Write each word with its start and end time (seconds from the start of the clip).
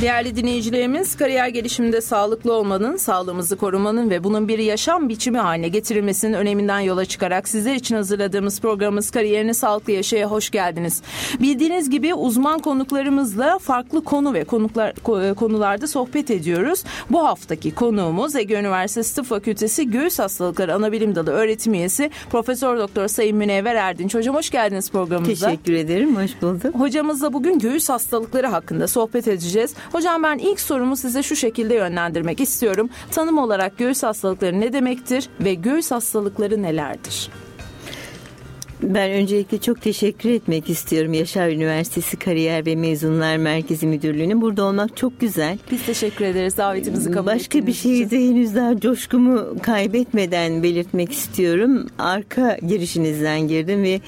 Değerli 0.00 0.36
dinleyicilerimiz, 0.36 1.16
kariyer 1.16 1.48
gelişiminde 1.48 2.00
sağlıklı 2.00 2.52
olmanın, 2.52 2.96
sağlığımızı 2.96 3.56
korumanın 3.56 4.10
ve 4.10 4.24
bunun 4.24 4.48
bir 4.48 4.58
yaşam 4.58 5.08
biçimi 5.08 5.38
haline 5.38 5.68
getirilmesinin 5.68 6.32
öneminden 6.32 6.80
yola 6.80 7.04
çıkarak 7.04 7.48
sizler 7.48 7.74
için 7.74 7.94
hazırladığımız 7.94 8.60
programımız 8.60 9.10
Kariyerini 9.10 9.54
Sağlıklı 9.54 9.92
Yaşaya 9.92 10.26
hoş 10.26 10.50
geldiniz. 10.50 11.02
Bildiğiniz 11.40 11.90
gibi 11.90 12.14
uzman 12.14 12.58
konuklarımızla 12.58 13.58
farklı 13.58 14.04
konu 14.04 14.34
ve 14.34 14.44
konuklar 14.44 14.90
e, 15.30 15.34
konularda 15.34 15.86
sohbet 15.86 16.30
ediyoruz. 16.30 16.84
Bu 17.10 17.24
haftaki 17.24 17.74
konuğumuz 17.74 18.36
Ege 18.36 18.54
Üniversitesi 18.54 19.14
Tıp 19.14 19.26
Fakültesi 19.26 19.90
Göğüs 19.90 20.18
Hastalıkları 20.18 20.74
Anabilim 20.74 21.14
Dalı 21.14 21.30
öğretim 21.30 21.74
üyesi 21.74 22.10
Profesör 22.30 22.78
Doktor 22.78 23.08
Sayın 23.08 23.36
Münevver 23.36 23.74
Erdinç. 23.74 24.14
Hocam 24.14 24.34
hoş 24.34 24.50
geldiniz 24.50 24.90
programımıza. 24.90 25.46
Teşekkür 25.46 25.72
ederim, 25.72 26.16
hoş 26.16 26.42
bulduk. 26.42 26.74
Hocamızla 26.74 27.32
bugün 27.32 27.58
göğüs 27.58 27.88
hastalıkları 27.88 28.46
hakkında 28.46 28.88
sohbet 28.88 29.28
edeceğiz. 29.28 29.74
Hocam 29.92 30.22
ben 30.22 30.38
ilk 30.38 30.60
sorumu 30.60 30.96
size 30.96 31.22
şu 31.22 31.36
şekilde 31.36 31.74
yönlendirmek 31.74 32.40
istiyorum. 32.40 32.90
Tanım 33.10 33.38
olarak 33.38 33.78
göğüs 33.78 34.02
hastalıkları 34.02 34.60
ne 34.60 34.72
demektir 34.72 35.28
ve 35.40 35.54
göğüs 35.54 35.90
hastalıkları 35.90 36.62
nelerdir? 36.62 37.30
Ben 38.82 39.10
öncelikle 39.10 39.58
çok 39.58 39.82
teşekkür 39.82 40.30
etmek 40.30 40.70
istiyorum 40.70 41.12
Yaşar 41.12 41.48
Üniversitesi 41.48 42.16
Kariyer 42.16 42.66
ve 42.66 42.76
Mezunlar 42.76 43.36
Merkezi 43.36 43.86
Müdürlüğü'ne. 43.86 44.40
Burada 44.40 44.64
olmak 44.64 44.96
çok 44.96 45.20
güzel. 45.20 45.58
Biz 45.70 45.86
teşekkür 45.86 46.24
ederiz 46.24 46.56
davetimizi 46.56 47.10
kabul 47.10 47.26
Başka 47.26 47.66
bir 47.66 47.72
şeyi 47.72 48.10
de 48.10 48.16
henüz 48.16 48.54
daha 48.54 48.80
coşkumu 48.80 49.62
kaybetmeden 49.62 50.62
belirtmek 50.62 51.12
istiyorum. 51.12 51.86
Arka 51.98 52.58
girişinizden 52.68 53.40
girdim 53.48 53.82
ve 53.82 54.00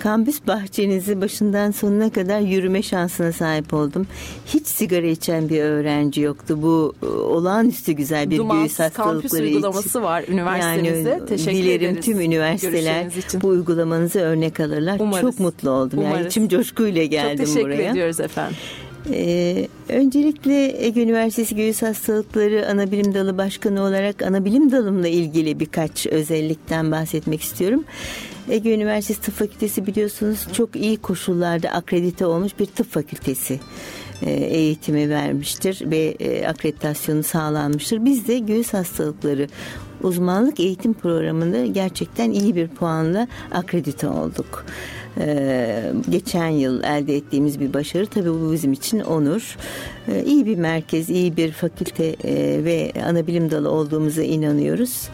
kampüs 0.00 0.46
bahçenizi 0.46 1.20
başından 1.20 1.70
sonuna 1.70 2.10
kadar 2.10 2.40
yürüme 2.40 2.82
şansına 2.82 3.32
sahip 3.32 3.74
oldum. 3.74 4.06
Hiç 4.46 4.66
sigara 4.66 5.06
içen 5.06 5.48
bir 5.48 5.60
öğrenci 5.60 6.20
yoktu. 6.20 6.58
Bu 6.62 6.94
e, 7.02 7.06
olağanüstü 7.06 7.92
güzel 7.92 8.30
bir 8.30 8.36
Dumas, 8.38 8.56
göğüs 8.58 8.78
hastalıkları 8.78 9.12
kampüs 9.20 9.32
uygulaması 9.32 9.88
için. 9.88 10.02
var 10.02 10.24
üniversitemizde. 10.28 11.08
Yani, 11.10 11.26
Teşekkür 11.26 11.58
dilerim 11.58 11.90
ederiz. 11.90 12.04
tüm 12.04 12.20
üniversiteler 12.20 13.06
bu 13.42 13.48
uygulamanızı 13.48 14.18
örnek 14.20 14.60
alırlar. 14.60 14.96
Umarız. 15.00 15.20
Çok 15.20 15.40
mutlu 15.40 15.70
oldum. 15.70 15.98
Umarız. 15.98 16.16
Yani 16.18 16.26
içim 16.26 16.48
coşkuyla 16.48 17.04
geldim 17.04 17.36
Çok 17.44 17.46
teşekkür 17.46 17.64
buraya. 17.70 17.90
ediyoruz 17.90 18.20
efendim. 18.20 18.56
Ee, 19.12 19.68
öncelikle 19.88 20.86
Ege 20.86 21.02
Üniversitesi 21.02 21.56
Göğüs 21.56 21.82
Hastalıkları 21.82 22.68
Anabilim 22.70 23.14
Dalı 23.14 23.38
Başkanı 23.38 23.82
olarak 23.82 24.22
anabilim 24.22 24.72
dalımla 24.72 25.08
ilgili 25.08 25.60
birkaç 25.60 26.06
özellikten 26.06 26.90
bahsetmek 26.92 27.42
istiyorum. 27.42 27.84
Ege 28.50 28.74
Üniversitesi 28.74 29.20
Tıp 29.20 29.34
Fakültesi 29.34 29.86
biliyorsunuz 29.86 30.46
çok 30.52 30.76
iyi 30.76 30.96
koşullarda 30.96 31.68
akredite 31.68 32.26
olmuş 32.26 32.52
bir 32.58 32.66
tıp 32.66 32.92
fakültesi 32.92 33.60
e, 34.22 34.30
eğitimi 34.30 35.10
vermiştir 35.10 35.90
ve 35.90 36.16
e, 36.20 36.46
akreditasyonu 36.46 37.22
sağlanmıştır. 37.22 38.04
Biz 38.04 38.28
de 38.28 38.38
göğüs 38.38 38.74
hastalıkları 38.74 39.48
uzmanlık 40.02 40.60
eğitim 40.60 40.94
programında 40.94 41.66
gerçekten 41.66 42.30
iyi 42.30 42.56
bir 42.56 42.68
puanla 42.68 43.28
akredite 43.52 44.08
olduk. 44.08 44.64
Ee, 45.20 45.92
geçen 46.10 46.48
yıl 46.48 46.82
elde 46.82 47.16
ettiğimiz 47.16 47.60
bir 47.60 47.74
başarı 47.74 48.06
tabii 48.06 48.30
bu 48.30 48.52
bizim 48.52 48.72
için 48.72 49.00
onur. 49.00 49.56
Ee, 50.08 50.24
iyi 50.24 50.46
bir 50.46 50.56
merkez, 50.56 51.10
iyi 51.10 51.36
bir 51.36 51.52
fakülte 51.52 52.04
e, 52.24 52.64
ve 52.64 52.92
anabilim 53.06 53.50
dalı 53.50 53.70
olduğumuza 53.70 54.22
inanıyoruz. 54.22 55.08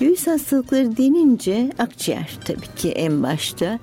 Göğüs 0.00 0.26
hastalıkları 0.26 0.96
denince 0.96 1.70
akciğer 1.78 2.38
tabii 2.44 2.74
ki 2.76 2.90
en 2.90 3.22
başta. 3.22 3.78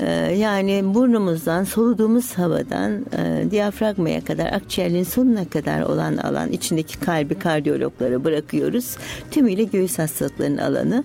Ee, 0.00 0.10
yani 0.38 0.94
burnumuzdan, 0.94 1.64
soluduğumuz 1.64 2.32
havadan 2.38 3.06
e, 3.18 3.50
diyafragmaya 3.50 4.24
kadar, 4.24 4.52
akciğerin 4.52 5.02
sonuna 5.02 5.48
kadar 5.48 5.82
olan 5.82 6.16
alan, 6.16 6.52
içindeki 6.52 7.00
kalbi 7.00 7.38
kardiyologlara 7.38 8.24
bırakıyoruz. 8.24 8.96
Tümüyle 9.30 9.64
göğüs 9.64 9.98
hastalıklarının 9.98 10.58
alanı. 10.58 11.04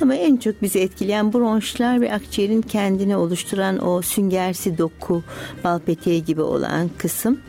Ama 0.00 0.14
en 0.14 0.36
çok 0.36 0.62
bizi 0.62 0.80
etkileyen 0.80 1.32
bronşlar 1.32 2.00
ve 2.00 2.12
akciğerin 2.12 2.62
kendini 2.62 3.16
oluşturan 3.16 3.86
o 3.86 4.02
süngersi 4.02 4.78
doku, 4.78 5.22
bal 5.64 5.78
peteği 5.78 6.24
gibi 6.24 6.42
olan 6.42 6.90
kısım. 6.98 7.40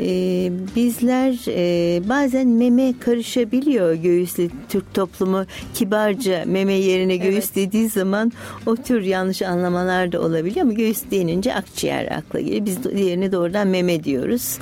Ee, 0.00 0.52
bizler 0.76 1.38
e, 1.48 2.08
bazen 2.08 2.46
meme 2.48 2.94
karışabiliyor 3.00 3.94
göğüsle 3.94 4.48
Türk 4.68 4.94
toplumu 4.94 5.44
kibarca 5.74 6.44
meme 6.46 6.72
yerine 6.72 7.16
göğüs 7.16 7.44
Evet. 7.44 7.54
dediği 7.56 7.88
zaman 7.88 8.32
o 8.66 8.76
tür 8.76 9.02
yanlış 9.02 9.42
anlamalar 9.42 10.12
da 10.12 10.20
olabiliyor 10.20 10.66
ama 10.66 10.72
göğüs 10.72 11.02
denince 11.10 11.54
akciğer 11.54 12.06
akla 12.18 12.40
geliyor. 12.40 12.66
Biz 12.66 12.84
diğerine 12.84 13.32
doğrudan 13.32 13.68
meme 13.68 14.04
diyoruz. 14.04 14.58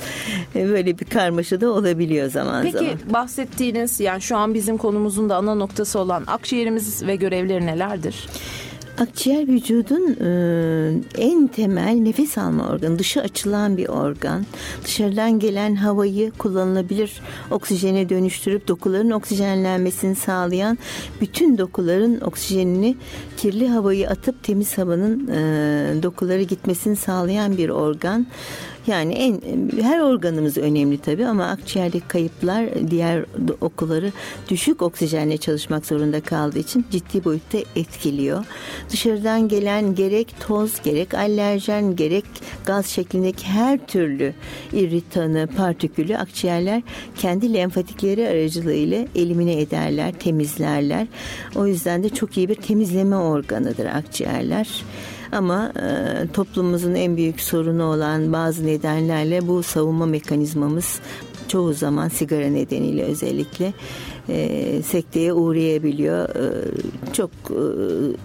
Ee, 0.55 0.69
böyle 0.69 0.99
bir 0.99 1.05
karmaşa 1.05 1.61
da 1.61 1.71
olabiliyor 1.71 2.29
zaman 2.29 2.63
Peki 2.63 2.77
zaman. 2.77 2.91
bahsettiğiniz 3.13 3.99
yani 3.99 4.21
şu 4.21 4.37
an 4.37 4.53
bizim 4.53 4.77
konumuzun 4.77 5.29
da 5.29 5.35
ana 5.35 5.55
noktası 5.55 5.99
olan 5.99 6.23
akciğerimiz 6.27 7.07
ve 7.07 7.15
görevleri 7.15 7.65
nelerdir? 7.65 8.27
Akciğer 8.97 9.47
vücudun 9.47 10.17
e, 10.21 10.31
en 11.17 11.47
temel 11.47 11.93
nefes 11.93 12.37
alma 12.37 12.69
organı, 12.69 12.99
dışı 12.99 13.21
açılan 13.21 13.77
bir 13.77 13.87
organ. 13.87 14.45
Dışarıdan 14.83 15.39
gelen 15.39 15.75
havayı 15.75 16.31
kullanılabilir 16.31 17.21
oksijene 17.51 18.09
dönüştürüp 18.09 18.67
dokuların 18.67 19.11
oksijenlenmesini 19.11 20.15
sağlayan 20.15 20.77
bütün 21.21 21.57
dokuların 21.57 22.21
oksijenini 22.21 22.95
kirli 23.37 23.67
havayı 23.67 24.09
atıp 24.09 24.43
temiz 24.43 24.77
havanın 24.77 25.27
e, 25.27 26.03
dokuları 26.03 26.41
gitmesini 26.41 26.95
sağlayan 26.95 27.57
bir 27.57 27.69
organ. 27.69 28.27
Yani 28.87 29.13
en 29.13 29.41
her 29.81 29.99
organımız 29.99 30.57
önemli 30.57 30.97
tabii 30.97 31.25
ama 31.25 31.45
akciğerdeki 31.45 32.07
kayıplar 32.07 32.89
diğer 32.91 33.25
okuları 33.61 34.11
düşük 34.49 34.81
oksijenle 34.81 35.37
çalışmak 35.37 35.85
zorunda 35.85 36.21
kaldığı 36.21 36.59
için 36.59 36.85
ciddi 36.91 37.25
boyutta 37.25 37.57
etkiliyor. 37.75 38.45
Dışarıdan 38.89 39.47
gelen 39.47 39.95
gerek 39.95 40.35
toz, 40.39 40.81
gerek 40.83 41.13
alerjen, 41.13 41.95
gerek 41.95 42.25
gaz 42.65 42.85
şeklindeki 42.85 43.45
her 43.45 43.87
türlü 43.87 44.33
irritanı, 44.73 45.47
partikülü 45.57 46.17
akciğerler 46.17 46.81
kendi 47.17 47.53
lenfatikleri 47.53 48.27
aracılığıyla 48.27 49.05
elimine 49.15 49.61
ederler, 49.61 50.13
temizlerler. 50.19 51.07
O 51.55 51.67
yüzden 51.67 52.03
de 52.03 52.09
çok 52.09 52.37
iyi 52.37 52.49
bir 52.49 52.55
temizleme 52.55 53.15
organıdır 53.15 53.85
akciğerler. 53.85 54.67
Ama 55.31 55.73
e, 55.75 56.27
toplumumuzun 56.33 56.95
en 56.95 57.17
büyük 57.17 57.41
sorunu 57.41 57.83
olan 57.83 58.33
bazı 58.33 58.65
nedenlerle 58.65 59.47
bu 59.47 59.63
savunma 59.63 60.05
mekanizmamız 60.05 60.99
çoğu 61.47 61.73
zaman 61.73 62.07
sigara 62.07 62.47
nedeniyle 62.47 63.03
özellikle 63.03 63.73
e, 64.29 64.81
sekteye 64.81 65.33
uğrayabiliyor. 65.33 66.29
E, 66.29 67.13
çok 67.13 67.29
e, 67.49 67.61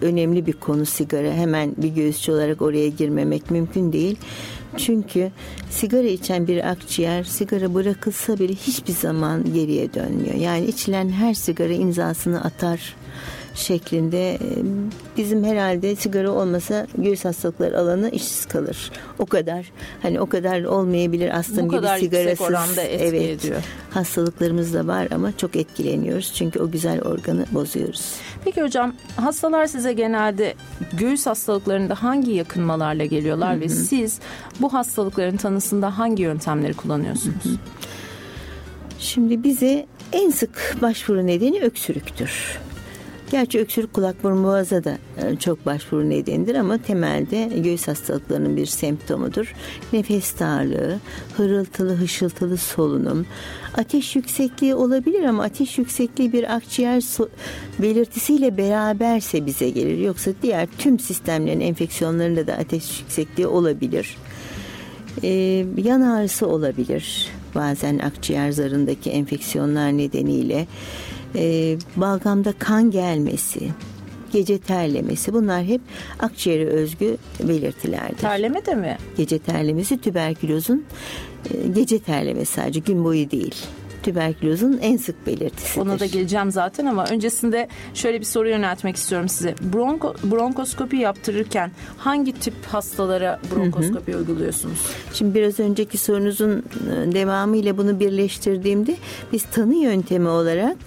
önemli 0.07 0.47
bir 0.47 0.53
konu 0.53 0.87
sigara. 0.87 1.33
Hemen 1.33 1.75
bir 1.77 1.89
göğüsçü 1.89 2.33
olarak 2.33 2.63
oraya 2.63 2.89
girmemek 2.89 3.51
mümkün 3.51 3.93
değil. 3.93 4.17
Çünkü 4.77 5.31
sigara 5.71 6.09
içen 6.09 6.47
bir 6.47 6.71
akciğer 6.71 7.25
sigara 7.25 7.75
bırakılsa 7.75 8.39
bile 8.39 8.55
hiçbir 8.55 8.93
zaman 8.93 9.55
geriye 9.55 9.95
dönmüyor. 9.95 10.35
Yani 10.35 10.67
içilen 10.67 11.09
her 11.09 11.35
sigara 11.35 11.73
imzasını 11.73 12.45
atar 12.45 12.97
şeklinde 13.55 14.35
e, 14.35 14.39
bizim 15.17 15.45
herhalde 15.45 15.97
sigara 15.97 16.31
olmasa 16.31 16.87
göğüs 16.99 17.25
hastalıkları 17.25 17.79
alanı 17.79 18.11
işsiz 18.11 18.47
kalır. 18.47 18.91
O 19.19 19.27
kadar 19.27 19.73
hani 20.03 20.21
o 20.21 20.27
kadar 20.27 20.63
olmayabilir 20.63 21.31
Bu 21.99 22.01
gibi 22.01 22.11
sigarasız 22.11 22.47
oranda 22.47 22.83
etki 22.83 23.05
evet 23.05 23.45
ediyor. 23.45 23.63
hastalıklarımız 23.91 24.75
da 24.75 24.87
var 24.87 25.09
ama 25.15 25.37
çok 25.37 25.57
etkileniyoruz 25.57 26.33
çünkü 26.35 26.61
o 26.61 26.71
güzel 26.71 27.03
organı 27.03 27.47
bozuyoruz. 27.53 28.15
Peki 28.45 28.63
hocam 28.63 28.95
hastalar 29.17 29.67
size 29.67 29.93
genelde 29.93 30.55
göğüs 30.93 31.27
hastalıklarında 31.27 32.03
hangi 32.03 32.33
yakınmalarla 32.33 33.05
geliyorlar 33.05 33.61
ve 33.61 33.69
siz 33.69 34.19
bu 34.61 34.73
hastalıkların 34.73 35.37
tanısında 35.37 35.99
hangi 35.99 36.23
yöntemleri 36.23 36.75
kullanıyorsunuz? 36.75 37.45
Şimdi 38.99 39.45
bize 39.45 39.87
en 40.13 40.31
sık 40.31 40.77
başvuru 40.83 41.27
nedeni 41.27 41.61
öksürüktür. 41.61 42.59
Gerçi 43.33 43.61
öksürük 43.61 43.93
kulak 43.93 44.25
burun 44.25 44.45
boğaza 44.45 44.85
da 44.85 44.99
e, 45.17 45.37
çok 45.37 45.67
başvuru 45.67 46.11
nedenidir 46.11 46.55
ama 46.55 46.79
temelde 46.79 47.51
göğüs 47.57 47.89
hastalıklarının 47.89 48.57
bir 48.57 48.67
semptomudur. 48.67 49.55
Nefes 49.93 50.41
darlığı, 50.41 50.99
hırıltılı 51.37 51.95
hışıltılı 51.95 52.57
solunum, 52.57 53.27
ateş 53.77 54.17
yüksekliği 54.17 54.75
olabilir 54.75 55.25
ama 55.25 55.43
ateş 55.43 55.79
yüksekliği 55.79 56.33
bir 56.33 56.57
akciğer 56.57 57.01
so- 57.01 57.29
belirtisiyle 57.79 58.57
beraberse 58.57 59.47
bize 59.47 59.71
gelir. 59.71 59.99
Yoksa 59.99 60.31
diğer 60.43 60.69
tüm 60.79 60.99
sistemlerin 60.99 61.61
enfeksiyonlarında 61.61 62.47
da 62.47 62.53
ateş 62.53 63.01
yüksekliği 63.01 63.47
olabilir. 63.47 64.17
E, 65.23 65.29
yan 65.85 66.01
ağrısı 66.01 66.47
olabilir. 66.49 67.29
Bazen 67.55 67.99
akciğer 67.99 68.51
zarındaki 68.51 69.11
enfeksiyonlar 69.11 69.97
nedeniyle. 69.97 70.67
E, 71.35 71.77
balgamda 71.97 72.53
kan 72.59 72.91
gelmesi, 72.91 73.69
gece 74.33 74.59
terlemesi 74.59 75.33
bunlar 75.33 75.65
hep 75.65 75.81
akciğere 76.19 76.65
özgü 76.65 77.17
belirtilerdir. 77.41 78.19
Terleme 78.19 78.67
de 78.67 78.75
mi? 78.75 78.97
Gece 79.17 79.39
terlemesi 79.39 80.01
tüberkülozun 80.01 80.85
e, 81.51 81.69
gece 81.69 81.99
terlemesi 81.99 82.53
sadece 82.53 82.81
gün 82.81 83.05
boyu 83.05 83.31
değil 83.31 83.55
tüberkülozun 84.03 84.79
en 84.83 84.97
sık 84.97 85.27
belirtisidir. 85.27 85.81
Ona 85.81 86.01
da 86.01 86.07
geleceğim 86.07 86.51
zaten 86.51 86.87
ama 86.87 87.05
öncesinde 87.05 87.69
şöyle 87.95 88.21
bir 88.21 88.25
soru 88.25 88.49
yöneltmek 88.49 88.97
istiyorum 88.97 89.29
size. 89.29 89.55
Bronko, 89.73 90.15
bronkoskopi 90.25 90.97
yaptırırken 90.97 91.71
hangi 91.99 92.33
tip 92.33 92.55
hastalara 92.67 93.41
bronkoskopi 93.55 94.13
hı 94.13 94.17
hı. 94.17 94.21
uyguluyorsunuz? 94.21 94.79
Şimdi 95.13 95.35
biraz 95.35 95.61
önceki 95.61 95.99
sorunuzun 95.99 96.51
e, 96.59 97.13
devamı 97.13 97.57
ile 97.57 97.79
bunu 97.79 98.01
birleştirdiğimde 98.01 98.97
biz 99.33 99.43
tanı 99.43 99.75
yöntemi 99.75 100.29
olarak 100.29 100.79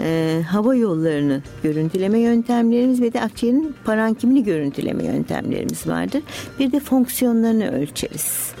e, 0.00 0.40
hava 0.50 0.74
yollarını 0.74 1.42
görüntüleme 1.62 2.18
yöntemlerimiz 2.18 3.00
ve 3.00 3.12
de 3.12 3.20
akciğerin 3.20 3.74
parankimini 3.84 4.44
görüntüleme 4.44 5.04
yöntemlerimiz 5.04 5.86
vardır. 5.86 6.22
Bir 6.58 6.72
de 6.72 6.80
fonksiyonlarını 6.80 7.70
ölçeriz 7.70 8.57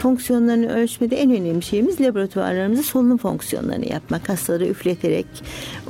fonksiyonlarını 0.00 0.72
ölçmede 0.72 1.16
en 1.16 1.30
önemli 1.30 1.62
şeyimiz 1.62 2.00
laboratuvarlarımızda 2.00 2.82
solunum 2.82 3.18
fonksiyonlarını 3.18 3.92
yapmak. 3.92 4.28
Hastaları 4.28 4.66
üfleterek 4.66 5.26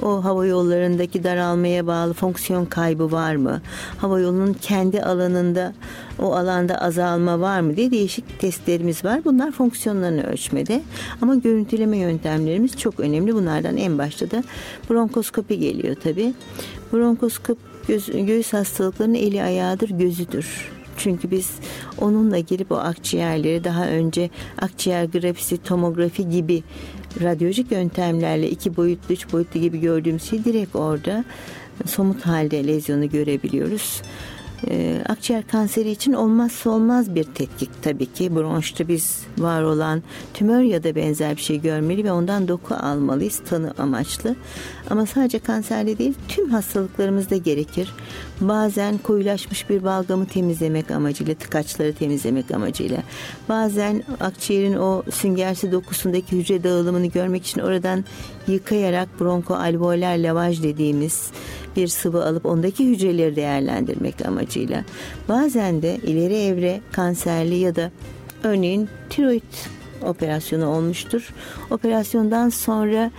o 0.03 0.25
hava 0.25 0.47
yollarındaki 0.47 1.25
daralmaya 1.25 1.87
bağlı 1.87 2.13
fonksiyon 2.13 2.65
kaybı 2.65 3.13
var 3.13 3.37
mı? 3.37 3.63
Hava 3.99 4.21
yolunun 4.21 4.53
kendi 4.53 5.03
alanında 5.03 5.75
o 6.19 6.35
alanda 6.35 6.81
azalma 6.81 7.41
var 7.41 7.61
mı 7.61 7.77
diye 7.77 7.91
değişik 7.91 8.41
testlerimiz 8.41 9.05
var. 9.05 9.25
Bunlar 9.25 9.53
fonksiyonlarını 9.53 10.23
ölçmede. 10.23 10.83
Ama 11.23 11.35
görüntüleme 11.35 11.99
yöntemlerimiz 11.99 12.77
çok 12.77 13.01
önemli. 13.01 13.35
Bunlardan 13.35 13.77
en 13.77 13.99
başta 13.99 14.31
da 14.31 14.45
bronkoskopi 14.91 15.59
geliyor 15.59 15.97
tabii. 16.03 16.35
Bronkoskop 16.93 17.59
göz, 17.89 18.07
göğüs 18.07 18.53
hastalıklarının 18.53 19.15
eli 19.15 19.43
ayağıdır, 19.43 19.89
gözüdür. 19.91 20.80
Çünkü 21.03 21.31
biz 21.31 21.51
onunla 21.99 22.39
girip 22.39 22.73
o 22.73 22.77
akciğerleri 22.77 23.65
daha 23.65 23.87
önce 23.87 24.31
akciğer 24.59 25.05
grafisi, 25.05 25.59
tomografi 25.59 26.29
gibi 26.29 26.63
radyolojik 27.23 27.73
yöntemlerle 27.73 28.51
iki 28.51 28.77
boyutlu, 28.77 29.15
üç 29.15 29.33
boyutlu 29.33 29.61
gibi 29.61 29.81
gördüğümüz 29.81 30.23
şey 30.23 30.45
direkt 30.45 30.77
orada 30.77 31.25
somut 31.87 32.27
halde 32.27 32.67
lezyonu 32.67 33.09
görebiliyoruz. 33.09 34.03
E, 34.69 35.03
akciğer 35.09 35.47
kanseri 35.47 35.91
için 35.91 36.13
olmazsa 36.13 36.71
olmaz 36.71 37.15
bir 37.15 37.25
tetkik 37.25 37.83
tabii 37.83 38.07
ki. 38.07 38.37
Bronşta 38.37 38.89
biz 38.89 39.23
var 39.39 39.63
olan 39.63 40.03
tümör 40.35 40.61
ya 40.61 40.85
da 40.85 40.95
benzer 40.95 41.37
bir 41.37 41.43
şey 41.43 41.61
görmeli 41.61 42.05
ve 42.05 42.13
ondan 42.13 42.49
doku 42.49 42.75
almalıyız 42.75 43.43
tanı 43.49 43.75
amaçlı. 43.79 44.37
Ama 44.91 45.07
sadece 45.07 45.39
kanserde 45.39 45.99
değil 45.99 46.15
tüm 46.29 46.51
hastalıklarımızda 46.51 47.37
gerekir. 47.37 47.95
Bazen 48.41 48.99
koyulaşmış 48.99 49.71
bir 49.71 49.85
balgamı 49.85 50.27
temizlemek 50.27 50.91
amacıyla, 50.91 51.35
tıkaçları 51.35 51.95
temizlemek 51.95 52.51
amacıyla. 52.51 53.03
Bazen 53.49 54.03
akciğerin 54.21 54.77
o 54.77 55.03
süngersi 55.11 55.73
dokusundaki 55.73 56.37
hücre 56.37 56.65
dağılımını 56.65 57.07
görmek 57.07 57.47
için 57.47 57.61
oradan 57.61 58.05
yıkayarak 58.49 59.21
bronkoalveoler 59.21 60.23
lavaj 60.23 60.63
dediğimiz 60.63 61.31
bir 61.77 61.89
sıvı 61.89 62.25
alıp 62.25 62.47
ondaki 62.47 62.87
hücreleri 62.87 63.37
değerlendirmek 63.37 64.27
amacıyla. 64.27 64.85
Bazen 65.29 65.83
de 65.83 65.97
ileri 65.97 66.37
evre 66.37 66.81
kanserli 66.93 67.55
ya 67.55 67.77
da 67.77 67.91
örneğin 68.45 68.89
tiroid 69.11 69.43
operasyonu 70.03 70.67
olmuştur. 70.67 71.35
Operasyondan 71.71 72.49
sonra 72.49 73.11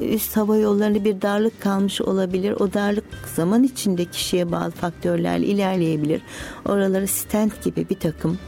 üst 0.00 0.36
hava 0.36 0.56
yollarında 0.56 1.04
bir 1.04 1.22
darlık 1.22 1.60
kalmış 1.60 2.00
olabilir. 2.00 2.52
O 2.52 2.72
darlık 2.72 3.04
zaman 3.36 3.62
içinde 3.62 4.04
kişiye 4.04 4.52
bağlı 4.52 4.70
faktörlerle 4.70 5.46
ilerleyebilir. 5.46 6.22
Oraları 6.64 7.06
stent 7.08 7.64
gibi 7.64 7.86
bir 7.90 7.98
takım 7.98 8.38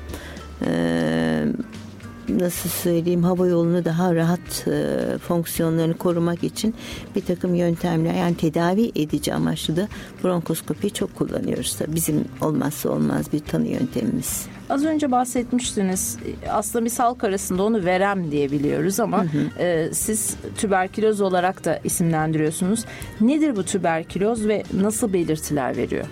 e, 0.67 1.45
nasıl 2.39 2.69
söyleyeyim 2.69 3.23
hava 3.23 3.47
yolunu 3.47 3.85
daha 3.85 4.15
rahat 4.15 4.69
e, 4.69 5.19
fonksiyonlarını 5.19 5.97
korumak 5.97 6.45
için 6.45 6.75
bir 7.17 7.21
takım 7.25 7.55
yöntemler 7.55 8.15
yani 8.15 8.37
tedavi 8.37 8.93
edici 8.95 9.35
amaçlı 9.35 9.77
da 9.77 9.89
bronkoskopi 10.25 10.91
çok 10.91 11.17
kullanıyoruz. 11.17 11.81
da 11.81 11.95
Bizim 11.95 12.25
olmazsa 12.41 12.89
olmaz 12.89 13.33
bir 13.33 13.39
tanı 13.39 13.69
yöntemimiz. 13.69 14.47
Az 14.71 14.85
önce 14.85 15.11
bahsetmiştiniz 15.11 16.19
aslında 16.49 16.85
bir 16.85 16.91
salk 16.91 17.25
arasında 17.25 17.63
onu 17.63 17.85
verem 17.85 18.31
diye 18.31 18.51
biliyoruz 18.51 19.01
ama 19.01 19.25
hı 19.25 19.29
hı. 19.29 19.63
E, 19.63 19.95
siz 19.95 20.37
tüberküloz 20.59 21.21
olarak 21.21 21.65
da 21.65 21.81
isimlendiriyorsunuz. 21.85 22.85
Nedir 23.21 23.57
bu 23.57 23.63
tüberküloz 23.63 24.49
ve 24.49 24.63
nasıl 24.81 25.13
belirtiler 25.13 25.77
veriyor? 25.77 26.07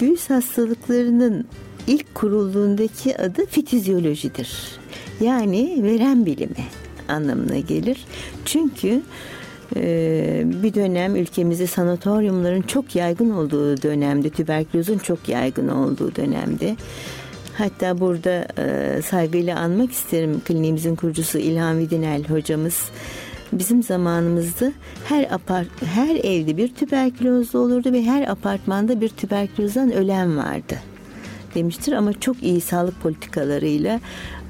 Göğüs 0.00 0.30
hastalıklarının 0.30 1.46
ilk 1.88 2.14
kurulduğundaki 2.14 3.18
adı 3.18 3.46
fitizyolojidir. 3.46 4.78
Yani 5.20 5.80
veren 5.82 6.26
bilimi 6.26 6.64
anlamına 7.08 7.58
gelir. 7.58 8.04
Çünkü 8.44 9.02
e, 9.76 10.42
bir 10.62 10.74
dönem 10.74 11.16
ülkemizde 11.16 11.66
sanatoryumların 11.66 12.62
çok 12.62 12.96
yaygın 12.96 13.30
olduğu 13.30 13.82
dönemde, 13.82 14.30
tüberkülozun 14.30 14.98
çok 14.98 15.28
yaygın 15.28 15.68
olduğu 15.68 16.16
dönemde 16.16 16.76
Hatta 17.58 18.00
burada 18.00 18.46
e, 18.58 19.02
saygıyla 19.02 19.58
anmak 19.58 19.92
isterim 19.92 20.40
kliniğimizin 20.44 20.96
kurucusu 20.96 21.38
İlhan 21.38 21.78
Vidinel 21.78 22.24
hocamız. 22.24 22.90
Bizim 23.52 23.82
zamanımızda 23.82 24.72
her 25.04 25.32
apart 25.32 25.68
her 25.84 26.16
evde 26.16 26.56
bir 26.56 26.74
tüberkülozlu 26.74 27.58
olurdu 27.58 27.92
ve 27.92 28.02
her 28.02 28.28
apartmanda 28.28 29.00
bir 29.00 29.08
tüberkülozdan 29.08 29.92
ölen 29.92 30.36
vardı 30.36 30.74
demiştir 31.58 31.92
ama 31.92 32.20
çok 32.20 32.42
iyi 32.42 32.60
sağlık 32.60 33.02
politikalarıyla 33.02 34.00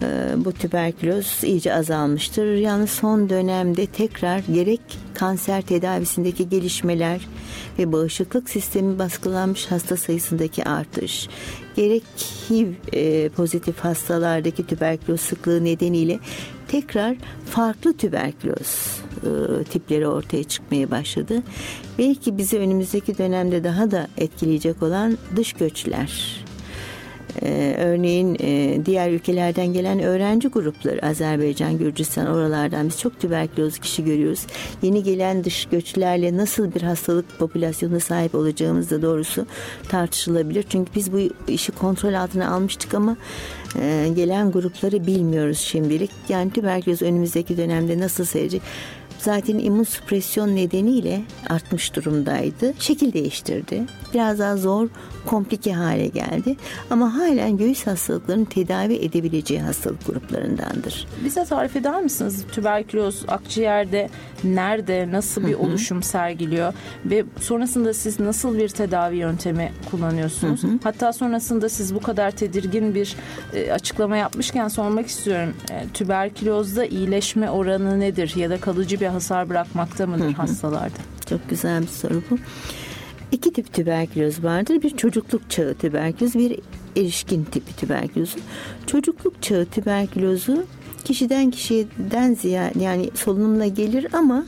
e, 0.02 0.06
bu 0.36 0.52
tüberküloz 0.52 1.44
iyice 1.44 1.74
azalmıştır. 1.74 2.54
Yalnız 2.54 2.90
son 2.90 3.28
dönemde 3.28 3.86
tekrar 3.86 4.38
gerek 4.38 4.80
kanser 5.14 5.62
tedavisindeki 5.62 6.48
gelişmeler 6.48 7.20
ve 7.78 7.92
bağışıklık 7.92 8.50
sistemi 8.50 8.98
baskılanmış 8.98 9.66
hasta 9.66 9.96
sayısındaki 9.96 10.64
artış, 10.64 11.28
gerek 11.76 12.02
HIV 12.48 12.68
e, 12.92 13.28
pozitif 13.28 13.78
hastalardaki 13.78 14.66
tüberküloz 14.66 15.20
sıklığı 15.20 15.64
nedeniyle 15.64 16.18
tekrar 16.68 17.16
farklı 17.46 17.96
tüberküloz 17.96 19.00
e, 19.22 19.64
tipleri 19.64 20.08
ortaya 20.08 20.44
çıkmaya 20.44 20.90
başladı. 20.90 21.42
Belki 21.98 22.38
bizi 22.38 22.58
önümüzdeki 22.58 23.18
dönemde 23.18 23.64
daha 23.64 23.90
da 23.90 24.08
etkileyecek 24.16 24.82
olan 24.82 25.18
dış 25.36 25.52
göçler 25.52 26.47
ee, 27.42 27.76
örneğin 27.78 28.36
e, 28.40 28.80
diğer 28.86 29.10
ülkelerden 29.10 29.66
gelen 29.66 30.00
öğrenci 30.00 30.48
grupları 30.48 31.06
Azerbaycan, 31.06 31.78
Gürcistan 31.78 32.26
oralardan 32.26 32.88
biz 32.88 33.00
çok 33.00 33.20
tüberküloz 33.20 33.78
kişi 33.78 34.04
görüyoruz. 34.04 34.46
Yeni 34.82 35.02
gelen 35.02 35.44
dış 35.44 35.66
göçlerle 35.66 36.36
nasıl 36.36 36.74
bir 36.74 36.82
hastalık 36.82 37.38
popülasyonuna 37.38 38.00
sahip 38.00 38.34
olacağımız 38.34 38.90
da 38.90 39.02
doğrusu 39.02 39.46
tartışılabilir. 39.88 40.64
Çünkü 40.68 40.94
biz 40.94 41.12
bu 41.12 41.18
işi 41.48 41.72
kontrol 41.72 42.14
altına 42.14 42.50
almıştık 42.50 42.94
ama 42.94 43.16
e, 43.80 44.08
gelen 44.16 44.50
grupları 44.50 45.06
bilmiyoruz 45.06 45.58
şimdilik. 45.58 46.10
Yani 46.28 46.50
tüberküloz 46.50 47.02
önümüzdeki 47.02 47.56
dönemde 47.56 47.98
nasıl 47.98 48.24
seyredecek? 48.24 48.62
zaten 49.18 49.58
immün 49.58 49.84
süpresyon 49.84 50.56
nedeniyle 50.56 51.22
artmış 51.50 51.96
durumdaydı. 51.96 52.74
Şekil 52.78 53.12
değiştirdi. 53.12 53.84
Biraz 54.14 54.38
daha 54.38 54.56
zor, 54.56 54.88
komplike 55.28 55.72
hale 55.72 56.06
geldi. 56.06 56.56
Ama 56.90 57.14
halen 57.14 57.56
göğüs 57.56 57.86
hastalıklarının 57.86 58.44
tedavi 58.44 58.94
edebileceği 58.94 59.60
hastalık 59.60 60.06
gruplarındandır. 60.06 61.06
Bize 61.24 61.44
tarif 61.44 61.76
eder 61.76 62.02
misiniz? 62.02 62.44
Tüberküloz 62.52 63.24
akciğerde 63.28 64.08
nerede, 64.44 65.08
nasıl 65.12 65.46
bir 65.46 65.54
oluşum 65.54 66.02
sergiliyor 66.02 66.74
ve 67.04 67.24
sonrasında 67.40 67.94
siz 67.94 68.20
nasıl 68.20 68.58
bir 68.58 68.68
tedavi 68.68 69.16
yöntemi 69.16 69.72
kullanıyorsunuz? 69.90 70.60
Hatta 70.82 71.12
sonrasında 71.12 71.68
siz 71.68 71.94
bu 71.94 72.00
kadar 72.00 72.30
tedirgin 72.30 72.94
bir 72.94 73.16
e, 73.54 73.72
açıklama 73.72 74.16
yapmışken 74.16 74.68
sormak 74.68 75.06
istiyorum. 75.06 75.54
E, 75.70 75.88
tüberkülozda 75.94 76.84
iyileşme 76.84 77.50
oranı 77.50 78.00
nedir 78.00 78.32
ya 78.36 78.50
da 78.50 78.60
kalıcı 78.60 79.00
bir 79.00 79.06
hasar 79.06 79.48
bırakmakta 79.48 80.06
mıdır 80.06 80.32
hastalarda? 80.32 80.98
Çok 81.28 81.50
güzel 81.50 81.82
bir 81.82 81.86
soru 81.86 82.22
bu. 82.30 82.38
İki 83.32 83.52
tip 83.52 83.72
tüberküloz 83.72 84.44
vardır. 84.44 84.82
Bir 84.82 84.90
çocukluk 84.90 85.50
çağı 85.50 85.74
tüberküloz, 85.74 86.34
bir 86.34 86.60
erişkin 86.96 87.44
tipi 87.44 87.76
tüberkülozu. 87.76 88.38
Çocukluk 88.86 89.42
çağı 89.42 89.64
tüberkülozu 89.66 90.64
kişiden 91.04 91.50
kişiden 91.50 92.34
ziyade 92.34 92.78
yani 92.78 93.10
solunumla 93.14 93.66
gelir 93.66 94.06
ama 94.12 94.46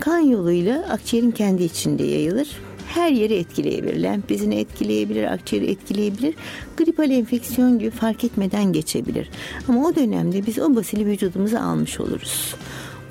kan 0.00 0.18
yoluyla 0.18 0.88
akciğerin 0.90 1.30
kendi 1.30 1.62
içinde 1.62 2.04
yayılır. 2.04 2.48
her 2.94 3.10
yeri 3.10 3.34
etkileyebilir. 3.34 4.02
Lenf 4.02 4.28
bezini 4.28 4.54
etkileyebilir, 4.54 5.32
akciğeri 5.32 5.70
etkileyebilir. 5.70 6.34
Gripal 6.76 7.10
enfeksiyon 7.10 7.78
gibi 7.78 7.90
fark 7.90 8.24
etmeden 8.24 8.72
geçebilir. 8.72 9.30
Ama 9.68 9.86
o 9.86 9.94
dönemde 9.96 10.46
biz 10.46 10.58
o 10.58 10.76
basili 10.76 11.06
vücudumuza 11.06 11.60
almış 11.60 12.00
oluruz. 12.00 12.54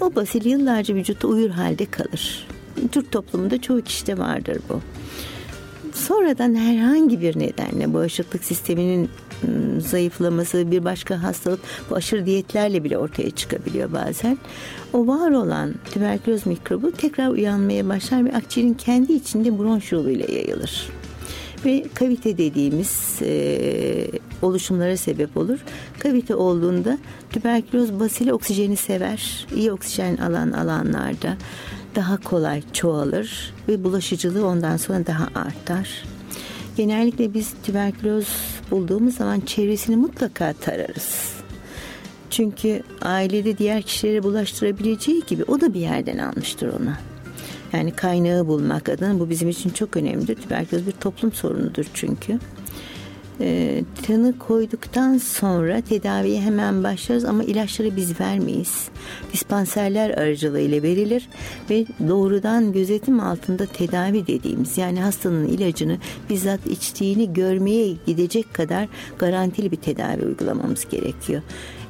O 0.02 0.16
basil 0.16 0.46
yıllarca 0.46 0.96
vücutta 0.96 1.28
uyur 1.28 1.50
halde 1.50 1.86
kalır. 1.86 2.48
Türk 2.92 3.12
toplumunda 3.12 3.62
çoğu 3.62 3.82
kişide 3.82 4.18
vardır 4.18 4.58
bu. 4.70 4.82
Sonradan 5.94 6.56
herhangi 6.56 7.22
bir 7.22 7.40
nedenle 7.40 7.94
bağışıklık 7.94 8.44
sisteminin 8.44 9.10
ıı, 9.44 9.82
zayıflaması, 9.82 10.72
bir 10.72 10.84
başka 10.84 11.24
hastalık 11.24 11.60
bu 11.90 11.96
aşırı 11.96 12.26
diyetlerle 12.26 12.84
bile 12.84 12.98
ortaya 12.98 13.32
çıkabiliyor 13.32 13.94
bazen. 13.94 14.38
O 14.94 15.08
var 15.08 15.32
olan 15.32 15.74
tüberküloz 15.92 16.46
mikrobu 16.46 16.92
tekrar 16.92 17.30
uyanmaya 17.30 17.90
başlar 17.90 18.26
ve 18.26 18.36
akciğerin 18.36 18.74
kendi 18.74 19.14
içinde 19.14 19.60
bronş 19.60 19.92
yoluyla 19.92 20.26
yayılır. 20.34 20.90
Ve 21.66 21.84
kavite 21.94 22.38
dediğimiz 22.38 23.20
e, 23.22 24.12
oluşumlara 24.42 24.98
sebep 24.98 25.38
olur. 25.38 25.60
Kavite 26.00 26.36
olduğunda 26.36 26.98
tüberküloz 27.30 28.00
basili 28.00 28.34
oksijeni 28.34 28.76
sever. 28.76 29.48
İyi 29.56 29.72
oksijen 29.72 30.18
alan 30.18 30.52
alanlarda 30.52 31.38
daha 31.96 32.18
kolay 32.18 32.64
çoğalır 32.74 33.54
ve 33.68 33.84
bulaşıcılığı 33.84 34.48
ondan 34.48 34.78
sonra 34.78 35.06
daha 35.06 35.28
artar. 35.36 36.04
Genellikle 36.78 37.34
biz 37.34 37.54
tüberküloz 37.64 38.28
bulduğumuz 38.72 39.16
zaman 39.16 39.40
çevresini 39.40 39.96
mutlaka 39.96 40.54
tararız. 40.54 41.34
Çünkü 42.30 42.84
ailede 43.02 43.58
diğer 43.58 43.82
kişilere 43.82 44.24
bulaştırabileceği 44.24 45.24
gibi 45.28 45.44
o 45.44 45.62
da 45.62 45.74
bir 45.74 45.80
yerden 45.80 46.18
almıştır 46.18 46.68
onu. 46.68 46.92
Yani 47.74 47.92
kaynağı 47.92 48.48
bulmak 48.48 48.90
adına 48.90 49.20
bu 49.20 49.30
bizim 49.30 49.50
için 49.50 49.70
çok 49.70 49.98
önemlidir. 49.98 50.36
Tüberküloz 50.36 50.88
bir 50.88 50.92
toplum 50.92 51.32
sorunudur 51.32 51.86
çünkü 51.94 52.40
e, 53.40 53.84
tanı 54.08 54.40
koyduktan 54.40 55.18
sonra 55.18 55.82
tedaviye 55.82 56.42
hemen 56.42 56.84
başlarız 56.84 57.26
ama 57.26 57.44
ilaçları 57.44 57.96
biz 57.96 58.20
vermeyiz. 58.20 58.90
Dispanserler 59.34 60.10
aracılığıyla 60.10 60.84
verilir 60.84 61.30
ve 61.70 61.86
doğrudan 62.08 62.74
gözetim 62.74 63.20
altında 63.20 63.66
tedavi 63.66 64.28
dediğimiz 64.28 64.78
yani 64.78 65.02
hastanın 65.02 65.48
ilacını 65.48 65.98
bizzat 66.30 66.68
içtiğini 66.68 67.34
görmeye 67.34 67.94
gidecek 68.06 68.54
kadar 68.54 68.88
garantili 69.20 69.72
bir 69.72 69.78
tedavi 69.78 70.26
uygulamamız 70.26 70.90
gerekiyor. 70.90 71.42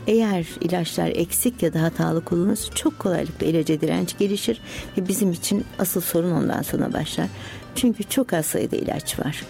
Eğer 0.07 0.47
ilaçlar 0.61 1.07
eksik 1.07 1.63
ya 1.63 1.73
da 1.73 1.81
hatalı 1.81 2.25
kullanılırsa 2.25 2.73
çok 2.73 2.99
kolaylıkla 2.99 3.47
ilaca 3.47 3.81
direnç 3.81 4.17
gelişir 4.17 4.61
ve 4.97 5.07
bizim 5.07 5.31
için 5.31 5.65
asıl 5.79 6.01
sorun 6.01 6.31
ondan 6.31 6.61
sonra 6.61 6.93
başlar. 6.93 7.27
Çünkü 7.75 8.03
çok 8.03 8.33
az 8.33 8.45
sayıda 8.45 8.75
ilaç 8.75 9.19
var 9.19 9.43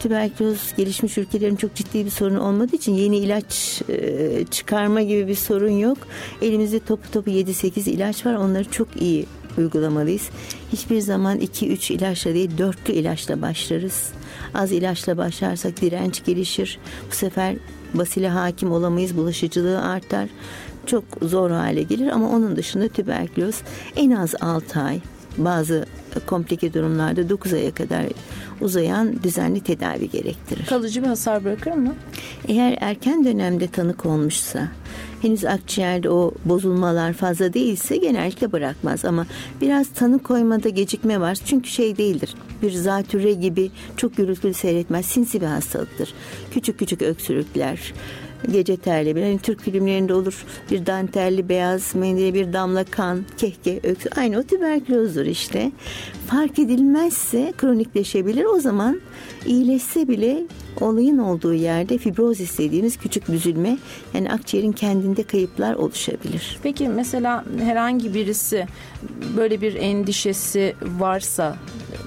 tüberküloz 0.00 0.72
gelişmiş 0.76 1.18
ülkelerin 1.18 1.56
çok 1.56 1.74
ciddi 1.74 2.04
bir 2.04 2.10
sorun 2.10 2.36
olmadığı 2.36 2.76
için 2.76 2.94
yeni 2.94 3.16
ilaç 3.16 3.82
e, 3.88 4.44
çıkarma 4.50 5.02
gibi 5.02 5.28
bir 5.28 5.34
sorun 5.34 5.70
yok. 5.70 5.98
Elimizde 6.42 6.80
topu 6.80 7.10
topu 7.10 7.30
7-8 7.30 7.90
ilaç 7.90 8.26
var. 8.26 8.34
Onları 8.34 8.70
çok 8.70 9.02
iyi 9.02 9.26
uygulamalıyız. 9.58 10.28
Hiçbir 10.72 11.00
zaman 11.00 11.38
2-3 11.38 11.92
ilaçla 11.92 12.34
değil 12.34 12.50
4'lü 12.58 12.92
ilaçla 12.92 13.42
başlarız. 13.42 14.12
Az 14.54 14.72
ilaçla 14.72 15.16
başlarsak 15.16 15.80
direnç 15.80 16.24
gelişir. 16.24 16.78
Bu 17.10 17.14
sefer 17.14 17.56
basile 17.94 18.28
hakim 18.28 18.72
olamayız. 18.72 19.16
Bulaşıcılığı 19.16 19.82
artar. 19.82 20.28
Çok 20.86 21.04
zor 21.22 21.50
hale 21.50 21.82
gelir 21.82 22.08
ama 22.08 22.30
onun 22.30 22.56
dışında 22.56 22.88
tüberküloz 22.88 23.62
en 23.96 24.10
az 24.10 24.34
6 24.40 24.80
ay 24.80 25.00
bazı 25.38 25.86
komplike 26.26 26.74
durumlarda 26.74 27.28
9 27.28 27.52
aya 27.52 27.74
kadar 27.74 28.06
uzayan 28.60 29.22
düzenli 29.22 29.60
tedavi 29.60 30.10
gerektirir. 30.10 30.66
Kalıcı 30.66 31.02
bir 31.02 31.08
hasar 31.08 31.44
bırakır 31.44 31.72
mı? 31.72 31.94
Eğer 32.48 32.78
erken 32.80 33.24
dönemde 33.24 33.66
tanı 33.66 33.96
konmuşsa 33.96 34.68
henüz 35.22 35.44
akciğerde 35.44 36.10
o 36.10 36.32
bozulmalar 36.44 37.12
fazla 37.12 37.52
değilse 37.52 37.96
genellikle 37.96 38.52
bırakmaz 38.52 39.04
ama 39.04 39.26
biraz 39.60 39.88
tanı 39.88 40.18
koymada 40.18 40.68
gecikme 40.68 41.20
var 41.20 41.38
çünkü 41.44 41.70
şey 41.70 41.96
değildir 41.96 42.34
bir 42.62 42.72
zatürre 42.72 43.32
gibi 43.32 43.70
çok 43.96 44.16
gürültülü 44.16 44.54
seyretmez 44.54 45.06
sinsi 45.06 45.40
bir 45.40 45.46
hastalıktır 45.46 46.14
küçük 46.50 46.78
küçük 46.78 47.02
öksürükler 47.02 47.92
gece 48.52 48.76
terli 48.76 49.16
bir 49.16 49.22
hani 49.22 49.38
Türk 49.38 49.60
filmlerinde 49.60 50.14
olur 50.14 50.44
bir 50.70 50.86
dantelli 50.86 51.48
beyaz 51.48 51.94
mendile 51.94 52.34
bir 52.34 52.52
damla 52.52 52.84
kan 52.84 53.24
kehke 53.36 53.80
öksür 53.82 54.10
aynı 54.16 54.38
o 54.38 54.42
tüberkülozdur 54.42 55.26
işte. 55.26 55.72
Fark 56.26 56.58
edilmezse 56.58 57.52
kronikleşebilir. 57.58 58.44
O 58.44 58.60
zaman 58.60 59.00
iyileşse 59.46 60.08
bile 60.08 60.42
olayın 60.80 61.18
olduğu 61.18 61.54
yerde 61.54 61.98
fibrozis 61.98 62.58
dediğimiz 62.58 62.96
küçük 62.96 63.28
büzülme 63.28 63.78
yani 64.14 64.32
akciğerin 64.32 64.72
kendinde 64.72 65.22
kayıplar 65.22 65.74
oluşabilir. 65.74 66.58
Peki 66.62 66.88
mesela 66.88 67.44
herhangi 67.58 68.14
birisi 68.14 68.66
böyle 69.36 69.60
bir 69.60 69.74
endişesi 69.74 70.74
varsa 70.98 71.56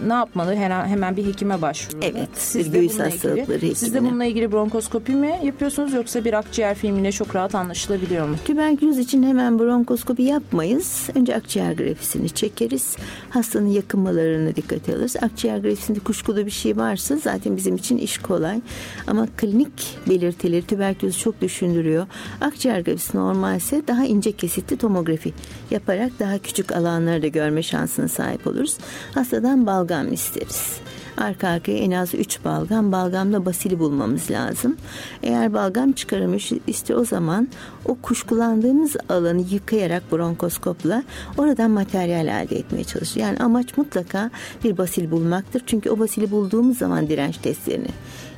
ne 0.07 0.13
yapmalı? 0.13 0.55
Hemen, 0.55 0.87
hemen 0.87 1.17
bir 1.17 1.25
hekime 1.25 1.61
başvurmalı. 1.61 2.11
Evet. 2.11 2.29
Siz 2.33 2.73
bir 2.73 2.79
göğüs 2.79 2.99
hastalıkları 2.99 3.57
hekimine. 3.57 3.75
Siz 3.75 3.93
de 3.93 4.01
bununla 4.01 4.25
ilgili 4.25 4.51
bronkoskopi 4.51 5.11
mi 5.11 5.39
yapıyorsunuz 5.43 5.93
yoksa 5.93 6.25
bir 6.25 6.33
akciğer 6.33 6.75
filmiyle 6.75 7.11
çok 7.11 7.35
rahat 7.35 7.55
anlaşılabiliyor 7.55 8.27
mu? 8.27 8.35
Tüberküloz 8.45 8.97
için 8.97 9.23
hemen 9.23 9.59
bronkoskopi 9.59 10.23
yapmayız. 10.23 11.09
Önce 11.15 11.35
akciğer 11.35 11.73
grafisini 11.73 12.29
çekeriz. 12.29 12.95
Hastanın 13.29 13.67
yakınmalarını 13.67 14.55
dikkate 14.55 14.95
alırız. 14.95 15.15
Akciğer 15.21 15.57
grafisinde 15.57 15.99
kuşkulu 15.99 16.45
bir 16.45 16.51
şey 16.51 16.77
varsa 16.77 17.15
zaten 17.15 17.57
bizim 17.57 17.75
için 17.75 17.97
iş 17.97 18.17
kolay. 18.17 18.61
Ama 19.07 19.27
klinik 19.37 19.97
belirtileri 20.09 20.67
tüberküloz 20.67 21.19
çok 21.19 21.41
düşündürüyor. 21.41 22.07
Akciğer 22.41 22.81
grafisi 22.81 23.17
normalse 23.17 23.81
daha 23.87 24.05
ince 24.05 24.31
kesitli 24.31 24.77
tomografi 24.77 25.33
yaparak 25.71 26.11
daha 26.19 26.37
küçük 26.37 26.71
alanları 26.71 27.21
da 27.21 27.27
görme 27.27 27.63
şansına 27.63 28.07
sahip 28.07 28.47
oluruz. 28.47 28.77
Hastadan 29.13 29.65
balgam 29.65 29.88
isteriz. 30.11 30.79
Arka 31.17 31.47
arkaya 31.47 31.77
en 31.77 31.91
az 31.91 32.13
3 32.13 32.45
balgam, 32.45 32.91
balgamda 32.91 33.45
basili 33.45 33.79
bulmamız 33.79 34.31
lazım. 34.31 34.77
Eğer 35.23 35.53
balgam 35.53 35.91
çıkarılmış 35.91 36.51
işte 36.67 36.95
o 36.95 37.05
zaman 37.05 37.47
o 37.85 37.95
kuşkulandığımız 37.95 38.95
alanı 39.09 39.41
yıkayarak 39.51 40.11
bronkoskopla 40.11 41.03
oradan 41.37 41.71
materyal 41.71 42.27
elde 42.27 42.55
etmeye 42.55 42.83
çalışır. 42.83 43.19
Yani 43.19 43.37
amaç 43.39 43.77
mutlaka 43.77 44.31
bir 44.63 44.77
basil 44.77 45.11
bulmaktır. 45.11 45.61
Çünkü 45.65 45.89
o 45.89 45.99
basili 45.99 46.31
bulduğumuz 46.31 46.77
zaman 46.77 47.07
direnç 47.09 47.37
testlerini 47.37 47.89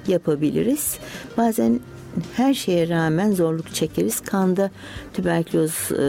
yapabiliriz. 0.08 0.98
Bazen 1.38 1.79
her 2.34 2.53
şeye 2.53 2.89
rağmen 2.89 3.32
zorluk 3.32 3.75
çekeriz. 3.75 4.20
Kanda 4.20 4.72
tüberküloz 5.13 5.91
e, 5.91 6.03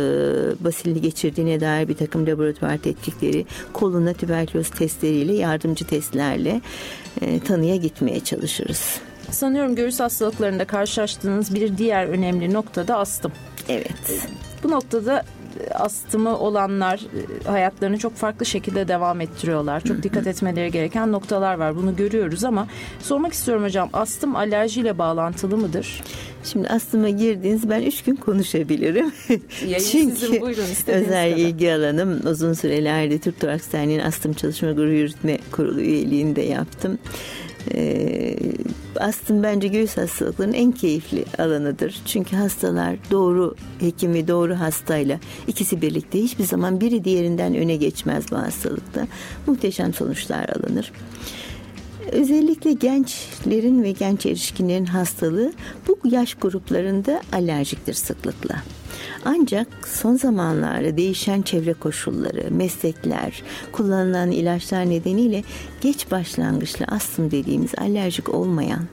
basilini 0.64 1.00
geçirdiğine 1.00 1.60
dair 1.60 1.88
bir 1.88 1.96
takım 1.96 2.26
laboratuvar 2.26 2.78
tetkikleri, 2.78 3.46
koluna 3.72 4.12
tüberküloz 4.12 4.70
testleriyle, 4.70 5.34
yardımcı 5.34 5.86
testlerle 5.86 6.60
e, 7.20 7.40
tanıya 7.40 7.76
gitmeye 7.76 8.20
çalışırız. 8.20 9.00
Sanıyorum 9.30 9.74
göğüs 9.74 10.00
hastalıklarında 10.00 10.64
karşılaştığınız 10.64 11.54
bir 11.54 11.78
diğer 11.78 12.06
önemli 12.06 12.52
nokta 12.52 12.88
da 12.88 12.98
astım. 12.98 13.32
Evet. 13.68 14.24
Bu 14.62 14.70
noktada 14.70 15.24
astımı 15.74 16.38
olanlar 16.38 17.00
e, 17.44 17.48
hayatlarını 17.48 17.98
çok 17.98 18.14
farklı 18.14 18.46
şekilde 18.46 18.88
devam 18.88 19.20
ettiriyorlar. 19.20 19.80
Çok 19.80 20.02
dikkat 20.02 20.26
etmeleri 20.26 20.70
gereken 20.70 21.12
noktalar 21.12 21.54
var. 21.54 21.76
Bunu 21.76 21.96
görüyoruz 21.96 22.44
ama 22.44 22.66
sormak 23.00 23.32
istiyorum 23.32 23.64
hocam 23.64 23.90
astım 23.92 24.36
alerjiyle 24.36 24.98
bağlantılı 24.98 25.56
mıdır? 25.56 26.02
Şimdi 26.44 26.68
astıma 26.68 27.08
girdiğiniz 27.08 27.70
ben 27.70 27.82
üç 27.82 28.02
gün 28.02 28.16
konuşabilirim. 28.16 29.12
Yayın 29.66 29.84
Çünkü 29.92 30.16
sizin, 30.16 30.40
buyurun, 30.40 30.62
özel 30.86 31.30
kadar. 31.30 31.36
ilgi 31.36 31.72
alanım 31.72 32.20
uzun 32.26 32.52
sürelerde 32.52 33.18
Türk 33.18 33.40
Toraks 33.40 33.72
Derneği'nin 33.72 34.04
astım 34.04 34.32
çalışma 34.32 34.72
grubu 34.72 34.90
yürütme 34.90 35.38
kurulu 35.52 35.80
üyeliğini 35.80 36.36
de 36.36 36.42
yaptım. 36.42 36.98
Ee, 37.74 38.36
bence 39.30 39.68
göğüs 39.68 39.96
hastalıklarının 39.96 40.52
en 40.54 40.72
keyifli 40.72 41.24
alanıdır. 41.38 42.02
Çünkü 42.06 42.36
hastalar 42.36 42.96
doğru 43.10 43.54
hekim 43.80 44.14
ve 44.14 44.28
doğru 44.28 44.54
hastayla 44.54 45.18
ikisi 45.46 45.82
birlikte 45.82 46.18
hiçbir 46.18 46.44
zaman 46.44 46.80
biri 46.80 47.04
diğerinden 47.04 47.54
öne 47.54 47.76
geçmez 47.76 48.24
bu 48.30 48.36
hastalıkta. 48.36 49.06
Muhteşem 49.46 49.94
sonuçlar 49.94 50.48
alınır. 50.48 50.92
Özellikle 52.12 52.72
gençlerin 52.72 53.82
ve 53.82 53.90
genç 53.90 54.26
erişkinlerin 54.26 54.84
hastalığı 54.84 55.52
bu 55.88 55.98
yaş 56.08 56.34
gruplarında 56.34 57.22
alerjiktir 57.32 57.94
sıklıkla. 57.94 58.56
Ancak 59.24 59.66
son 59.88 60.16
zamanlarda 60.16 60.96
değişen 60.96 61.42
çevre 61.42 61.72
koşulları, 61.72 62.50
meslekler, 62.50 63.42
kullanılan 63.72 64.30
ilaçlar 64.30 64.90
nedeniyle 64.90 65.42
geç 65.80 66.10
başlangıçlı 66.10 66.84
astım 66.84 67.30
dediğimiz 67.30 67.70
alerjik 67.78 68.34
olmayan, 68.34 68.84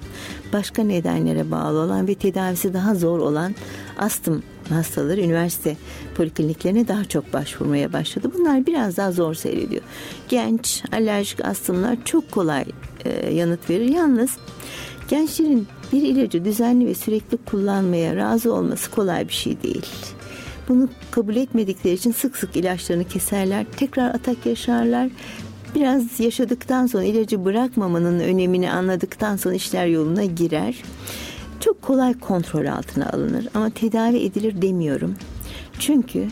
başka 0.54 0.84
nedenlere 0.84 1.52
bağlı 1.52 1.80
olan 1.80 2.08
ve 2.08 2.16
tedavisi 2.16 2.74
daha 2.74 2.96
zor 2.96 3.20
olan 3.20 3.56
astım 3.98 4.44
hastaları 4.70 5.22
üniversite 5.22 5.78
polikliniklerine 6.16 6.88
daha 6.88 7.06
çok 7.06 7.34
başvurmaya 7.34 7.94
başladı. 7.94 8.32
Bunlar 8.38 8.66
biraz 8.66 8.98
daha 8.98 9.12
zor 9.12 9.34
seyrediyor. 9.34 9.82
Genç 10.30 10.84
alerjik 10.92 11.46
astımlar 11.46 11.98
çok 12.06 12.32
kolay 12.32 12.66
e, 13.06 13.34
yanıt 13.34 13.70
verir. 13.70 13.90
Yalnız 13.90 14.32
gençlerin 15.10 15.68
bir 15.94 16.02
ilacı 16.02 16.46
düzenli 16.46 16.86
ve 16.86 16.96
sürekli 16.96 17.38
kullanmaya 17.38 18.16
razı 18.16 18.54
olması 18.54 18.92
kolay 18.92 19.28
bir 19.28 19.34
şey 19.34 19.64
değil. 19.64 19.86
Bunu 20.70 20.90
kabul 21.12 21.36
etmedikleri 21.36 21.94
için 21.94 22.12
sık 22.12 22.38
sık 22.38 22.56
ilaçlarını 22.56 23.04
keserler, 23.04 23.66
tekrar 23.78 24.16
atak 24.16 24.46
yaşarlar. 24.46 25.10
Biraz 25.76 26.20
yaşadıktan 26.20 26.88
sonra 26.88 27.04
ilacı 27.04 27.46
bırakmamanın 27.46 28.20
önemini 28.20 28.72
anladıktan 28.72 29.36
sonra 29.36 29.56
işler 29.56 29.88
yoluna 29.88 30.26
girer. 30.26 30.76
Çok 31.60 31.82
kolay 31.82 32.20
kontrol 32.20 32.66
altına 32.66 33.10
alınır 33.10 33.48
ama 33.54 33.70
tedavi 33.70 34.18
edilir 34.18 34.62
demiyorum. 34.62 35.16
Çünkü 35.80 36.28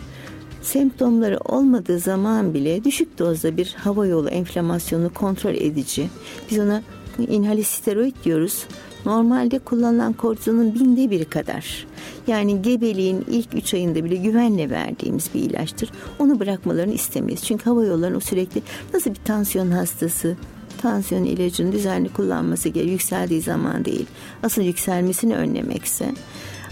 semptomları 0.62 1.38
olmadığı 1.38 2.00
zaman 2.00 2.54
bile 2.54 2.84
düşük 2.84 3.20
dozda 3.20 3.58
bir 3.58 3.76
hava 3.78 4.08
yolu 4.08 4.30
enflamasyonu 4.30 5.14
kontrol 5.14 5.56
edici. 5.56 6.10
Biz 6.52 6.60
ona 6.60 6.84
inhali 7.28 7.64
steroid 7.64 8.16
diyoruz. 8.24 8.66
Normalde 9.08 9.60
kullanılan 9.60 10.14
kortizonun 10.14 10.76
binde 10.76 11.10
biri 11.10 11.26
kadar. 11.26 11.88
Yani 12.28 12.62
gebeliğin 12.62 13.26
ilk 13.28 13.54
3 13.54 13.74
ayında 13.74 14.04
bile 14.04 14.16
güvenle 14.16 14.70
verdiğimiz 14.70 15.30
bir 15.34 15.40
ilaçtır. 15.40 15.92
Onu 16.20 16.40
bırakmalarını 16.40 16.94
istemeyiz. 16.94 17.46
Çünkü 17.46 17.64
hava 17.64 17.86
yollarının 17.86 18.18
o 18.18 18.20
sürekli 18.20 18.62
nasıl 18.94 19.10
bir 19.10 19.20
tansiyon 19.26 19.72
hastası, 19.72 20.36
tansiyon 20.82 21.24
ilacını 21.24 21.72
düzenli 21.72 22.10
kullanması 22.10 22.70
gerekiyor. 22.70 22.92
Yükseldiği 22.92 23.42
zaman 23.42 23.86
değil. 23.86 24.06
Asıl 24.44 24.62
yükselmesini 24.62 25.36
önlemekse 25.36 26.12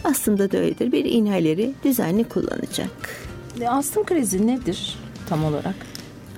aslında 0.03 0.51
da 0.51 0.57
öyledir. 0.57 0.91
Bir 0.91 1.05
inhaleri 1.05 1.73
düzenli 1.83 2.23
kullanacak. 2.23 3.25
Astım 3.67 4.03
krizi 4.03 4.47
nedir 4.47 4.97
tam 5.29 5.45
olarak? 5.45 5.94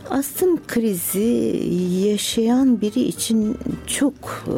Astım 0.10 0.68
krizi 0.68 1.62
yaşayan 2.08 2.82
biri 2.82 3.00
için 3.00 3.58
çok 3.88 4.46
e, 4.48 4.58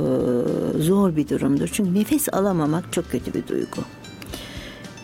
zor 0.81 1.15
bir 1.15 1.29
durumdur. 1.29 1.69
Çünkü 1.73 1.99
nefes 1.99 2.33
alamamak 2.33 2.93
çok 2.93 3.11
kötü 3.11 3.33
bir 3.33 3.47
duygu. 3.47 3.81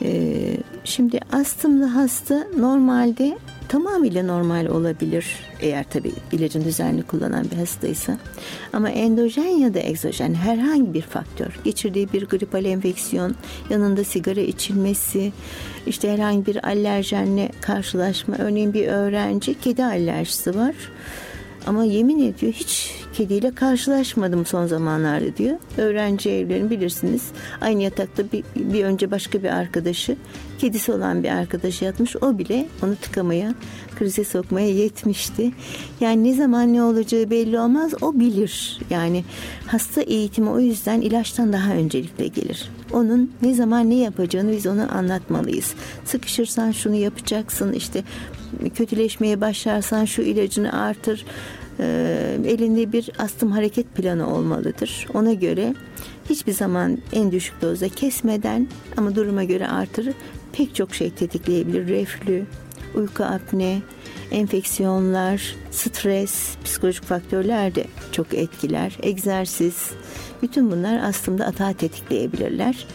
E, 0.01 0.57
şimdi 0.83 1.19
astımlı 1.31 1.85
hasta 1.85 2.47
normalde 2.57 3.37
tamamıyla 3.67 4.23
normal 4.23 4.65
olabilir 4.65 5.25
eğer 5.59 5.83
tabi 5.83 6.11
ilacın 6.31 6.63
düzenli 6.63 7.03
kullanan 7.03 7.45
bir 7.51 7.55
hastaysa. 7.55 8.17
Ama 8.73 8.89
endojen 8.89 9.57
ya 9.57 9.73
da 9.73 9.79
egzojen 9.79 10.33
herhangi 10.33 10.93
bir 10.93 11.01
faktör, 11.01 11.59
geçirdiği 11.63 12.13
bir 12.13 12.25
gripal 12.25 12.65
enfeksiyon, 12.65 13.35
yanında 13.69 14.03
sigara 14.03 14.41
içilmesi, 14.41 15.31
işte 15.87 16.11
herhangi 16.11 16.45
bir 16.45 16.65
alerjenle 16.67 17.51
karşılaşma, 17.61 18.35
örneğin 18.37 18.73
bir 18.73 18.87
öğrenci 18.87 19.59
kedi 19.59 19.85
alerjisi 19.85 20.55
var. 20.55 20.75
Ama 21.67 21.83
yemin 21.83 22.19
ediyor 22.19 22.53
hiç 22.53 22.91
kediyle 23.17 23.55
karşılaşmadım 23.55 24.45
son 24.45 24.65
zamanlarda 24.65 25.37
diyor. 25.37 25.57
Öğrenci 25.77 26.29
evlerini 26.29 26.69
bilirsiniz. 26.69 27.23
Aynı 27.61 27.81
yatakta 27.81 28.23
bir, 28.31 28.43
bir 28.55 28.83
önce 28.83 29.11
başka 29.11 29.43
bir 29.43 29.49
arkadaşı, 29.49 30.15
kedisi 30.59 30.91
olan 30.91 31.23
bir 31.23 31.29
arkadaşı 31.29 31.85
yatmış. 31.85 32.15
O 32.15 32.37
bile 32.37 32.67
onu 32.83 32.95
tıkamaya, 32.95 33.53
krize 33.99 34.23
sokmaya 34.23 34.69
yetmişti. 34.69 35.51
Yani 35.99 36.23
ne 36.23 36.33
zaman 36.33 36.73
ne 36.73 36.83
olacağı 36.83 37.29
belli 37.29 37.59
olmaz. 37.59 37.93
O 38.01 38.19
bilir. 38.19 38.79
Yani 38.89 39.23
hasta 39.67 40.01
eğitimi 40.01 40.49
o 40.49 40.59
yüzden 40.59 41.01
ilaçtan 41.01 41.53
daha 41.53 41.71
öncelikle 41.73 42.27
gelir. 42.27 42.69
Onun 42.93 43.31
ne 43.41 43.53
zaman 43.53 43.89
ne 43.89 43.95
yapacağını 43.95 44.51
biz 44.51 44.67
ona 44.67 44.87
anlatmalıyız. 44.87 45.73
Sıkışırsan 46.05 46.71
şunu 46.71 46.95
yapacaksın 46.95 47.73
işte 47.73 48.03
kötüleşmeye 48.75 49.41
başlarsan 49.41 50.05
şu 50.05 50.21
ilacını 50.21 50.81
artır. 50.81 51.25
E, 51.79 52.37
elinde 52.45 52.91
bir 52.91 53.11
astım 53.17 53.51
hareket 53.51 53.95
planı 53.95 54.35
olmalıdır. 54.35 55.07
Ona 55.13 55.33
göre 55.33 55.73
hiçbir 56.29 56.51
zaman 56.51 56.97
en 57.13 57.31
düşük 57.31 57.61
dozda 57.61 57.89
kesmeden 57.89 58.67
ama 58.97 59.15
duruma 59.15 59.43
göre 59.43 59.67
artırır. 59.67 60.13
Pek 60.53 60.75
çok 60.75 60.95
şey 60.95 61.09
tetikleyebilir. 61.09 61.87
Reflü, 61.87 62.45
uyku 62.95 63.23
apne, 63.23 63.81
enfeksiyonlar, 64.31 65.55
stres, 65.71 66.57
psikolojik 66.63 67.03
faktörler 67.03 67.75
de 67.75 67.85
çok 68.11 68.33
etkiler. 68.33 68.97
Egzersiz, 69.03 69.91
bütün 70.41 70.71
bunlar 70.71 70.99
aslında 71.03 71.45
atağı 71.45 71.73
tetikleyebilirler. 71.73 72.87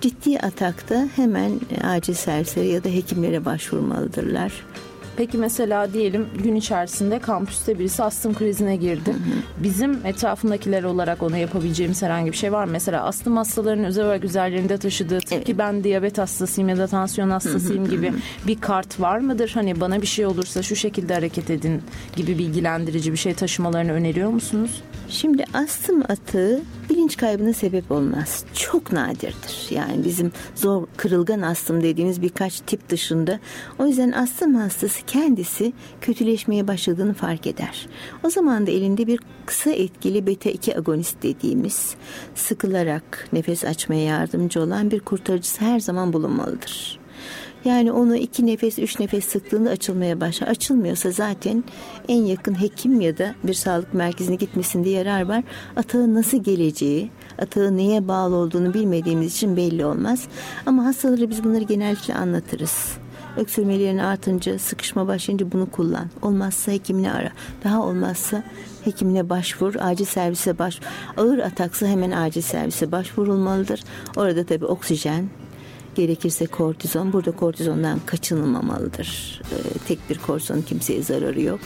Ciddi 0.00 0.38
atakta 0.38 1.08
hemen 1.16 1.60
acil 1.84 2.14
servislere 2.14 2.66
ya 2.66 2.84
da 2.84 2.88
hekimlere 2.88 3.44
başvurmalıdırlar. 3.44 4.52
Peki 5.16 5.38
mesela 5.38 5.92
diyelim 5.92 6.28
gün 6.44 6.54
içerisinde 6.54 7.18
kampüste 7.18 7.78
birisi 7.78 8.02
astım 8.02 8.34
krizine 8.34 8.76
girdi. 8.76 9.10
Hı 9.10 9.16
hı. 9.16 9.62
Bizim 9.62 10.06
etrafındakiler 10.06 10.82
olarak 10.82 11.22
ona 11.22 11.38
yapabileceğimiz 11.38 12.02
herhangi 12.02 12.32
bir 12.32 12.36
şey 12.36 12.52
var 12.52 12.64
mı? 12.64 12.72
Mesela 12.72 13.04
astım 13.04 13.36
hastalarının 13.36 13.84
özel 13.84 14.04
olarak 14.04 14.24
üzerlerinde 14.24 14.78
taşıdığı 14.78 15.18
evet. 15.30 15.44
ki 15.44 15.58
ben 15.58 15.84
diyabet 15.84 16.18
hastasıyım 16.18 16.68
ya 16.68 16.78
da 16.78 16.86
tansiyon 16.86 17.30
hastasıyım 17.30 17.84
hı. 17.84 17.90
gibi 17.90 18.12
bir 18.46 18.60
kart 18.60 19.00
var 19.00 19.18
mıdır? 19.18 19.50
Hani 19.54 19.80
bana 19.80 20.02
bir 20.02 20.06
şey 20.06 20.26
olursa 20.26 20.62
şu 20.62 20.76
şekilde 20.76 21.14
hareket 21.14 21.50
edin 21.50 21.82
gibi 22.16 22.38
bilgilendirici 22.38 23.12
bir 23.12 23.18
şey 23.18 23.34
taşımalarını 23.34 23.92
öneriyor 23.92 24.30
musunuz? 24.30 24.82
Şimdi 25.08 25.44
astım 25.54 26.02
atığı 26.08 26.62
bilinç 26.90 27.16
kaybına 27.16 27.52
sebep 27.52 27.90
olmaz. 27.90 28.44
Çok 28.54 28.92
nadirdir. 28.92 29.66
Yani 29.70 30.04
bizim 30.04 30.32
zor 30.54 30.86
kırılgan 30.96 31.42
astım 31.42 31.82
dediğimiz 31.82 32.22
birkaç 32.22 32.60
tip 32.60 32.88
dışında. 32.88 33.40
O 33.78 33.86
yüzden 33.86 34.12
astım 34.12 34.54
hastası 34.54 35.06
kendisi 35.06 35.72
kötüleşmeye 36.00 36.68
başladığını 36.68 37.14
fark 37.14 37.46
eder. 37.46 37.88
O 38.24 38.30
zaman 38.30 38.66
da 38.66 38.70
elinde 38.70 39.06
bir 39.06 39.20
kısa 39.46 39.70
etkili 39.70 40.26
beta 40.26 40.50
2 40.50 40.78
agonist 40.78 41.22
dediğimiz 41.22 41.94
sıkılarak 42.34 43.28
nefes 43.32 43.64
açmaya 43.64 44.04
yardımcı 44.04 44.60
olan 44.60 44.90
bir 44.90 45.00
kurtarıcısı 45.00 45.64
her 45.64 45.80
zaman 45.80 46.12
bulunmalıdır. 46.12 47.05
Yani 47.66 47.92
onu 47.92 48.16
iki 48.16 48.46
nefes, 48.46 48.78
üç 48.78 49.00
nefes 49.00 49.24
sıktığında 49.24 49.70
açılmaya 49.70 50.20
başlar. 50.20 50.48
Açılmıyorsa 50.48 51.10
zaten 51.10 51.64
en 52.08 52.22
yakın 52.22 52.60
hekim 52.60 53.00
ya 53.00 53.18
da 53.18 53.34
bir 53.44 53.54
sağlık 53.54 53.94
merkezine 53.94 54.36
gitmesinde 54.36 54.88
yarar 54.88 55.28
var. 55.28 55.44
Atağın 55.76 56.14
nasıl 56.14 56.42
geleceği, 56.42 57.10
atağın 57.38 57.76
neye 57.76 58.08
bağlı 58.08 58.34
olduğunu 58.34 58.74
bilmediğimiz 58.74 59.34
için 59.34 59.56
belli 59.56 59.84
olmaz. 59.84 60.24
Ama 60.66 60.84
hastalara 60.84 61.30
biz 61.30 61.44
bunları 61.44 61.64
genellikle 61.64 62.14
anlatırız. 62.14 62.92
Öksürmelerin 63.36 63.98
artınca, 63.98 64.58
sıkışma 64.58 65.06
başlayınca 65.06 65.52
bunu 65.52 65.70
kullan. 65.70 66.06
Olmazsa 66.22 66.72
hekimini 66.72 67.12
ara. 67.12 67.30
Daha 67.64 67.82
olmazsa 67.82 68.42
hekimine 68.84 69.30
başvur, 69.30 69.74
acil 69.80 70.04
servise 70.04 70.58
baş. 70.58 70.80
Ağır 71.16 71.38
ataksa 71.38 71.86
hemen 71.86 72.10
acil 72.10 72.42
servise 72.42 72.92
başvurulmalıdır. 72.92 73.84
Orada 74.16 74.46
tabii 74.46 74.66
oksijen, 74.66 75.28
gerekirse 75.96 76.46
kortizon. 76.46 77.12
Burada 77.12 77.32
kortizondan 77.32 78.00
kaçınılmamalıdır. 78.06 79.40
Ee, 79.52 79.78
tek 79.88 80.10
bir 80.10 80.18
kortizon 80.18 80.62
kimseye 80.62 81.02
zararı 81.02 81.42
yok. 81.42 81.60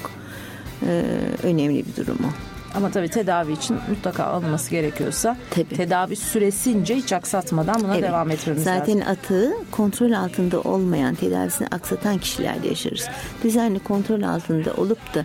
Ee, 0.86 1.02
önemli 1.42 1.84
bir 1.86 1.96
durum 1.96 2.18
o. 2.24 2.28
Ama 2.74 2.90
tabii 2.90 3.08
tedavi 3.08 3.52
için 3.52 3.78
mutlaka 3.88 4.24
alınması 4.24 4.70
gerekiyorsa 4.70 5.36
tabii. 5.50 5.76
tedavi 5.76 6.16
süresince 6.16 6.96
hiç 6.96 7.12
aksatmadan 7.12 7.82
buna 7.82 7.94
evet. 7.94 8.08
devam 8.08 8.30
etmemiz 8.30 8.64
Zaten 8.64 8.80
lazım. 8.80 8.98
Zaten 8.98 9.12
atığı 9.12 9.70
kontrol 9.70 10.12
altında 10.12 10.60
olmayan 10.60 11.14
tedavisini 11.14 11.68
aksatan 11.68 12.18
kişilerde 12.18 12.68
yaşarız. 12.68 13.08
Düzenli 13.44 13.78
kontrol 13.78 14.22
altında 14.22 14.72
olup 14.74 15.14
da 15.14 15.24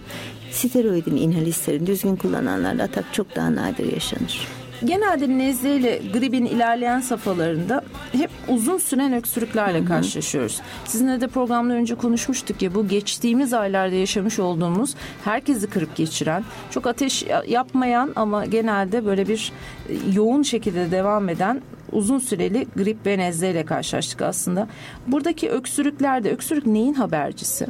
steroidin 0.52 1.18
inhalislerini 1.18 1.88
düzgün 1.88 2.16
kullananlarda 2.16 2.84
atak 2.84 3.14
çok 3.14 3.36
daha 3.36 3.56
nadir 3.56 3.94
yaşanır. 3.94 4.48
Genelde 4.86 5.38
nezle 5.38 5.76
ile 5.76 6.02
gripin 6.14 6.46
ilerleyen 6.46 7.00
safhalarında 7.00 7.84
hep 8.12 8.30
uzun 8.48 8.78
süren 8.78 9.14
öksürüklerle 9.14 9.80
Hı-hı. 9.80 9.88
karşılaşıyoruz. 9.88 10.62
Sizinle 10.86 11.22
de 11.22 11.28
programda 11.28 11.74
önce 11.74 11.96
konuşmuştuk 11.96 12.62
ya 12.62 12.76
bu 12.76 12.88
geçtiğimiz 12.88 13.54
aylarda 13.54 13.96
yaşamış 13.96 14.40
olduğumuz 14.40 14.96
herkesi 15.24 15.68
kırıp 15.68 15.96
geçiren, 15.96 16.44
çok 16.72 16.88
ateş 16.88 17.26
yapmayan 17.48 18.14
ama 18.16 18.46
genelde 18.46 19.06
böyle 19.06 19.28
bir 19.28 19.52
e, 19.90 19.94
yoğun 20.14 20.44
şekilde 20.44 20.92
devam 20.92 21.30
eden 21.30 21.62
uzun 21.92 22.20
süreli 22.20 22.68
grip 22.76 23.06
ve 23.06 23.18
nezle 23.18 23.52
ile 23.52 23.66
karşılaştık 23.66 24.22
aslında. 24.22 24.68
Buradaki 25.08 25.50
öksürüklerde 25.50 26.32
öksürük 26.32 26.66
neyin 26.66 26.94
habercisi? 26.94 27.68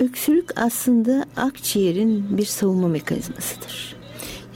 Öksürük 0.00 0.60
aslında 0.60 1.24
akciğerin 1.36 2.38
bir 2.38 2.44
savunma 2.44 2.88
mekanizmasıdır. 2.88 3.93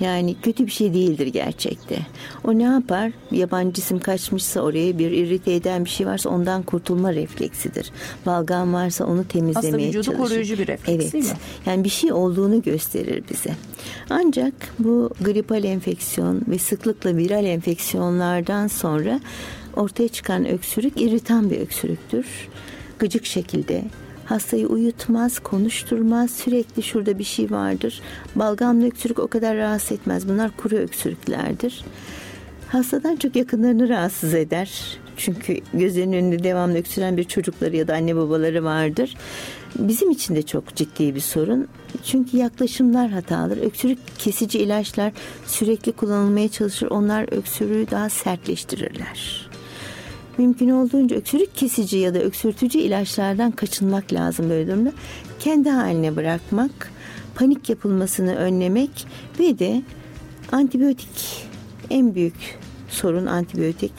Yani 0.01 0.37
kötü 0.43 0.67
bir 0.67 0.71
şey 0.71 0.95
değildir 0.95 1.27
gerçekte. 1.27 1.99
O 2.45 2.59
ne 2.59 2.63
yapar? 2.63 3.13
Yabancı 3.31 3.73
cisim 3.73 3.99
kaçmışsa 3.99 4.61
oraya 4.61 4.99
bir 4.99 5.11
irite 5.11 5.53
eden 5.53 5.85
bir 5.85 5.91
şey 5.91 6.07
varsa 6.07 6.31
ondan 6.31 6.63
kurtulma 6.63 7.15
refleksidir. 7.15 7.93
Balgam 8.27 8.73
varsa 8.73 9.05
onu 9.05 9.29
temizlemeye 9.29 9.69
Aslında 9.69 9.89
vücudu 9.89 10.05
çalışır. 10.05 10.23
koruyucu 10.23 10.59
bir 10.59 10.67
refleks 10.67 11.03
evet. 11.03 11.13
değil 11.13 11.25
mi? 11.25 11.31
Yani 11.67 11.85
bir 11.85 11.89
şey 11.89 12.13
olduğunu 12.13 12.63
gösterir 12.63 13.25
bize. 13.31 13.51
Ancak 14.11 14.55
bu 14.79 15.11
gripal 15.21 15.65
enfeksiyon 15.65 16.43
ve 16.49 16.59
sıklıkla 16.59 17.17
viral 17.17 17.45
enfeksiyonlardan 17.45 18.67
sonra 18.67 19.21
ortaya 19.77 20.09
çıkan 20.09 20.47
öksürük 20.49 21.01
irritan 21.01 21.51
bir 21.51 21.61
öksürüktür. 21.61 22.27
Gıcık 22.99 23.27
şekilde 23.27 23.85
hastayı 24.29 24.67
uyutmaz, 24.67 25.39
konuşturmaz, 25.39 26.31
sürekli 26.31 26.83
şurada 26.83 27.19
bir 27.19 27.25
şey 27.25 27.51
vardır. 27.51 28.01
Balgamlı 28.35 28.87
öksürük 28.87 29.19
o 29.19 29.29
kadar 29.29 29.57
rahatsız 29.57 29.93
etmez. 29.93 30.29
Bunlar 30.29 30.51
kuru 30.57 30.77
öksürüklerdir. 30.77 31.85
Hastadan 32.69 33.17
çok 33.17 33.37
yakınlarını 33.37 33.89
rahatsız 33.89 34.35
eder. 34.35 34.99
Çünkü 35.17 35.61
gözlerinin 35.75 36.17
önünde 36.17 36.45
devamlı 36.45 36.79
öksüren 36.79 37.17
bir 37.17 37.25
çocukları 37.25 37.77
ya 37.77 37.89
da 37.89 37.95
anne 37.95 38.17
babaları 38.17 38.65
vardır. 38.65 39.17
Bizim 39.79 40.11
için 40.11 40.35
de 40.35 40.43
çok 40.43 40.77
ciddi 40.77 41.15
bir 41.15 41.21
sorun. 41.21 41.69
Çünkü 42.05 42.37
yaklaşımlar 42.37 43.11
hatalıdır. 43.11 43.63
Öksürük 43.63 43.99
kesici 44.19 44.59
ilaçlar 44.59 45.13
sürekli 45.47 45.93
kullanılmaya 45.93 46.49
çalışır. 46.49 46.87
Onlar 46.91 47.33
öksürüğü 47.33 47.91
daha 47.91 48.09
sertleştirirler. 48.09 49.48
Mümkün 50.39 50.69
olduğunca 50.69 51.17
öksürük 51.17 51.57
kesici 51.57 51.97
ya 51.97 52.15
da 52.15 52.19
öksürtücü 52.19 52.79
ilaçlardan 52.79 53.51
kaçınmak 53.51 54.13
lazım 54.13 54.51
böyle 54.51 54.67
durumda. 54.71 54.93
Kendi 55.41 55.71
haline 55.71 56.17
bırakmak, 56.17 56.93
panik 57.35 57.69
yapılmasını 57.69 58.35
önlemek 58.35 59.07
ve 59.39 59.59
de 59.59 59.83
antibiyotik 60.53 61.47
en 61.91 62.15
büyük 62.15 62.59
sorun 62.89 63.27
antibiyotik. 63.27 63.93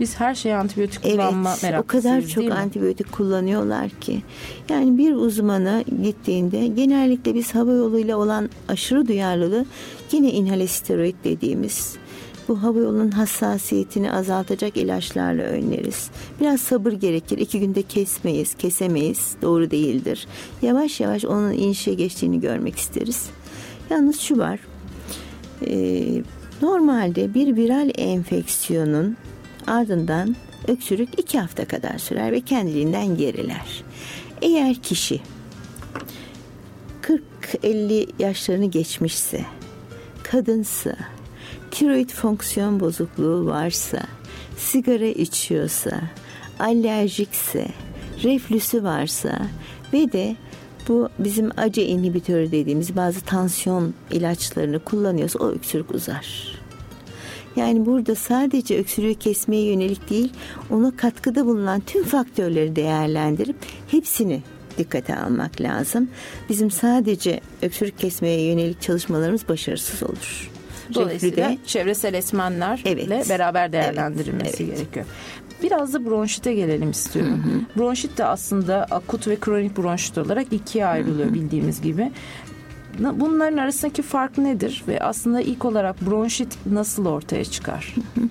Biz 0.00 0.20
her 0.20 0.34
şeye 0.34 0.56
antibiyotik 0.56 1.02
kullanma 1.02 1.50
evet, 1.50 1.62
meraklısıyız 1.62 2.06
o 2.06 2.10
kadar 2.10 2.28
çok 2.28 2.58
antibiyotik 2.58 3.12
kullanıyorlar 3.12 3.90
ki. 3.90 4.22
Yani 4.68 4.98
bir 4.98 5.14
uzmana 5.14 5.82
gittiğinde 6.02 6.66
genellikle 6.66 7.34
biz 7.34 7.54
hava 7.54 7.72
yoluyla 7.72 8.16
olan 8.16 8.50
aşırı 8.68 9.08
duyarlılığı 9.08 9.64
yine 10.12 10.30
inhale 10.30 10.66
steroid 10.66 11.14
dediğimiz 11.24 11.96
bu 12.48 12.62
hava 12.62 12.78
yolunun 12.78 13.10
hassasiyetini 13.10 14.12
azaltacak 14.12 14.76
ilaçlarla 14.76 15.42
önleriz. 15.42 16.10
Biraz 16.40 16.60
sabır 16.60 16.92
gerekir. 16.92 17.38
İki 17.38 17.60
günde 17.60 17.82
kesmeyiz, 17.82 18.54
kesemeyiz. 18.54 19.34
Doğru 19.42 19.70
değildir. 19.70 20.26
Yavaş 20.62 21.00
yavaş 21.00 21.24
onun 21.24 21.52
inişe 21.52 21.94
geçtiğini 21.94 22.40
görmek 22.40 22.76
isteriz. 22.76 23.30
Yalnız 23.90 24.20
şu 24.20 24.38
var. 24.38 24.60
Ee, 25.66 26.22
normalde 26.62 27.34
bir 27.34 27.56
viral 27.56 27.90
enfeksiyonun 27.94 29.16
ardından 29.66 30.36
öksürük 30.68 31.20
iki 31.20 31.38
hafta 31.38 31.64
kadar 31.64 31.98
sürer 31.98 32.32
ve 32.32 32.40
kendiliğinden 32.40 33.16
geriler. 33.16 33.84
Eğer 34.42 34.74
kişi 34.74 35.20
40-50 37.02 38.08
yaşlarını 38.18 38.66
geçmişse, 38.66 39.44
kadınsa, 40.22 40.96
tiroid 41.72 42.10
fonksiyon 42.10 42.80
bozukluğu 42.80 43.46
varsa, 43.46 43.98
sigara 44.56 45.06
içiyorsa, 45.06 46.00
alerjikse, 46.58 47.68
reflüsü 48.22 48.84
varsa 48.84 49.38
ve 49.92 50.12
de 50.12 50.36
bu 50.88 51.08
bizim 51.18 51.50
acı 51.56 51.80
inhibitörü 51.80 52.52
dediğimiz 52.52 52.96
bazı 52.96 53.20
tansiyon 53.20 53.94
ilaçlarını 54.10 54.78
kullanıyorsa 54.78 55.38
o 55.38 55.48
öksürük 55.48 55.90
uzar. 55.94 56.58
Yani 57.56 57.86
burada 57.86 58.14
sadece 58.14 58.78
öksürüğü 58.78 59.14
kesmeye 59.14 59.64
yönelik 59.64 60.10
değil, 60.10 60.32
ona 60.70 60.96
katkıda 60.96 61.46
bulunan 61.46 61.80
tüm 61.80 62.04
faktörleri 62.04 62.76
değerlendirip 62.76 63.56
hepsini 63.90 64.42
dikkate 64.78 65.16
almak 65.16 65.60
lazım. 65.60 66.08
Bizim 66.48 66.70
sadece 66.70 67.40
öksürük 67.62 67.98
kesmeye 67.98 68.42
yönelik 68.42 68.82
çalışmalarımız 68.82 69.48
başarısız 69.48 70.02
olur. 70.02 70.51
Dolayısıyla 70.94 71.50
de, 71.50 71.58
çevresel 71.66 72.14
etmenlerle 72.14 72.82
evet, 72.84 73.28
beraber 73.28 73.72
değerlendirilmesi 73.72 74.64
evet. 74.64 74.76
gerekiyor. 74.76 75.06
Biraz 75.62 75.94
da 75.94 76.04
bronşite 76.04 76.54
gelelim 76.54 76.90
istiyorum. 76.90 77.42
Hı 77.44 77.48
hı. 77.48 77.78
Bronşit 77.78 78.18
de 78.18 78.24
aslında 78.24 78.84
akut 78.90 79.28
ve 79.28 79.36
kronik 79.36 79.76
bronşit 79.76 80.18
olarak 80.18 80.52
ikiye 80.52 80.86
ayrılıyor 80.86 81.26
hı 81.26 81.30
hı. 81.30 81.34
bildiğimiz 81.34 81.82
gibi. 81.82 82.12
Bunların 82.98 83.56
arasındaki 83.56 84.02
fark 84.02 84.38
nedir 84.38 84.84
ve 84.88 85.00
aslında 85.00 85.40
ilk 85.40 85.64
olarak 85.64 86.00
bronşit 86.00 86.58
nasıl 86.66 87.06
ortaya 87.06 87.44
çıkar? 87.44 87.94
Hı 87.94 88.20
hı. 88.20 88.28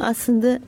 Aslında 0.00 0.58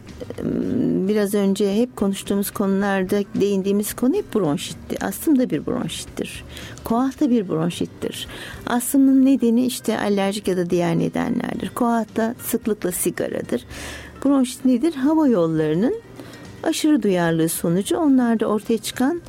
biraz 1.08 1.34
önce 1.34 1.76
hep 1.76 1.96
konuştuğumuz 1.96 2.50
konularda 2.50 3.20
değindiğimiz 3.34 3.94
konu 3.94 4.14
hep 4.14 4.34
bronşitti. 4.34 5.04
Aslında 5.04 5.50
bir 5.50 5.66
bronşittir. 5.66 6.44
Koah 6.84 7.20
da 7.20 7.30
bir 7.30 7.48
bronşittir. 7.48 8.28
Aslının 8.66 9.24
nedeni 9.26 9.66
işte 9.66 9.98
alerjik 9.98 10.48
ya 10.48 10.56
da 10.56 10.70
diğer 10.70 10.98
nedenlerdir. 10.98 11.70
Koah 11.74 12.16
da 12.16 12.34
sıklıkla 12.42 12.92
sigaradır. 12.92 13.64
Bronşit 14.24 14.64
nedir? 14.64 14.94
Hava 14.94 15.28
yollarının 15.28 15.94
aşırı 16.62 17.02
duyarlılığı 17.02 17.48
sonucu 17.48 17.96
onlarda 17.96 18.46
ortaya 18.46 18.78
çıkan 18.78 19.20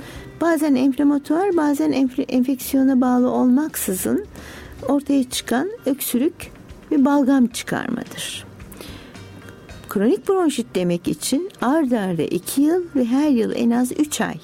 bazen 0.42 0.76
enflamatuar 0.76 1.58
bazen 1.58 1.92
enfeksiyona 2.28 3.02
bağlı 3.02 3.30
olmaksızın 3.30 4.26
ortaya 4.88 5.30
çıkan 5.30 5.70
öksürük 5.86 6.52
ve 6.92 7.06
balgam 7.06 7.48
çıkarmadır. 7.48 8.51
Kronik 9.92 10.30
bronşit 10.30 10.76
demek 10.76 11.08
için 11.08 11.50
ard 11.62 11.92
arda 11.92 12.22
2 12.22 12.62
yıl 12.62 12.84
ve 12.96 13.06
her 13.06 13.30
yıl 13.30 13.52
en 13.56 13.70
az 13.72 13.92
3 14.00 14.22
ay 14.22 14.36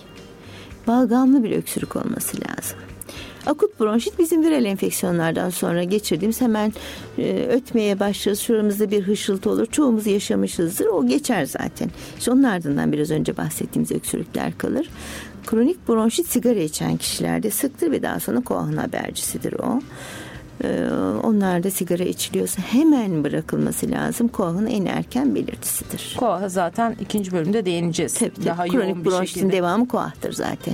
balgamlı 0.88 1.44
bir 1.44 1.52
öksürük 1.52 1.96
olması 1.96 2.38
lazım. 2.38 2.78
Akut 3.46 3.80
bronşit 3.80 4.20
bizim 4.20 4.44
viral 4.44 4.66
enfeksiyonlardan 4.66 5.50
sonra 5.50 5.84
geçirdiğimiz 5.84 6.42
hemen 6.42 6.74
e, 7.18 7.48
ötmeye 7.52 8.00
başlarız. 8.00 8.40
Şuramızda 8.40 8.92
bir 8.92 9.02
hışıltı 9.02 9.50
olur. 9.50 9.66
Çoğumuz 9.66 10.08
yaşamışızdır. 10.08 10.86
O 10.86 11.08
geçer 11.08 11.46
zaten. 11.46 11.90
İşte 12.18 12.32
onun 12.32 12.44
ardından 12.44 12.92
biraz 12.92 13.12
önce 13.12 13.38
bahsettiğimiz 13.38 13.92
öksürükler 13.92 14.58
kalır. 14.58 14.90
Kronik 15.46 15.88
bronşit 15.88 16.28
sigara 16.28 16.60
içen 16.60 16.98
kişilerde 16.98 17.52
sıktır 17.52 17.92
ve 17.92 18.04
daha 18.04 18.20
sonra 18.20 18.42
koahın 18.42 18.78
habercisidir 18.78 19.54
o. 19.54 19.82
Ee, 20.64 20.90
onlar 21.24 21.64
da 21.64 21.72
sigara 21.72 22.04
içiliyorsa 22.04 22.62
hemen 22.62 23.24
bırakılması 23.24 23.92
lazım. 23.92 24.28
Koahın 24.28 24.66
en 24.66 24.86
erken 24.86 25.36
belirtisidir. 25.36 26.16
Koaha 26.20 26.50
zaten 26.50 26.96
ikinci 27.02 27.32
bölümde 27.32 27.66
değineceğiz. 27.66 28.14
Tabii, 28.14 28.34
tabii. 28.34 28.46
Daha 28.46 28.66
Kronik 28.66 29.06
yoğun 29.06 29.06
bir 29.06 29.28
şekilde. 29.28 29.52
devamı 29.52 29.88
koahtır 29.88 30.34
zaten. 30.34 30.74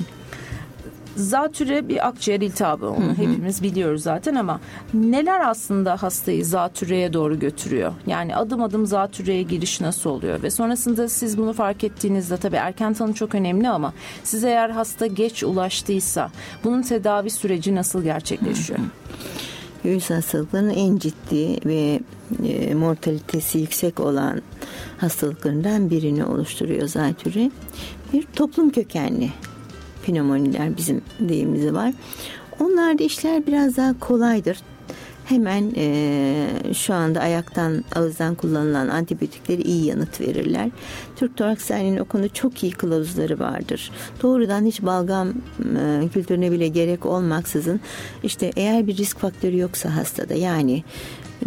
Zatüre 1.16 1.90
bir 1.90 2.08
akciğer 2.08 2.42
iltihabı 2.42 2.90
onu 2.90 3.06
hı 3.06 3.10
hı. 3.10 3.14
hepimiz 3.14 3.64
biliyoruz 3.64 4.04
zaten 4.04 4.36
ama 4.36 4.60
neler 4.94 5.50
aslında 5.50 6.04
hastayı 6.04 6.46
zatürreye 6.46 7.14
doğru 7.14 7.40
götürüyor? 7.40 7.94
Yani 8.08 8.36
adım 8.36 8.64
adım 8.64 8.86
zatürreye 8.86 9.42
giriş 9.44 9.82
nasıl 9.82 10.10
oluyor? 10.10 10.44
Ve 10.44 10.52
sonrasında 10.52 11.10
siz 11.10 11.38
bunu 11.38 11.54
fark 11.54 11.84
ettiğinizde 11.84 12.38
tabii 12.38 12.56
erken 12.56 12.94
tanı 12.94 13.14
çok 13.14 13.36
önemli 13.36 13.70
ama 13.70 13.94
siz 14.24 14.44
eğer 14.44 14.70
hasta 14.70 15.06
geç 15.08 15.44
ulaştıysa 15.44 16.32
bunun 16.64 16.82
tedavi 16.82 17.30
süreci 17.30 17.76
nasıl 17.76 18.04
gerçekleşiyor? 18.04 18.80
Hı 18.80 18.84
hı 18.84 18.88
göğüs 19.84 20.10
hastalıklarının 20.10 20.74
en 20.74 20.98
ciddi 20.98 21.58
ve 21.66 22.00
e, 22.44 22.76
mortalitesi 22.76 23.60
yüksek 23.60 24.00
olan 24.00 24.42
hastalıklarından 24.98 25.90
birini 25.90 26.26
oluşturuyor 26.26 26.88
zatürre. 26.88 27.52
Bir 28.14 28.24
toplum 28.36 28.70
kökenli 28.70 29.30
pneumoniler 30.06 30.78
bizim 30.78 31.02
deyimimiz 31.20 31.74
var. 31.74 31.94
Onlarda 32.60 33.04
işler 33.04 33.48
biraz 33.48 33.78
daha 33.78 34.00
kolaydır 34.00 34.58
hemen 35.26 35.74
e, 35.76 36.74
şu 36.74 36.94
anda 36.94 37.20
ayaktan 37.20 37.84
ağızdan 37.96 38.36
kullanılan 38.36 38.88
antibiyotikleri 38.88 39.62
iyi 39.62 39.86
yanıt 39.86 40.22
verirler. 40.22 40.70
Türk 41.16 41.38
Toraks 41.38 41.70
Derneği'nin 41.70 41.98
o 41.98 42.06
konuda 42.06 42.30
çok 42.30 42.64
iyi 42.64 42.72
kılavuzları 42.72 43.40
vardır. 43.40 43.92
Doğrudan 44.22 44.66
hiç 44.66 44.82
balgam 44.82 45.30
e, 45.60 46.08
kültürüne 46.14 46.52
bile 46.52 46.68
gerek 46.68 47.06
olmaksızın 47.06 47.80
işte 48.24 48.52
eğer 48.56 48.88
bir 48.88 48.98
risk 48.98 49.20
faktörü 49.20 49.58
yoksa 49.58 49.96
hastada 49.96 50.34
yani 50.34 50.84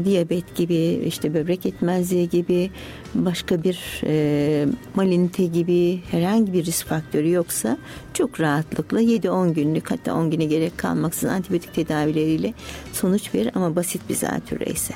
diyabet 0.04 0.56
gibi 0.56 1.02
işte 1.06 1.34
böbrek 1.34 1.64
yetmezliği 1.64 2.28
gibi 2.28 2.70
başka 3.14 3.62
bir 3.62 4.02
e, 4.04 4.66
malinite 4.94 5.44
gibi 5.44 6.00
herhangi 6.10 6.52
bir 6.52 6.64
risk 6.64 6.86
faktörü 6.86 7.30
yoksa 7.30 7.76
çok 8.14 8.40
rahatlıkla 8.40 9.02
7-10 9.02 9.54
günlük 9.54 9.90
hatta 9.90 10.14
10 10.14 10.30
güne 10.30 10.44
gerek 10.44 10.78
kalmaksızın 10.78 11.28
antibiyotik 11.28 11.74
tedavileriyle 11.74 12.54
sonuç 12.92 13.34
verir 13.34 13.50
ama 13.54 13.76
basit 13.76 14.08
bir 14.08 14.14
zatürre 14.14 14.64
ise. 14.64 14.94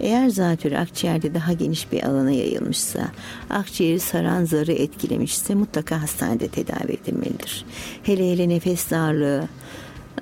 Eğer 0.00 0.28
zatürre 0.28 0.78
akciğerde 0.78 1.34
daha 1.34 1.52
geniş 1.52 1.92
bir 1.92 2.02
alana 2.02 2.30
yayılmışsa, 2.30 3.08
akciğeri 3.50 4.00
saran 4.00 4.44
zarı 4.44 4.72
etkilemişse 4.72 5.54
mutlaka 5.54 6.02
hastanede 6.02 6.48
tedavi 6.48 6.92
edilmelidir. 6.92 7.64
Hele 8.02 8.32
hele 8.32 8.48
nefes 8.48 8.90
darlığı, 8.90 9.48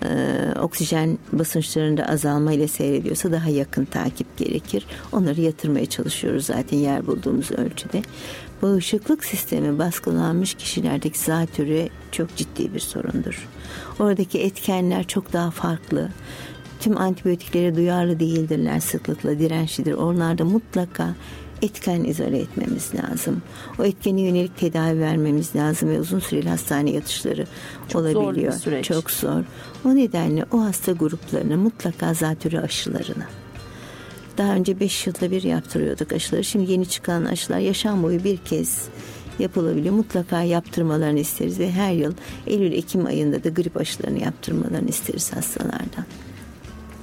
e, 0.04 0.08
oksijen 0.60 1.18
basınçlarında 1.32 2.06
azalma 2.06 2.52
ile 2.52 2.68
seyrediyorsa 2.68 3.32
daha 3.32 3.48
yakın 3.48 3.84
takip 3.84 4.36
gerekir. 4.36 4.86
Onları 5.12 5.40
yatırmaya 5.40 5.86
çalışıyoruz 5.86 6.46
zaten 6.46 6.78
yer 6.78 7.06
bulduğumuz 7.06 7.50
ölçüde. 7.50 8.02
Bağışıklık 8.62 9.24
sistemi 9.24 9.78
baskılanmış 9.78 10.54
kişilerdeki 10.54 11.18
zatürre 11.18 11.88
çok 12.12 12.36
ciddi 12.36 12.74
bir 12.74 12.80
sorundur. 12.80 13.48
Oradaki 13.98 14.38
etkenler 14.38 15.06
çok 15.06 15.32
daha 15.32 15.50
farklı. 15.50 16.08
Tüm 16.80 16.98
antibiyotiklere 16.98 17.76
duyarlı 17.76 18.20
değildirler 18.20 18.80
sıklıkla 18.80 19.38
dirençlidir. 19.38 19.92
Onlarda 19.92 20.44
mutlaka 20.44 21.14
etken 21.62 22.04
izole 22.04 22.38
etmemiz 22.38 22.90
lazım. 22.94 23.42
O 23.78 23.84
etkene 23.84 24.20
yönelik 24.20 24.58
tedavi 24.58 25.00
vermemiz 25.00 25.56
lazım 25.56 25.88
ve 25.88 26.00
uzun 26.00 26.18
süreli 26.18 26.48
hastane 26.48 26.90
yatışları 26.90 27.46
Çok 27.88 28.02
olabiliyor. 28.02 28.52
Zor 28.52 28.56
bir 28.56 28.62
süreç. 28.62 28.84
Çok 28.84 29.10
zor. 29.10 29.42
O 29.84 29.96
nedenle 29.96 30.44
o 30.52 30.64
hasta 30.64 30.92
gruplarına 30.92 31.56
mutlaka 31.56 32.14
zatürre 32.14 32.60
aşılarını 32.60 33.24
daha 34.40 34.54
önce 34.54 34.80
5 34.80 35.06
yılda 35.06 35.30
bir 35.30 35.42
yaptırıyorduk 35.42 36.12
aşıları. 36.12 36.44
Şimdi 36.44 36.72
yeni 36.72 36.86
çıkan 36.86 37.24
aşılar 37.24 37.58
yaşam 37.58 38.02
boyu 38.02 38.24
bir 38.24 38.36
kez 38.36 38.88
yapılabiliyor. 39.38 39.94
Mutlaka 39.94 40.42
yaptırmalarını 40.42 41.18
isteriz 41.18 41.58
ve 41.58 41.70
her 41.70 41.92
yıl 41.92 42.12
Eylül-Ekim 42.46 43.06
ayında 43.06 43.44
da 43.44 43.48
grip 43.48 43.76
aşılarını 43.76 44.22
yaptırmalarını 44.22 44.88
isteriz 44.88 45.32
hastalardan. 45.32 46.04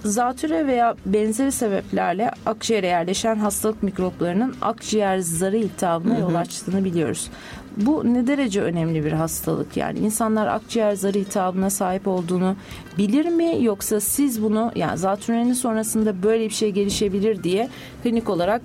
Zatüre 0.04 0.68
veya 0.68 0.96
benzeri 1.06 1.52
sebeplerle 1.52 2.32
akciğere 2.46 2.88
yerleşen 2.88 3.36
hastalık 3.36 3.84
mikroplarının 3.84 4.56
akciğer 4.62 5.20
zarı 5.20 5.58
iltihabına 5.58 6.20
yol 6.20 6.36
açtığını 6.36 6.86
biliyoruz. 6.86 7.30
Bu 7.78 8.14
ne 8.14 8.28
derece 8.28 8.62
önemli 8.62 9.06
bir 9.06 9.12
hastalık 9.12 9.78
yani 9.78 10.00
insanlar 10.00 10.48
akciğer 10.48 10.96
zarı 10.96 11.18
iltihabına 11.18 11.70
sahip 11.70 12.08
olduğunu 12.08 12.56
bilir 12.98 13.26
mi 13.26 13.58
yoksa 13.62 14.00
siz 14.00 14.44
bunu 14.44 14.72
yani 14.76 14.98
zatürrenin 14.98 15.54
sonrasında 15.54 16.24
böyle 16.24 16.46
bir 16.46 16.54
şey 16.54 16.72
gelişebilir 16.72 17.44
diye 17.44 17.70
klinik 18.04 18.30
olarak 18.30 18.62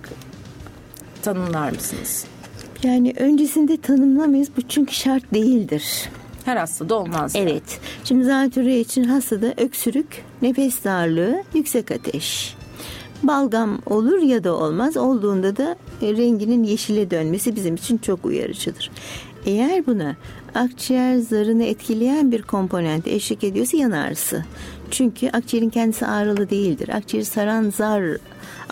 tanımlar 1.23 1.71
mısınız? 1.71 2.25
Yani 2.83 3.15
öncesinde 3.19 3.77
tanımlamayız 3.77 4.49
bu 4.57 4.63
çünkü 4.63 4.95
şart 4.95 5.35
değildir. 5.35 6.11
Her 6.45 6.57
hastada 6.57 6.95
olmaz. 6.95 7.33
Evet. 7.37 7.81
Şimdi 8.05 8.25
zatürre 8.25 8.81
için 8.81 9.05
hastada 9.05 9.55
öksürük, 9.57 10.25
nefes 10.43 10.85
darlığı, 10.85 11.43
yüksek 11.55 11.91
ateş. 11.91 12.57
Balgam 13.23 13.79
olur 13.87 14.19
ya 14.19 14.45
da 14.45 14.57
olmaz. 14.57 14.97
Olduğunda 14.97 15.57
da 15.57 15.77
renginin 16.03 16.63
yeşile 16.63 17.11
dönmesi 17.11 17.57
bizim 17.57 17.75
için 17.75 17.99
çok 17.99 18.25
uyarıcıdır. 18.25 18.91
Eğer 19.47 19.87
buna 19.87 20.17
akciğer 20.55 21.17
zarını 21.17 21.65
etkileyen 21.65 22.33
bir 22.33 22.43
komponent 22.43 23.07
eşlik 23.07 23.45
ediyorsa 23.45 23.77
yan. 23.77 24.15
Çünkü 24.91 25.29
akciğerin 25.31 25.71
kendisi 25.71 26.07
ağrılı 26.07 26.51
değildir. 26.51 26.89
Akciğeri 26.89 27.25
saran 27.27 27.71
zar 27.71 28.03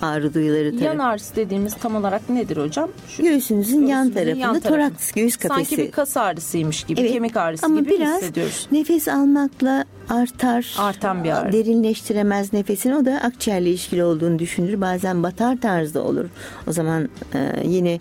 ağrı 0.02 0.34
duyuları 0.34 0.70
tarafı. 0.70 0.84
Yan 0.84 0.98
ağrısı 0.98 1.36
dediğimiz 1.36 1.74
tam 1.74 1.96
olarak 1.96 2.30
nedir 2.30 2.56
hocam? 2.56 2.90
Şu, 3.08 3.22
göğsünüzün 3.22 3.86
yan 3.86 4.10
tarafında 4.10 4.38
yan 4.38 4.60
tarafı. 4.60 4.68
toraks 4.68 5.12
göğüs 5.12 5.36
kafesi. 5.36 5.70
Sanki 5.70 5.86
bir 5.86 5.90
kas 5.90 6.16
ağrısıymış 6.16 6.84
gibi, 6.84 7.00
evet. 7.00 7.12
kemik 7.12 7.36
ağrısı 7.36 7.66
Ama 7.66 7.80
gibi 7.80 7.90
biraz 7.90 8.22
hissediyoruz. 8.22 8.66
nefes 8.72 9.08
almakla 9.08 9.84
artar. 10.08 10.74
Artan 10.78 11.24
bir 11.24 11.30
ağrı. 11.30 11.52
Derinleştiremez 11.52 12.52
nefesini. 12.52 12.96
O 12.96 13.04
da 13.04 13.12
akciğerle 13.12 13.70
ilişkili 13.70 14.04
olduğunu 14.04 14.38
düşünür. 14.38 14.80
Bazen 14.80 15.22
batar 15.22 15.60
tarzda 15.60 16.04
olur. 16.04 16.24
O 16.66 16.72
zaman 16.72 17.08
e, 17.34 17.62
yine 17.64 18.00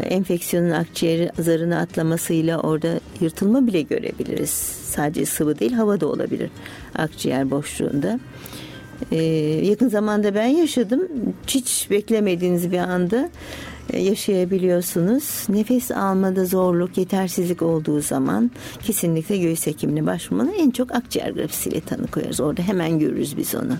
enfeksiyonun 0.00 0.70
akciğer 0.70 1.30
zarını 1.38 1.78
atlamasıyla 1.78 2.58
orada 2.60 2.88
yırtılma 3.20 3.66
bile 3.66 3.82
görebiliriz. 3.82 4.50
Sadece 4.84 5.26
sıvı 5.26 5.58
değil 5.58 5.72
hava 5.72 6.00
da 6.00 6.06
olabilir 6.06 6.50
akciğer 6.98 7.50
boşluğunda. 7.50 8.20
Ee, 9.12 9.24
yakın 9.64 9.88
zamanda 9.88 10.34
ben 10.34 10.46
yaşadım. 10.46 11.08
Hiç 11.46 11.90
beklemediğiniz 11.90 12.72
bir 12.72 12.78
anda 12.78 13.30
e, 13.92 14.00
yaşayabiliyorsunuz. 14.00 15.46
Nefes 15.48 15.90
almada 15.90 16.44
zorluk, 16.44 16.98
yetersizlik 16.98 17.62
olduğu 17.62 18.00
zaman 18.00 18.50
kesinlikle 18.82 19.38
göğüs 19.38 19.66
hekimine 19.66 20.06
başvurmanın 20.06 20.54
en 20.58 20.70
çok 20.70 20.94
akciğer 20.94 21.30
grafisiyle 21.30 21.80
tanı 21.80 22.06
koyarız. 22.06 22.40
Orada 22.40 22.62
hemen 22.62 22.98
görürüz 22.98 23.36
biz 23.36 23.54
onu. 23.54 23.76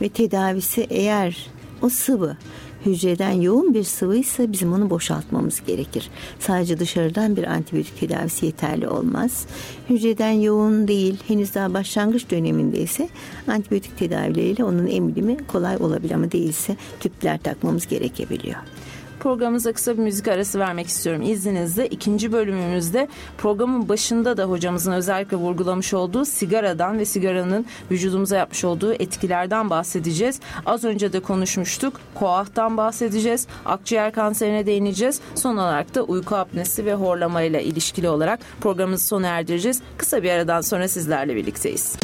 Ve 0.00 0.08
tedavisi 0.08 0.86
eğer 0.90 1.46
o 1.82 1.88
sıvı 1.88 2.36
hücreden 2.86 3.32
yoğun 3.32 3.74
bir 3.74 3.84
sıvıysa 3.84 4.52
bizim 4.52 4.72
onu 4.72 4.90
boşaltmamız 4.90 5.62
gerekir. 5.66 6.10
Sadece 6.38 6.78
dışarıdan 6.78 7.36
bir 7.36 7.44
antibiyotik 7.44 8.00
tedavisi 8.00 8.46
yeterli 8.46 8.88
olmaz. 8.88 9.46
Hücreden 9.90 10.32
yoğun 10.32 10.88
değil, 10.88 11.16
henüz 11.28 11.54
daha 11.54 11.74
başlangıç 11.74 12.30
dönemindeyse 12.30 13.08
antibiyotik 13.48 13.98
tedavileriyle 13.98 14.64
onun 14.64 14.86
emilimi 14.86 15.36
kolay 15.46 15.76
olabilir 15.76 16.14
ama 16.14 16.32
değilse 16.32 16.76
tüpler 17.00 17.38
takmamız 17.38 17.86
gerekebiliyor. 17.86 18.56
Programımıza 19.20 19.72
kısa 19.72 19.92
bir 19.92 20.02
müzik 20.02 20.28
arası 20.28 20.58
vermek 20.58 20.86
istiyorum. 20.86 21.22
İzninizle 21.22 21.86
ikinci 21.86 22.32
bölümümüzde 22.32 23.08
programın 23.38 23.88
başında 23.88 24.36
da 24.36 24.44
hocamızın 24.44 24.92
özellikle 24.92 25.36
vurgulamış 25.36 25.94
olduğu 25.94 26.24
sigaradan 26.24 26.98
ve 26.98 27.04
sigaranın 27.04 27.66
vücudumuza 27.90 28.36
yapmış 28.36 28.64
olduğu 28.64 28.92
etkilerden 28.92 29.70
bahsedeceğiz. 29.70 30.40
Az 30.66 30.84
önce 30.84 31.12
de 31.12 31.20
konuşmuştuk. 31.20 32.00
Koahtan 32.14 32.76
bahsedeceğiz. 32.76 33.46
Akciğer 33.66 34.12
kanserine 34.12 34.66
değineceğiz. 34.66 35.20
Son 35.34 35.56
olarak 35.56 35.94
da 35.94 36.02
uyku 36.02 36.36
apnesi 36.36 36.86
ve 36.86 36.94
horlamayla 36.94 37.60
ilişkili 37.60 38.08
olarak 38.08 38.40
programımızı 38.60 39.06
sona 39.06 39.26
erdireceğiz. 39.26 39.82
Kısa 39.98 40.22
bir 40.22 40.30
aradan 40.30 40.60
sonra 40.60 40.88
sizlerle 40.88 41.36
birlikteyiz. 41.36 41.96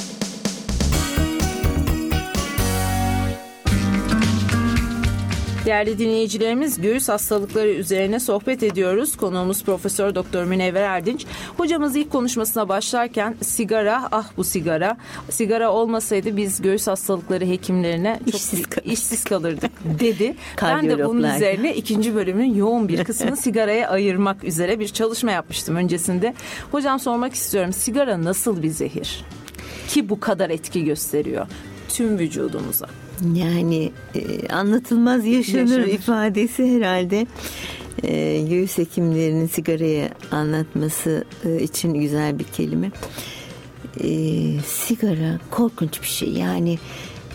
Değerli 5.64 5.98
dinleyicilerimiz 5.98 6.81
göğüs 6.81 7.09
hastalıkları 7.09 7.68
üzerine 7.68 8.20
sohbet 8.20 8.62
ediyoruz. 8.62 9.16
Konuğumuz 9.16 9.64
Profesör 9.64 10.14
Doktor 10.14 10.44
Münevver 10.44 10.83
Erdinç. 10.83 11.27
Hocamız 11.57 11.96
ilk 11.96 12.11
konuşmasına 12.12 12.68
başlarken 12.68 13.37
sigara 13.42 14.09
ah 14.12 14.31
bu 14.37 14.44
sigara. 14.44 14.96
Sigara 15.31 15.72
olmasaydı 15.72 16.37
biz 16.37 16.62
göğüs 16.62 16.87
hastalıkları 16.87 17.46
hekimlerine 17.46 18.20
çok 18.24 18.35
işsiz, 18.35 18.66
kal- 18.66 18.85
işsiz 18.85 19.24
kalırdık 19.24 19.70
dedi. 20.00 20.35
ben 20.62 20.88
de 20.88 21.07
bunun 21.07 21.35
üzerine 21.35 21.74
ikinci 21.74 22.14
bölümün 22.14 22.55
yoğun 22.55 22.88
bir 22.88 23.05
kısmını 23.05 23.37
sigaraya 23.37 23.90
ayırmak 23.90 24.44
üzere 24.44 24.81
bir 24.81 24.88
çalışma 24.88 25.31
yapmıştım 25.31 25.77
öncesinde. 25.77 26.35
Hocam 26.72 27.00
sormak 27.00 27.35
istiyorum 27.35 27.72
sigara 27.72 28.24
nasıl 28.24 28.62
bir 28.62 28.70
zehir? 28.70 29.24
Ki 29.88 30.09
bu 30.09 30.20
kadar 30.20 30.50
etki 30.50 30.85
gösteriyor 30.85 31.46
tüm 31.88 32.18
vücudumuza. 32.18 32.87
Yani 33.35 33.92
e, 34.14 34.48
anlatılmaz 34.48 35.27
yaşanır, 35.27 35.61
yaşanır 35.61 35.87
ifadesi 35.87 36.77
herhalde 36.77 37.27
e, 38.03 38.42
göğüs 38.48 38.79
hekimlerinin 38.79 39.46
sigarayı 39.46 40.09
anlatması 40.31 41.24
e, 41.44 41.62
için 41.62 41.94
güzel 41.94 42.38
bir 42.38 42.44
kelime. 42.44 42.90
E, 44.00 44.09
sigara 44.66 45.40
korkunç 45.50 46.03
bir 46.03 46.07
şey. 46.07 46.29
Yani 46.29 46.79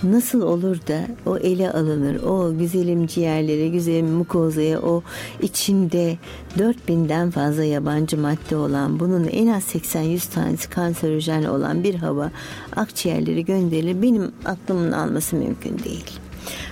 nasıl 0.03 0.41
olur 0.41 0.77
da 0.87 1.07
o 1.25 1.37
ele 1.37 1.71
alınır 1.71 2.23
o 2.23 2.57
güzelim 2.57 3.07
ciğerlere 3.07 3.67
güzelim 3.67 4.07
mukozaya 4.07 4.81
o 4.81 5.03
içinde 5.41 6.17
4000'den 6.57 7.31
fazla 7.31 7.63
yabancı 7.63 8.17
madde 8.17 8.55
olan 8.55 8.99
bunun 8.99 9.27
en 9.27 9.47
az 9.47 9.63
80-100 9.63 10.33
tanesi 10.33 10.69
kanserojen 10.69 11.43
olan 11.43 11.83
bir 11.83 11.95
hava 11.95 12.31
akciğerlere 12.75 13.41
gönderilir 13.41 14.01
benim 14.01 14.31
aklımın 14.45 14.91
alması 14.91 15.35
mümkün 15.35 15.79
değil. 15.79 16.19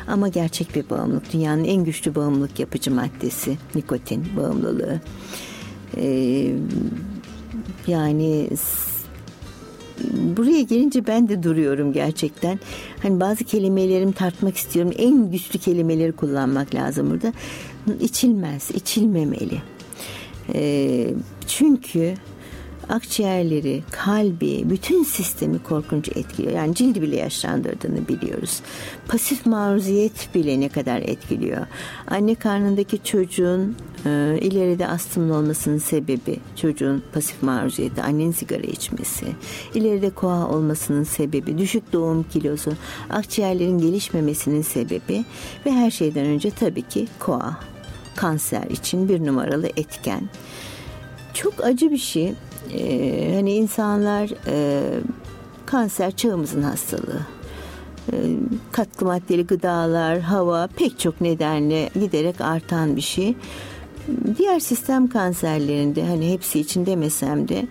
Ama 0.08 0.28
gerçek 0.28 0.76
bir 0.76 0.90
bağımlılık. 0.90 1.34
Dünyanın 1.34 1.64
en 1.64 1.84
güçlü 1.84 2.16
bağımlılık 2.16 2.60
yapıcı 2.60 2.92
maddesi 2.92 3.58
nikotin 3.76 4.26
bağımlılığı. 4.38 5.02
Ee, 5.98 6.52
yani 7.88 8.50
buraya 10.38 10.62
gelince 10.62 11.08
ben 11.08 11.30
de 11.30 11.44
duruyorum 11.44 11.94
gerçekten. 11.94 12.60
Hani 13.02 13.20
bazı 13.20 13.44
kelimelerimi 13.44 14.14
tartmak 14.14 14.58
istiyorum. 14.58 14.94
En 14.98 15.32
güçlü 15.32 15.60
kelimeleri 15.60 16.12
kullanmak 16.12 16.76
lazım 16.76 17.10
burada. 17.12 17.34
İçilmez, 18.00 18.72
içilmemeli. 18.72 19.62
E, 20.54 21.10
çünkü 21.48 22.14
akciğerleri, 22.90 23.84
kalbi, 23.92 24.70
bütün 24.70 25.04
sistemi 25.04 25.64
korkunç 25.64 26.10
etkiliyor. 26.10 26.54
Yani 26.54 26.76
cildi 26.76 27.02
bile 27.02 27.16
yaşlandırdığını 27.16 28.08
biliyoruz. 28.08 28.62
Pasif 29.08 29.46
maruziyet 29.46 30.30
bile 30.36 30.60
ne 30.60 30.70
kadar 30.70 31.02
etkiliyor. 31.02 31.68
Anne 32.08 32.36
karnındaki 32.36 33.04
çocuğun 33.04 33.76
e, 34.06 34.38
ileride 34.42 34.88
astımlı 34.88 35.36
olmasının 35.36 35.78
sebebi 35.78 36.40
çocuğun 36.56 37.04
pasif 37.14 37.44
maruziyeti, 37.44 38.02
annenin 38.02 38.32
sigara 38.32 38.64
içmesi. 38.64 39.26
İleride 39.74 40.10
koa 40.10 40.48
olmasının 40.48 41.04
sebebi, 41.04 41.58
düşük 41.58 41.94
doğum 41.94 42.24
kilosu, 42.24 42.74
akciğerlerin 43.10 43.78
gelişmemesinin 43.78 44.62
sebebi 44.62 45.26
ve 45.66 45.72
her 45.72 45.92
şeyden 45.92 46.26
önce 46.26 46.52
tabii 46.52 46.82
ki 46.82 47.08
koa 47.20 47.60
kanser 48.16 48.64
için 48.64 49.10
bir 49.10 49.26
numaralı 49.26 49.68
etken. 49.68 50.30
Çok 51.34 51.64
acı 51.64 51.92
bir 51.92 51.98
şey 51.98 52.34
e, 52.74 53.36
hani 53.36 53.54
insanlar 53.54 54.30
e, 54.48 54.84
kanser 55.66 56.12
çağımızın 56.12 56.62
hastalığı. 56.62 57.22
E, 58.12 58.16
katkı 58.72 59.06
maddeli 59.06 59.48
gıdalar, 59.48 60.20
hava 60.20 60.68
pek 60.68 61.00
çok 61.00 61.22
nedenle 61.22 61.90
giderek 62.00 62.42
artan 62.42 62.96
bir 62.96 63.02
şey. 63.02 63.36
Diğer 64.38 64.60
sistem 64.60 65.08
kanserlerinde 65.08 66.06
hani 66.06 66.34
hepsi 66.34 66.60
için 66.60 66.86
demesem 66.86 67.48
de 67.48 67.68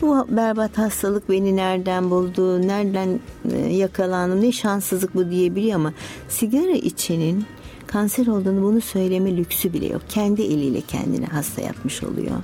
bu 0.00 0.26
berbat 0.28 0.78
hastalık 0.78 1.30
beni 1.30 1.56
nereden 1.56 2.10
buldu, 2.10 2.68
nereden 2.68 3.20
e, 3.52 3.58
yakalandım, 3.58 4.40
ne 4.40 4.52
şanssızlık 4.52 5.14
bu 5.14 5.30
diyebiliyor 5.30 5.74
ama 5.74 5.92
sigara 6.28 6.72
içenin 6.72 7.44
kanser 7.86 8.26
olduğunu 8.26 8.62
bunu 8.62 8.80
söyleme 8.80 9.36
lüksü 9.36 9.72
bile 9.72 9.86
yok. 9.86 10.02
Kendi 10.08 10.42
eliyle 10.42 10.80
kendini 10.80 11.26
hasta 11.26 11.62
yapmış 11.62 12.02
oluyor. 12.02 12.36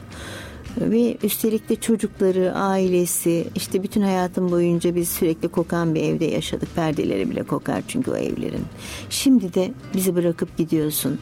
Ve 0.80 1.16
üstelik 1.22 1.68
de 1.68 1.76
çocukları, 1.76 2.54
ailesi, 2.54 3.46
işte 3.54 3.82
bütün 3.82 4.02
hayatım 4.02 4.50
boyunca 4.50 4.94
biz 4.94 5.08
sürekli 5.08 5.48
kokan 5.48 5.94
bir 5.94 6.02
evde 6.02 6.24
yaşadık. 6.24 6.68
Perdeleri 6.74 7.30
bile 7.30 7.42
kokar 7.42 7.82
çünkü 7.88 8.10
o 8.10 8.16
evlerin. 8.16 8.64
Şimdi 9.10 9.54
de 9.54 9.72
bizi 9.94 10.14
bırakıp 10.14 10.56
gidiyorsun. 10.56 11.18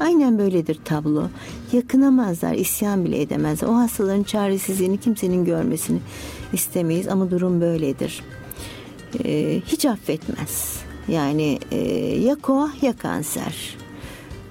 Aynen 0.00 0.38
böyledir 0.38 0.78
tablo. 0.84 1.28
Yakınamazlar, 1.72 2.54
isyan 2.54 3.04
bile 3.04 3.20
edemezler. 3.20 3.68
O 3.68 3.74
hastaların 3.74 4.22
çaresizliğini 4.22 5.00
kimsenin 5.00 5.44
görmesini 5.44 5.98
istemeyiz 6.52 7.08
ama 7.08 7.30
durum 7.30 7.60
böyledir. 7.60 8.22
Ee, 9.24 9.62
hiç 9.66 9.84
affetmez. 9.84 10.78
Yani 11.08 11.58
e, 11.70 11.78
ya 12.20 12.34
koah 12.34 12.82
ya 12.82 12.96
kanser. 12.96 13.77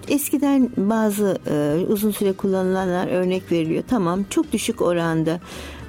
Eskiden 0.07 0.69
bazı 0.77 1.37
e, 1.47 1.85
uzun 1.87 2.11
süre 2.11 2.33
kullanılanlar 2.33 3.07
örnek 3.07 3.51
veriliyor. 3.51 3.83
Tamam 3.87 4.25
çok 4.29 4.51
düşük 4.51 4.81
oranda 4.81 5.39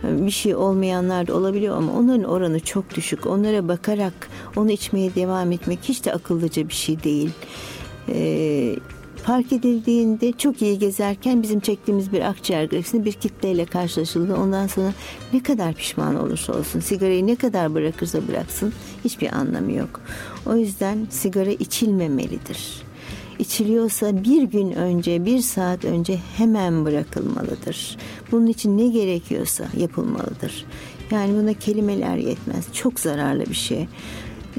e, 0.05 0.27
bir 0.27 0.31
şey 0.31 0.55
olmayanlar 0.55 1.27
da 1.27 1.35
olabiliyor 1.35 1.77
ama 1.77 1.93
onların 1.93 2.25
oranı 2.25 2.61
çok 2.61 2.95
düşük. 2.95 3.27
Onlara 3.27 3.69
bakarak 3.69 4.29
onu 4.57 4.71
içmeye 4.71 5.15
devam 5.15 5.53
etmek 5.53 5.79
hiç 5.83 6.05
de 6.05 6.13
akıllıca 6.13 6.69
bir 6.69 6.75
şey 6.75 7.03
değil. 7.03 7.31
E, 8.09 8.77
fark 9.23 9.53
edildiğinde 9.53 10.33
çok 10.33 10.63
iyi 10.63 10.79
gezerken 10.79 11.43
bizim 11.43 11.61
çektiğimiz 11.61 12.13
bir 12.13 12.21
akciğer 12.21 12.65
grafisinde 12.65 13.05
bir 13.05 13.13
kitleyle 13.13 13.65
karşılaşıldı. 13.65 14.37
Ondan 14.37 14.67
sonra 14.67 14.93
ne 15.33 15.43
kadar 15.43 15.75
pişman 15.75 16.17
olursa 16.17 16.53
olsun, 16.53 16.81
sigarayı 16.81 17.27
ne 17.27 17.37
kadar 17.37 17.75
bırakırsa 17.75 18.29
bıraksın 18.29 18.73
hiçbir 19.05 19.33
anlamı 19.33 19.73
yok. 19.73 20.01
O 20.47 20.57
yüzden 20.57 21.07
sigara 21.11 21.51
içilmemelidir 21.51 22.88
içiliyorsa 23.38 24.24
bir 24.24 24.42
gün 24.42 24.72
önce, 24.72 25.24
bir 25.24 25.38
saat 25.38 25.85
önce 25.85 26.18
hemen 26.37 26.85
bırakılmalıdır. 26.85 27.96
Bunun 28.33 28.46
için 28.46 28.79
ne 28.79 28.88
gerekiyorsa 28.88 29.64
yapılmalıdır. 29.77 30.66
Yani 31.11 31.42
buna 31.42 31.55
kelimeler 31.55 32.16
yetmez. 32.16 32.72
Çok 32.72 33.01
zararlı 33.01 33.46
bir 33.46 33.55
şey. 33.55 33.88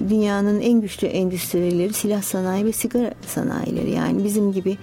Dünyanın 0.09 0.59
en 0.61 0.81
güçlü 0.81 1.07
endüstrileri 1.07 1.93
silah 1.93 2.21
sanayi 2.21 2.65
ve 2.65 2.71
sigara 2.71 3.13
sanayileri. 3.27 3.91
Yani 3.91 4.23
bizim 4.23 4.51
gibi 4.51 4.77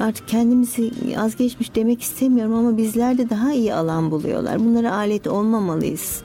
artık 0.00 0.28
kendimizi 0.28 0.90
az 1.18 1.36
geçmiş 1.36 1.74
demek 1.74 2.02
istemiyorum 2.02 2.54
ama 2.54 2.76
bizler 2.76 3.18
de 3.18 3.30
daha 3.30 3.52
iyi 3.52 3.74
alan 3.74 4.10
buluyorlar. 4.10 4.60
Bunlara 4.60 4.94
alet 4.94 5.26
olmamalıyız. 5.26 6.22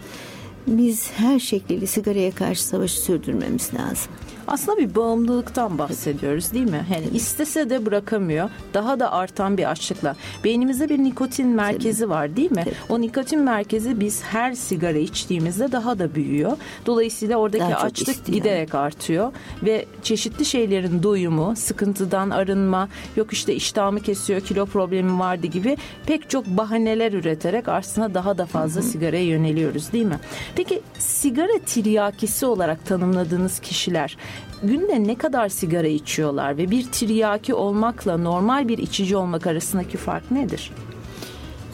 Biz 0.68 1.12
her 1.12 1.40
şekliyle 1.40 1.86
sigaraya 1.86 2.32
karşı 2.32 2.64
savaşı 2.64 3.02
sürdürmemiz 3.02 3.72
lazım. 3.74 4.12
Aslında 4.48 4.78
bir 4.78 4.96
bağımlılıktan 4.96 5.78
bahsediyoruz 5.78 6.54
değil 6.54 6.70
mi? 6.70 6.86
Yani 6.94 7.06
istese 7.14 7.70
de 7.70 7.86
bırakamıyor. 7.86 8.50
Daha 8.74 9.00
da 9.00 9.12
artan 9.12 9.58
bir 9.58 9.72
açlıkla. 9.72 10.16
Beynimizde 10.44 10.90
bir 10.90 10.98
nikotin 11.00 11.48
merkezi 11.48 12.10
var 12.10 12.36
değil 12.36 12.52
mi? 12.52 12.66
O 12.90 13.02
nikotin 13.02 13.40
merkezi 13.40 14.00
biz 14.00 14.24
her 14.24 14.54
sigara 14.54 14.98
içtiğimizde 14.98 15.72
daha 15.72 16.00
da 16.00 16.16
büyüyor. 16.16 16.58
Dolayısıyla 16.86 17.38
oradaki 17.38 17.76
açlık 17.76 18.08
istiyor. 18.08 18.38
giderek 18.38 18.76
artıyor 18.76 19.32
ve 19.64 19.86
çeşitli 20.04 20.46
şeylerin 20.46 21.04
doyumu, 21.04 21.56
sıkıntıdan 21.56 22.30
arınma, 22.30 22.90
yok 23.16 23.34
işte 23.34 23.56
iştahımı 23.56 24.00
kesiyor, 24.00 24.42
kilo 24.42 24.66
problemi 24.66 25.20
vardı 25.20 25.48
gibi 25.48 25.78
pek 26.06 26.30
çok 26.30 26.46
bahaneler 26.48 27.14
üreterek 27.14 27.68
aslında 27.68 28.14
daha 28.14 28.38
da 28.38 28.46
fazla 28.46 28.82
Hı-hı. 28.82 28.90
sigaraya 28.90 29.26
yöneliyoruz 29.26 29.92
değil 29.92 30.06
mi? 30.06 30.20
Peki 30.56 30.82
sigara 31.00 31.60
tiryakisi 31.66 32.46
olarak 32.46 32.86
tanımladığınız 32.86 33.60
kişiler 33.60 34.18
günde 34.64 35.04
ne 35.04 35.16
kadar 35.16 35.50
sigara 35.50 35.88
içiyorlar 35.88 36.58
ve 36.58 36.72
bir 36.72 36.84
tiryaki 36.84 37.54
olmakla 37.54 38.18
normal 38.18 38.68
bir 38.68 38.78
içici 38.78 39.18
olmak 39.18 39.48
arasındaki 39.48 39.98
fark 39.98 40.32
nedir? 40.32 40.72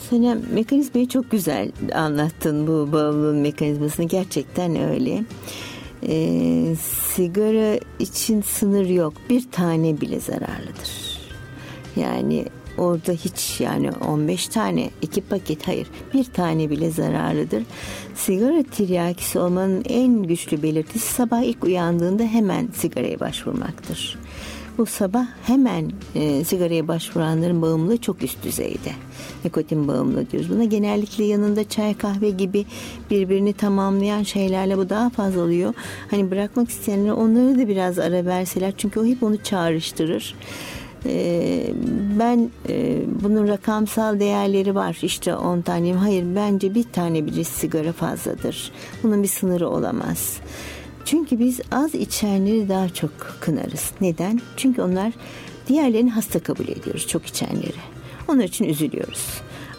Senem 0.09 0.41
mekanizmayı 0.53 1.07
çok 1.07 1.31
güzel 1.31 1.71
anlattın 1.95 2.67
bu 2.67 2.91
bağımlılığın 2.91 3.37
mekanizmasını 3.37 4.05
gerçekten 4.05 4.89
öyle. 4.89 5.23
Ee, 6.07 6.75
sigara 7.15 7.79
için 7.99 8.41
sınır 8.41 8.85
yok 8.85 9.13
bir 9.29 9.51
tane 9.51 10.01
bile 10.01 10.19
zararlıdır. 10.19 11.19
Yani 11.95 12.45
orada 12.77 13.11
hiç 13.11 13.61
yani 13.61 13.91
15 13.91 14.47
tane 14.47 14.89
iki 15.01 15.21
paket 15.21 15.67
hayır 15.67 15.87
bir 16.13 16.23
tane 16.23 16.69
bile 16.69 16.91
zararlıdır. 16.91 17.63
Sigara 18.15 18.63
tiryakisi 18.63 19.39
olmanın 19.39 19.83
en 19.89 20.23
güçlü 20.23 20.63
belirtisi 20.63 21.13
sabah 21.13 21.41
ilk 21.41 21.63
uyandığında 21.63 22.23
hemen 22.23 22.67
sigaraya 22.73 23.19
başvurmaktır. 23.19 24.17
Bu 24.77 24.85
sabah 24.85 25.25
hemen 25.43 25.91
e, 26.15 26.43
sigaraya 26.43 26.87
başvuranların 26.87 27.61
bağımlılığı 27.61 27.97
çok 27.97 28.23
üst 28.23 28.43
düzeyde. 28.43 28.91
Nikotin 29.45 29.87
bağımlılığı 29.87 30.31
diyoruz 30.31 30.49
buna. 30.49 30.63
Genellikle 30.63 31.23
yanında 31.23 31.69
çay 31.69 31.93
kahve 31.93 32.29
gibi 32.29 32.65
birbirini 33.11 33.53
tamamlayan 33.53 34.23
şeylerle 34.23 34.77
bu 34.77 34.89
daha 34.89 35.09
fazla 35.09 35.41
oluyor. 35.41 35.73
Hani 36.11 36.31
bırakmak 36.31 36.69
isteyenler 36.69 37.11
onları 37.11 37.59
da 37.59 37.67
biraz 37.67 37.99
ara 37.99 38.25
verseler 38.25 38.73
çünkü 38.77 38.99
o 38.99 39.05
hep 39.05 39.23
onu 39.23 39.43
çağrıştırır. 39.43 40.35
Ee, 41.05 41.73
ben 42.19 42.49
e, 42.69 43.01
bunun 43.23 43.47
rakamsal 43.47 44.19
değerleri 44.19 44.75
var. 44.75 44.97
İşte 45.01 45.35
10 45.35 45.61
tane 45.61 45.93
hayır 45.93 46.23
bence 46.35 46.75
bir 46.75 46.83
tane 46.83 47.25
bile 47.25 47.43
sigara 47.43 47.91
fazladır. 47.93 48.71
Bunun 49.03 49.23
bir 49.23 49.27
sınırı 49.27 49.69
olamaz. 49.69 50.37
Çünkü 51.05 51.39
biz 51.39 51.61
az 51.71 51.95
içenleri 51.95 52.69
daha 52.69 52.89
çok 52.89 53.11
kınarız. 53.39 53.91
Neden? 54.01 54.41
Çünkü 54.57 54.81
onlar 54.81 55.13
diğerlerini 55.67 56.11
hasta 56.11 56.39
kabul 56.39 56.67
ediyoruz 56.67 57.07
çok 57.07 57.25
içenleri. 57.25 57.81
Onlar 58.27 58.43
için 58.43 58.65
üzülüyoruz. 58.65 59.27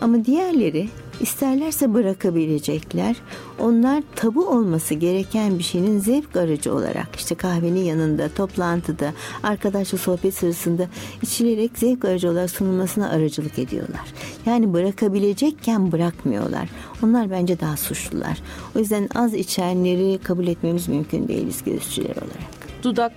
Ama 0.01 0.25
diğerleri 0.25 0.89
İsterlerse 1.21 1.95
bırakabilecekler. 1.95 3.17
Onlar 3.59 4.03
tabu 4.17 4.49
olması 4.49 4.95
gereken 4.95 5.59
bir 5.59 5.65
şeyin 5.65 5.99
zevk 5.99 6.37
aracı 6.37 6.75
olarak 6.75 7.17
işte 7.17 7.35
kahvenin 7.35 7.85
yanında, 7.85 8.29
toplantıda, 8.29 9.13
arkadaşla 9.43 9.99
sohbet 9.99 10.35
sırasında 10.35 10.89
içilerek 11.23 11.79
zevk 11.79 12.05
aracı 12.05 12.31
olarak 12.31 12.51
sunulmasına 12.51 13.11
aracılık 13.11 13.59
ediyorlar. 13.59 14.05
Yani 14.47 14.73
bırakabilecekken 14.73 15.93
bırakmıyorlar. 15.93 16.69
Onlar 17.03 17.31
bence 17.31 17.61
daha 17.61 17.77
suçlular. 17.77 18.43
O 18.77 18.79
yüzden 18.79 19.09
az 19.15 19.35
içenleri 19.35 20.19
kabul 20.19 20.47
etmemiz 20.47 20.89
mümkün 20.89 21.29
değil 21.29 21.47
biz 21.49 21.65
göğüsçüler 21.65 22.17
olarak. 22.17 22.55
Dudak 22.83 23.13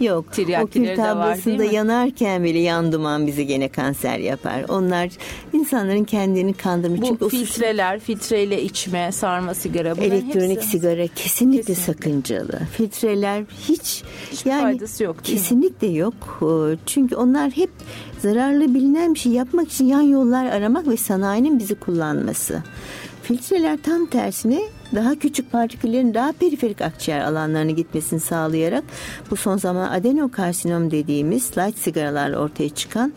Yok. 0.00 0.24
O 0.62 0.66
kül 0.66 0.96
tablasında 0.96 1.64
yanarken 1.64 2.44
bile 2.44 2.58
yan 2.58 2.92
duman 2.92 3.26
bizi 3.26 3.46
gene 3.46 3.68
kanser 3.68 4.18
yapar. 4.18 4.64
Onlar 4.68 5.10
insanların 5.52 6.04
kendini 6.04 6.54
kandırmış. 6.54 7.00
Bu 7.00 7.06
Çünkü 7.06 7.28
filtreler, 7.28 8.00
filtreyle 8.00 8.62
içme, 8.62 9.12
sarma 9.12 9.54
sigara. 9.54 9.88
Elektronik 9.88 10.56
hepsi... 10.56 10.68
sigara 10.68 11.06
kesinlikle, 11.06 11.22
kesinlikle 11.22 11.74
sakıncalı. 11.74 12.60
Filtreler 12.72 13.44
hiç 13.68 14.02
Hiçbir 14.32 14.50
yani 14.50 14.62
faydası 14.62 15.04
yok. 15.04 15.24
Kesinlikle 15.24 15.88
mi? 15.88 15.96
yok. 15.96 16.42
Çünkü 16.86 17.16
onlar 17.16 17.50
hep 17.50 17.70
zararlı 18.18 18.74
bilinen 18.74 19.14
bir 19.14 19.18
şey 19.18 19.32
yapmak 19.32 19.72
için 19.72 19.84
yan 19.84 20.02
yollar 20.02 20.46
aramak 20.46 20.88
ve 20.88 20.96
sanayinin 20.96 21.58
bizi 21.58 21.74
kullanması. 21.74 22.62
Filtreler 23.22 23.78
tam 23.82 24.06
tersine 24.06 24.62
daha 24.94 25.14
küçük 25.14 25.52
partiküllerin 25.52 26.14
daha 26.14 26.32
periferik 26.32 26.80
akciğer 26.80 27.20
alanlarına 27.20 27.70
gitmesini 27.70 28.20
sağlayarak 28.20 28.84
bu 29.30 29.36
son 29.36 29.56
zaman 29.56 29.88
adenokarsinom 29.88 30.90
dediğimiz 30.90 31.58
light 31.58 31.78
sigaralarla 31.78 32.38
ortaya 32.38 32.68
çıkan 32.68 33.12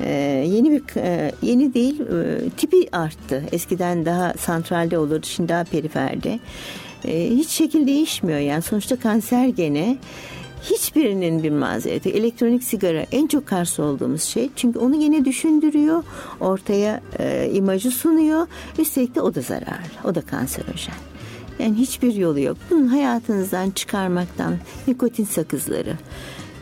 ee, 0.00 0.44
yeni 0.48 0.70
bir 0.70 0.82
e, 0.96 1.32
yeni 1.42 1.74
değil 1.74 2.00
e, 2.00 2.50
tipi 2.50 2.88
arttı. 2.92 3.44
Eskiden 3.52 4.06
daha 4.06 4.34
santralde 4.38 4.98
olurdu, 4.98 5.26
şimdi 5.26 5.48
daha 5.48 5.64
periferde. 5.64 6.38
E, 7.04 7.30
hiç 7.30 7.48
şekil 7.48 7.86
değişmiyor 7.86 8.38
yani 8.38 8.62
sonuçta 8.62 8.96
kanser 8.96 9.46
gene 9.46 9.98
hiçbirinin 10.62 11.42
bir 11.42 11.50
mazereti. 11.50 12.10
Elektronik 12.10 12.64
sigara 12.64 13.06
en 13.12 13.26
çok 13.26 13.46
karşı 13.46 13.82
olduğumuz 13.82 14.22
şey. 14.22 14.50
Çünkü 14.56 14.78
onu 14.78 14.96
yine 14.96 15.24
düşündürüyor. 15.24 16.04
Ortaya 16.40 17.00
e, 17.18 17.50
imajı 17.52 17.90
sunuyor. 17.90 18.46
Üstelik 18.78 19.14
de 19.14 19.20
o 19.20 19.34
da 19.34 19.40
zararlı. 19.40 19.98
O 20.04 20.14
da 20.14 20.20
kanserojen. 20.20 21.07
Yani 21.58 21.76
hiçbir 21.76 22.14
yolu 22.14 22.40
yok. 22.40 22.56
Bunun 22.70 22.86
hayatınızdan 22.86 23.70
çıkarmaktan 23.70 24.56
nikotin 24.86 25.24
sakızları. 25.24 25.96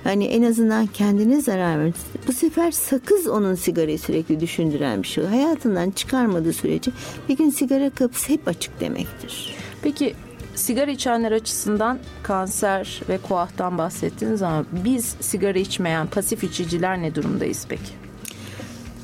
Hani 0.05 0.25
en 0.25 0.43
azından 0.43 0.87
kendine 0.87 1.41
zarar 1.41 1.81
verin. 1.81 1.95
Bu 2.29 2.33
sefer 2.33 2.71
sakız 2.71 3.27
onun 3.27 3.55
sigarayı 3.55 3.99
sürekli 3.99 4.41
düşündüren 4.41 5.03
bir 5.03 5.09
şey. 5.09 5.25
Hayatından 5.25 5.91
çıkarmadığı 5.91 6.53
sürece 6.53 6.91
bir 7.29 7.37
gün 7.37 7.51
sigara 7.51 7.91
kapısı 7.91 8.33
hep 8.33 8.49
açık 8.49 8.81
demektir. 8.81 9.55
Peki 9.83 10.15
sigara 10.55 10.91
içenler 10.91 11.33
açısından 11.33 11.99
kanser 12.23 13.03
ve 13.09 13.19
kuahtan 13.19 13.79
bahsettiniz 13.79 14.43
ama 14.43 14.65
biz 14.85 15.17
sigara 15.21 15.59
içmeyen 15.59 16.07
pasif 16.07 16.45
içiciler 16.45 17.03
ne 17.03 17.15
durumdayız 17.15 17.67
peki? 17.69 18.06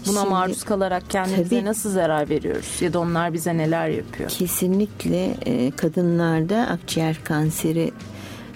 Buna 0.07 0.21
Şimdi, 0.21 0.31
maruz 0.31 0.65
kalarak 0.65 1.11
kendimize 1.11 1.57
tabii, 1.57 1.65
nasıl 1.65 1.91
zarar 1.91 2.29
veriyoruz 2.29 2.83
ya 2.83 2.93
da 2.93 3.01
onlar 3.01 3.33
bize 3.33 3.57
neler 3.57 3.89
yapıyor? 3.89 4.31
Kesinlikle 4.31 5.37
e, 5.47 5.71
kadınlarda 5.71 6.57
akciğer 6.57 7.25
kanseri 7.25 7.93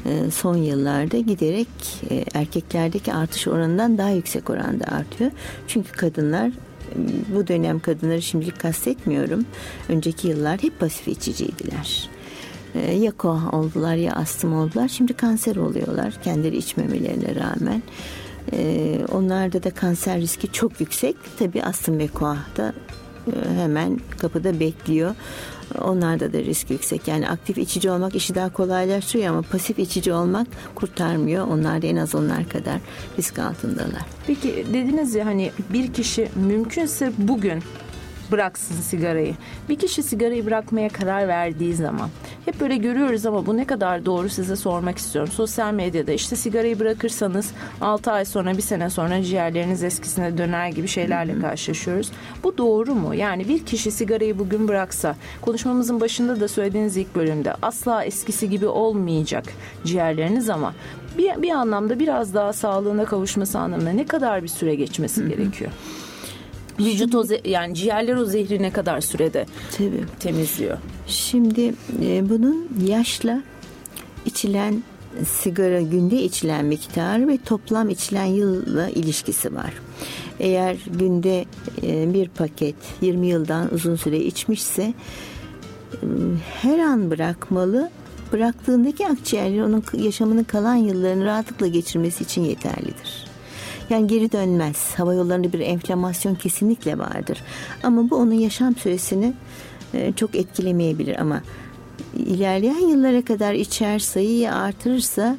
e, 0.06 0.30
son 0.30 0.56
yıllarda 0.56 1.18
giderek 1.18 1.68
e, 2.10 2.24
erkeklerdeki 2.34 3.12
artış 3.12 3.48
oranından 3.48 3.98
daha 3.98 4.10
yüksek 4.10 4.50
oranda 4.50 4.84
artıyor. 4.84 5.30
Çünkü 5.68 5.92
kadınlar 5.92 6.52
bu 7.34 7.46
dönem 7.46 7.80
kadınları 7.80 8.22
şimdilik 8.22 8.60
kastetmiyorum. 8.60 9.46
Önceki 9.88 10.28
yıllar 10.28 10.62
hep 10.62 10.80
pasif 10.80 11.08
içiciydiler. 11.08 12.08
E, 12.74 12.92
ya 12.92 13.10
koah 13.10 13.54
oldular 13.54 13.94
ya 13.94 14.12
astım 14.12 14.54
oldular. 14.54 14.88
Şimdi 14.88 15.12
kanser 15.12 15.56
oluyorlar 15.56 16.14
kendileri 16.24 16.56
içmemelerine 16.56 17.34
rağmen. 17.34 17.82
Onlarda 19.12 19.62
da 19.62 19.70
kanser 19.70 20.20
riski 20.20 20.52
çok 20.52 20.80
yüksek. 20.80 21.16
Tabii 21.38 21.62
astım 21.62 21.98
ve 21.98 22.08
koah 22.08 22.56
da 22.56 22.72
hemen 23.56 24.00
kapıda 24.18 24.60
bekliyor. 24.60 25.14
Onlarda 25.82 26.32
da 26.32 26.38
risk 26.38 26.70
yüksek. 26.70 27.08
Yani 27.08 27.28
aktif 27.28 27.58
içici 27.58 27.90
olmak 27.90 28.14
işi 28.14 28.34
daha 28.34 28.52
kolaylaştırıyor 28.52 29.28
ama 29.28 29.42
pasif 29.42 29.78
içici 29.78 30.12
olmak 30.12 30.46
kurtarmıyor. 30.74 31.46
Onlar 31.46 31.82
da 31.82 31.86
en 31.86 31.96
az 31.96 32.14
onlar 32.14 32.48
kadar 32.48 32.80
risk 33.18 33.38
altındalar. 33.38 34.06
Peki 34.26 34.66
dediniz 34.72 35.14
ya 35.14 35.26
hani 35.26 35.50
bir 35.72 35.92
kişi 35.92 36.28
mümkünse 36.34 37.12
bugün 37.18 37.62
bıraksın 38.32 38.74
sigarayı. 38.74 39.34
Bir 39.68 39.78
kişi 39.78 40.02
sigarayı 40.02 40.46
bırakmaya 40.46 40.88
karar 40.88 41.28
verdiği 41.28 41.74
zaman 41.74 42.08
hep 42.44 42.60
böyle 42.60 42.76
görüyoruz 42.76 43.26
ama 43.26 43.46
bu 43.46 43.56
ne 43.56 43.64
kadar 43.64 44.06
doğru 44.06 44.28
size 44.28 44.56
sormak 44.56 44.98
istiyorum. 44.98 45.32
Sosyal 45.32 45.72
medyada 45.72 46.12
işte 46.12 46.36
sigarayı 46.36 46.80
bırakırsanız 46.80 47.52
6 47.80 48.12
ay 48.12 48.24
sonra 48.24 48.56
bir 48.56 48.62
sene 48.62 48.90
sonra 48.90 49.22
ciğerleriniz 49.22 49.82
eskisine 49.82 50.38
döner 50.38 50.68
gibi 50.68 50.88
şeylerle 50.88 51.40
karşılaşıyoruz. 51.40 52.10
Bu 52.44 52.58
doğru 52.58 52.94
mu? 52.94 53.14
Yani 53.14 53.48
bir 53.48 53.66
kişi 53.66 53.90
sigarayı 53.90 54.38
bugün 54.38 54.68
bıraksa 54.68 55.16
konuşmamızın 55.40 56.00
başında 56.00 56.40
da 56.40 56.48
söylediğiniz 56.48 56.96
ilk 56.96 57.14
bölümde 57.16 57.54
asla 57.62 58.04
eskisi 58.04 58.50
gibi 58.50 58.66
olmayacak 58.66 59.44
ciğerleriniz 59.84 60.50
ama 60.50 60.74
bir, 61.18 61.42
bir 61.42 61.50
anlamda 61.50 61.98
biraz 61.98 62.34
daha 62.34 62.52
sağlığına 62.52 63.04
kavuşması 63.04 63.58
anlamında 63.58 63.90
ne 63.90 64.06
kadar 64.06 64.42
bir 64.42 64.48
süre 64.48 64.74
geçmesi 64.74 65.28
gerekiyor? 65.28 65.70
Vücut 66.80 67.14
o 67.14 67.24
yani 67.44 67.74
ciğerler 67.74 68.14
o 68.16 68.24
zehri 68.24 68.62
ne 68.62 68.70
kadar 68.70 69.00
sürede 69.00 69.46
Tabii. 69.78 70.04
temizliyor? 70.20 70.78
Şimdi 71.06 71.74
e, 72.02 72.28
bunun 72.28 72.68
yaşla 72.86 73.42
içilen 74.24 74.82
sigara 75.24 75.80
günde 75.80 76.22
içilen 76.22 76.64
miktarı 76.64 77.28
ve 77.28 77.38
toplam 77.44 77.90
içilen 77.90 78.24
yılla 78.24 78.88
ilişkisi 78.88 79.54
var. 79.54 79.72
Eğer 80.40 80.76
günde 80.98 81.44
e, 81.82 82.14
bir 82.14 82.28
paket 82.28 82.76
20 83.00 83.26
yıldan 83.26 83.74
uzun 83.74 83.96
süre 83.96 84.18
içmişse 84.18 84.82
e, 84.82 86.06
her 86.62 86.78
an 86.78 87.10
bırakmalı. 87.10 87.90
Bıraktığındaki 88.32 89.06
akciğerler 89.06 89.62
onun 89.62 89.84
yaşamının 89.98 90.44
kalan 90.44 90.74
yıllarını 90.74 91.24
rahatlıkla 91.24 91.66
geçirmesi 91.66 92.24
için 92.24 92.42
yeterlidir. 92.42 93.25
Yani 93.90 94.06
geri 94.06 94.32
dönmez. 94.32 94.94
Hava 94.96 95.14
yollarında 95.14 95.52
bir 95.52 95.60
enflamasyon 95.60 96.34
kesinlikle 96.34 96.98
vardır. 96.98 97.42
Ama 97.82 98.10
bu 98.10 98.16
onun 98.16 98.32
yaşam 98.32 98.76
süresini 98.76 99.32
e, 99.94 100.12
çok 100.12 100.34
etkilemeyebilir 100.34 101.20
ama 101.20 101.42
ilerleyen 102.16 102.88
yıllara 102.88 103.24
kadar 103.24 103.54
içer 103.54 103.98
sayıyı 103.98 104.54
artırırsa 104.54 105.36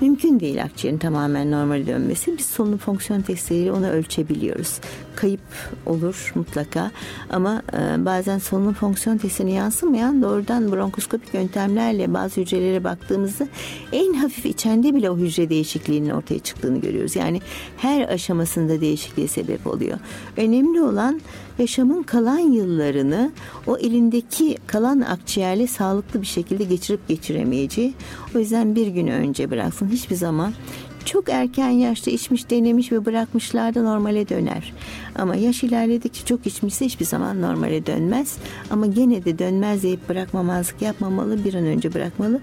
mümkün 0.00 0.40
değil 0.40 0.62
akciğerin 0.62 0.98
tamamen 0.98 1.50
normale 1.50 1.86
dönmesi. 1.86 2.38
Biz 2.38 2.46
solunum 2.46 2.78
fonksiyon 2.78 3.22
testleriyle 3.22 3.72
onu 3.72 3.88
ölçebiliyoruz. 3.88 4.80
Kayıp 5.16 5.40
olur 5.86 6.32
mutlaka 6.34 6.90
ama 7.30 7.62
e, 7.72 8.04
bazen 8.04 8.38
solunum 8.38 8.74
fonksiyon 8.74 9.18
testine 9.18 9.52
yansımayan 9.52 10.22
doğrudan 10.22 10.72
bronkoskopik 10.72 11.34
yöntemlerle 11.34 12.14
bazı 12.14 12.40
hücrelere 12.40 12.84
baktığımızda 12.84 13.48
en 13.92 14.14
hafif 14.14 14.46
içende 14.46 14.94
bile 14.94 15.10
o 15.10 15.16
hücre 15.16 15.48
değişikliğinin 15.48 16.10
ortaya 16.10 16.38
çıktığını 16.38 16.80
görüyoruz. 16.80 17.16
Yani 17.16 17.40
her 17.76 18.08
aşamasında 18.08 18.80
değişikliğe 18.80 19.28
sebep 19.28 19.66
oluyor. 19.66 19.98
Önemli 20.36 20.82
olan 20.82 21.20
yaşamın 21.58 22.02
kalan 22.02 22.38
yıllarını 22.38 23.32
o 23.66 23.76
elindeki 23.76 24.56
kalan 24.66 25.00
akciğerle 25.00 25.66
sağlıklı 25.66 26.22
bir 26.22 26.26
şekilde 26.26 26.64
geçirip 26.64 27.08
geçiremeyeceği. 27.08 27.94
O 28.34 28.38
yüzden 28.38 28.74
bir 28.74 28.86
gün 28.86 29.06
önce 29.06 29.50
bıraksın 29.50 29.88
hiçbir 29.88 30.16
zaman 30.16 30.52
çok 31.04 31.28
erken 31.28 31.68
yaşta 31.68 32.10
içmiş, 32.10 32.50
denemiş 32.50 32.92
ve 32.92 33.04
bırakmışlar 33.04 33.74
da 33.74 33.82
normale 33.82 34.28
döner. 34.28 34.72
Ama 35.14 35.36
yaş 35.36 35.62
ilerledikçe 35.62 36.24
çok 36.24 36.46
içmişse 36.46 36.84
hiçbir 36.84 37.04
zaman 37.04 37.42
normale 37.42 37.86
dönmez. 37.86 38.36
Ama 38.70 38.86
gene 38.86 39.24
de 39.24 39.38
dönmez 39.38 39.82
deyip 39.82 40.08
bırakmamazlık 40.08 40.82
yapmamalı, 40.82 41.44
bir 41.44 41.54
an 41.54 41.64
önce 41.64 41.94
bırakmalı 41.94 42.40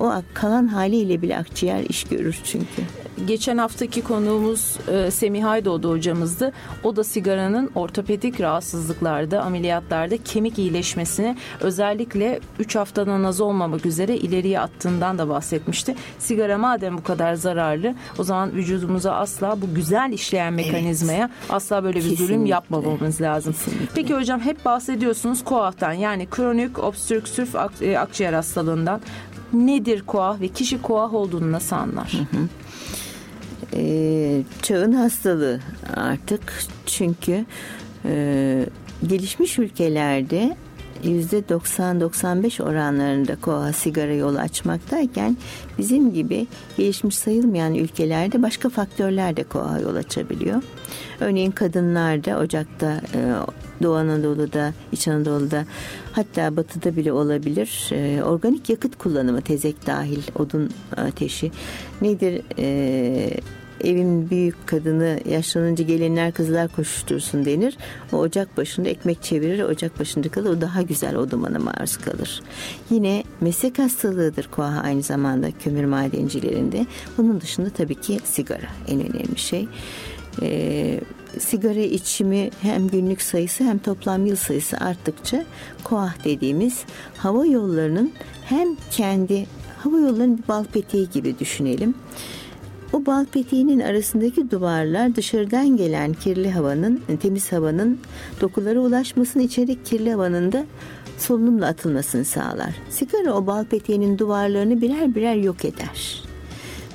o 0.00 0.12
kalan 0.34 0.66
haliyle 0.66 1.22
bile 1.22 1.38
akciğer 1.38 1.84
iş 1.84 2.04
görür 2.04 2.40
çünkü. 2.44 2.82
Geçen 3.26 3.58
haftaki 3.58 4.02
konuğumuz 4.02 4.76
e, 4.88 5.10
Semih 5.10 5.46
Aydoğdu 5.48 5.90
hocamızdı. 5.90 6.52
O 6.84 6.96
da 6.96 7.04
sigaranın 7.04 7.70
ortopedik 7.74 8.40
rahatsızlıklarda, 8.40 9.42
ameliyatlarda 9.42 10.16
kemik 10.16 10.58
iyileşmesini 10.58 11.36
özellikle 11.60 12.40
3 12.58 12.76
haftadan 12.76 13.24
az 13.24 13.40
olmamak 13.40 13.86
üzere 13.86 14.16
ileriye 14.16 14.60
attığından 14.60 15.18
da 15.18 15.28
bahsetmişti. 15.28 15.94
Sigara 16.18 16.58
madem 16.58 16.98
bu 16.98 17.02
kadar 17.02 17.34
zararlı 17.34 17.94
o 18.18 18.24
zaman 18.24 18.52
vücudumuza 18.52 19.12
asla 19.14 19.60
bu 19.62 19.74
güzel 19.74 20.12
işleyen 20.12 20.52
mekanizmaya 20.52 21.18
evet. 21.18 21.50
asla 21.50 21.84
böyle 21.84 21.96
bir 21.96 22.02
Kesinlikle. 22.02 22.26
zulüm 22.26 22.46
yapmamamız 22.46 23.20
lazım. 23.20 23.52
Kesinlikle. 23.52 23.86
Peki 23.94 24.14
hocam 24.14 24.40
hep 24.40 24.64
bahsediyorsunuz 24.64 25.44
koahtan 25.44 25.92
yani 25.92 26.26
kronik 26.26 26.78
obstrüktif 26.78 27.56
ak- 27.56 27.82
e, 27.82 27.98
akciğer 27.98 28.32
hastalığından 28.32 29.00
nedir 29.52 30.02
koah 30.06 30.40
ve 30.40 30.48
kişi 30.48 30.82
koah 30.82 31.14
olduğunu 31.14 31.52
nasıl 31.52 31.76
anlar? 31.76 32.12
Hı 32.12 32.36
hı. 32.36 32.42
Ee, 33.74 34.42
çağın 34.62 34.92
hastalığı 34.92 35.60
artık 35.96 36.52
çünkü 36.86 37.44
e, 38.04 38.66
gelişmiş 39.06 39.58
ülkelerde 39.58 40.56
yüzde 41.04 41.38
90-95 41.38 42.62
oranlarında 42.62 43.36
koa 43.36 43.72
sigara 43.72 44.14
yolu 44.14 44.38
açmaktayken 44.38 45.36
bizim 45.78 46.12
gibi 46.12 46.46
gelişmiş 46.76 47.18
sayılmayan 47.18 47.74
ülkelerde 47.74 48.42
başka 48.42 48.68
faktörler 48.68 49.36
de 49.36 49.44
koa 49.44 49.78
yol 49.78 49.96
açabiliyor. 49.96 50.62
Örneğin 51.20 51.50
kadınlarda 51.50 52.38
Ocak'ta 52.38 53.00
e, 53.14 53.20
Doğu 53.82 53.94
Anadolu'da, 53.94 54.72
İç 54.92 55.08
Anadolu'da 55.08 55.64
hatta 56.12 56.56
batıda 56.56 56.96
bile 56.96 57.12
olabilir. 57.12 57.90
E, 57.92 58.22
organik 58.22 58.70
yakıt 58.70 58.98
kullanımı 58.98 59.40
tezek 59.40 59.86
dahil 59.86 60.22
odun 60.38 60.70
ateşi 60.96 61.52
nedir? 62.02 62.42
E, 62.58 63.40
evin 63.84 64.30
büyük 64.30 64.66
kadını 64.66 65.20
yaşlanınca 65.28 65.84
gelinler 65.84 66.32
kızlar 66.32 66.68
koşuştursun 66.68 67.44
denir. 67.44 67.76
O 68.12 68.16
ocak 68.16 68.56
başında 68.56 68.88
ekmek 68.88 69.22
çevirir, 69.22 69.62
ocak 69.62 70.00
başında 70.00 70.28
kalır. 70.28 70.50
O 70.50 70.60
daha 70.60 70.82
güzel 70.82 71.16
o 71.16 71.30
dumana 71.30 71.58
maruz 71.58 71.96
kalır. 71.96 72.42
Yine 72.90 73.24
meslek 73.40 73.78
hastalığıdır 73.78 74.48
koa 74.50 74.80
aynı 74.84 75.02
zamanda 75.02 75.50
kömür 75.50 75.84
madencilerinde. 75.84 76.86
Bunun 77.18 77.40
dışında 77.40 77.70
tabii 77.70 77.94
ki 77.94 78.18
sigara 78.24 78.68
en 78.88 79.00
önemli 79.00 79.38
şey. 79.38 79.68
Ee, 80.42 81.00
sigara 81.38 81.80
içimi 81.80 82.50
hem 82.62 82.88
günlük 82.88 83.22
sayısı 83.22 83.64
hem 83.64 83.78
toplam 83.78 84.26
yıl 84.26 84.36
sayısı 84.36 84.76
arttıkça 84.76 85.44
koah 85.84 86.24
dediğimiz 86.24 86.84
hava 87.16 87.46
yollarının 87.46 88.12
hem 88.44 88.68
kendi 88.90 89.46
hava 89.78 89.98
yollarının 89.98 90.38
bir 90.38 90.48
bal 90.48 90.64
peteği 90.64 91.10
gibi 91.10 91.38
düşünelim. 91.38 91.94
O 92.92 93.06
bal 93.06 93.24
peteğinin 93.24 93.80
arasındaki 93.80 94.50
duvarlar 94.50 95.16
dışarıdan 95.16 95.76
gelen 95.76 96.12
kirli 96.12 96.50
havanın, 96.50 97.02
temiz 97.20 97.52
havanın 97.52 97.98
dokulara 98.40 98.80
ulaşmasını 98.80 99.42
içerik 99.42 99.86
kirli 99.86 100.12
havanın 100.12 100.52
da 100.52 100.64
solunumla 101.18 101.66
atılmasını 101.66 102.24
sağlar. 102.24 102.74
Sigara 102.90 103.32
o 103.32 103.46
bal 103.46 103.64
peteğinin 103.64 104.18
duvarlarını 104.18 104.80
birer 104.80 105.14
birer 105.14 105.36
yok 105.36 105.64
eder. 105.64 106.22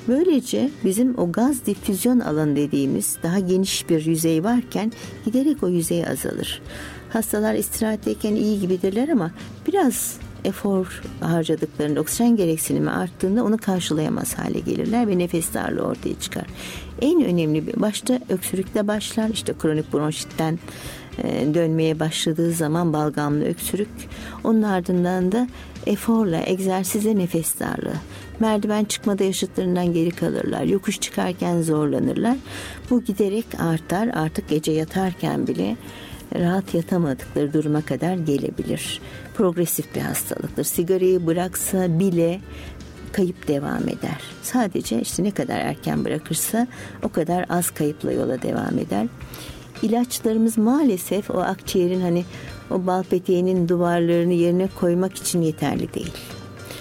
Böylece 0.08 0.70
bizim 0.84 1.18
o 1.18 1.32
gaz 1.32 1.66
difüzyon 1.66 2.20
alanı 2.20 2.56
dediğimiz 2.56 3.16
daha 3.22 3.38
geniş 3.38 3.88
bir 3.88 4.06
yüzey 4.06 4.44
varken 4.44 4.92
giderek 5.24 5.62
o 5.62 5.68
yüzey 5.68 6.06
azalır. 6.06 6.62
Hastalar 7.10 7.54
istirahatteyken 7.54 8.34
iyi 8.34 8.60
gibidirler 8.60 9.08
ama 9.08 9.30
biraz 9.66 10.16
efor 10.44 11.02
harcadıklarında 11.20 12.00
oksijen 12.00 12.36
gereksinimi 12.36 12.90
arttığında 12.90 13.44
onu 13.44 13.58
karşılayamaz 13.58 14.34
hale 14.34 14.60
gelirler 14.60 15.08
ve 15.08 15.18
nefes 15.18 15.54
darlığı 15.54 15.82
ortaya 15.82 16.20
çıkar. 16.20 16.46
En 17.00 17.24
önemli 17.24 17.66
bir 17.66 17.80
başta 17.80 18.20
öksürükle 18.28 18.88
başlar 18.88 19.28
işte 19.28 19.54
kronik 19.58 19.92
bronşitten 19.92 20.58
e, 21.18 21.54
dönmeye 21.54 22.00
başladığı 22.00 22.52
zaman 22.52 22.92
balgamlı 22.92 23.44
öksürük. 23.44 23.88
Onun 24.44 24.62
ardından 24.62 25.32
da 25.32 25.48
eforla 25.86 26.40
egzersizle 26.46 27.18
nefes 27.18 27.60
darlığı. 27.60 27.96
Merdiven 28.40 28.84
çıkmada 28.84 29.24
yaşıtlarından 29.24 29.92
geri 29.92 30.10
kalırlar 30.10 30.62
yokuş 30.62 31.00
çıkarken 31.00 31.62
zorlanırlar. 31.62 32.36
Bu 32.90 33.04
giderek 33.04 33.46
artar 33.58 34.08
artık 34.08 34.48
gece 34.48 34.72
yatarken 34.72 35.46
bile 35.46 35.76
rahat 36.34 36.74
yatamadıkları 36.74 37.52
duruma 37.52 37.82
kadar 37.82 38.14
gelebilir 38.14 39.00
progresif 39.34 39.94
bir 39.94 40.00
hastalıktır. 40.00 40.64
Sigarayı 40.64 41.26
bıraksa 41.26 41.98
bile 41.98 42.40
kayıp 43.12 43.48
devam 43.48 43.82
eder. 43.82 44.20
Sadece 44.42 45.00
işte 45.00 45.24
ne 45.24 45.30
kadar 45.30 45.58
erken 45.58 46.04
bırakırsa 46.04 46.66
o 47.02 47.08
kadar 47.08 47.46
az 47.48 47.70
kayıpla 47.70 48.12
yola 48.12 48.42
devam 48.42 48.78
eder. 48.78 49.06
İlaçlarımız 49.82 50.58
maalesef 50.58 51.30
o 51.30 51.38
akciğerin 51.38 52.00
hani 52.00 52.24
o 52.70 52.86
bal 52.86 53.02
peteğinin 53.02 53.68
duvarlarını 53.68 54.32
yerine 54.32 54.68
koymak 54.80 55.16
için 55.16 55.42
yeterli 55.42 55.94
değil. 55.94 56.12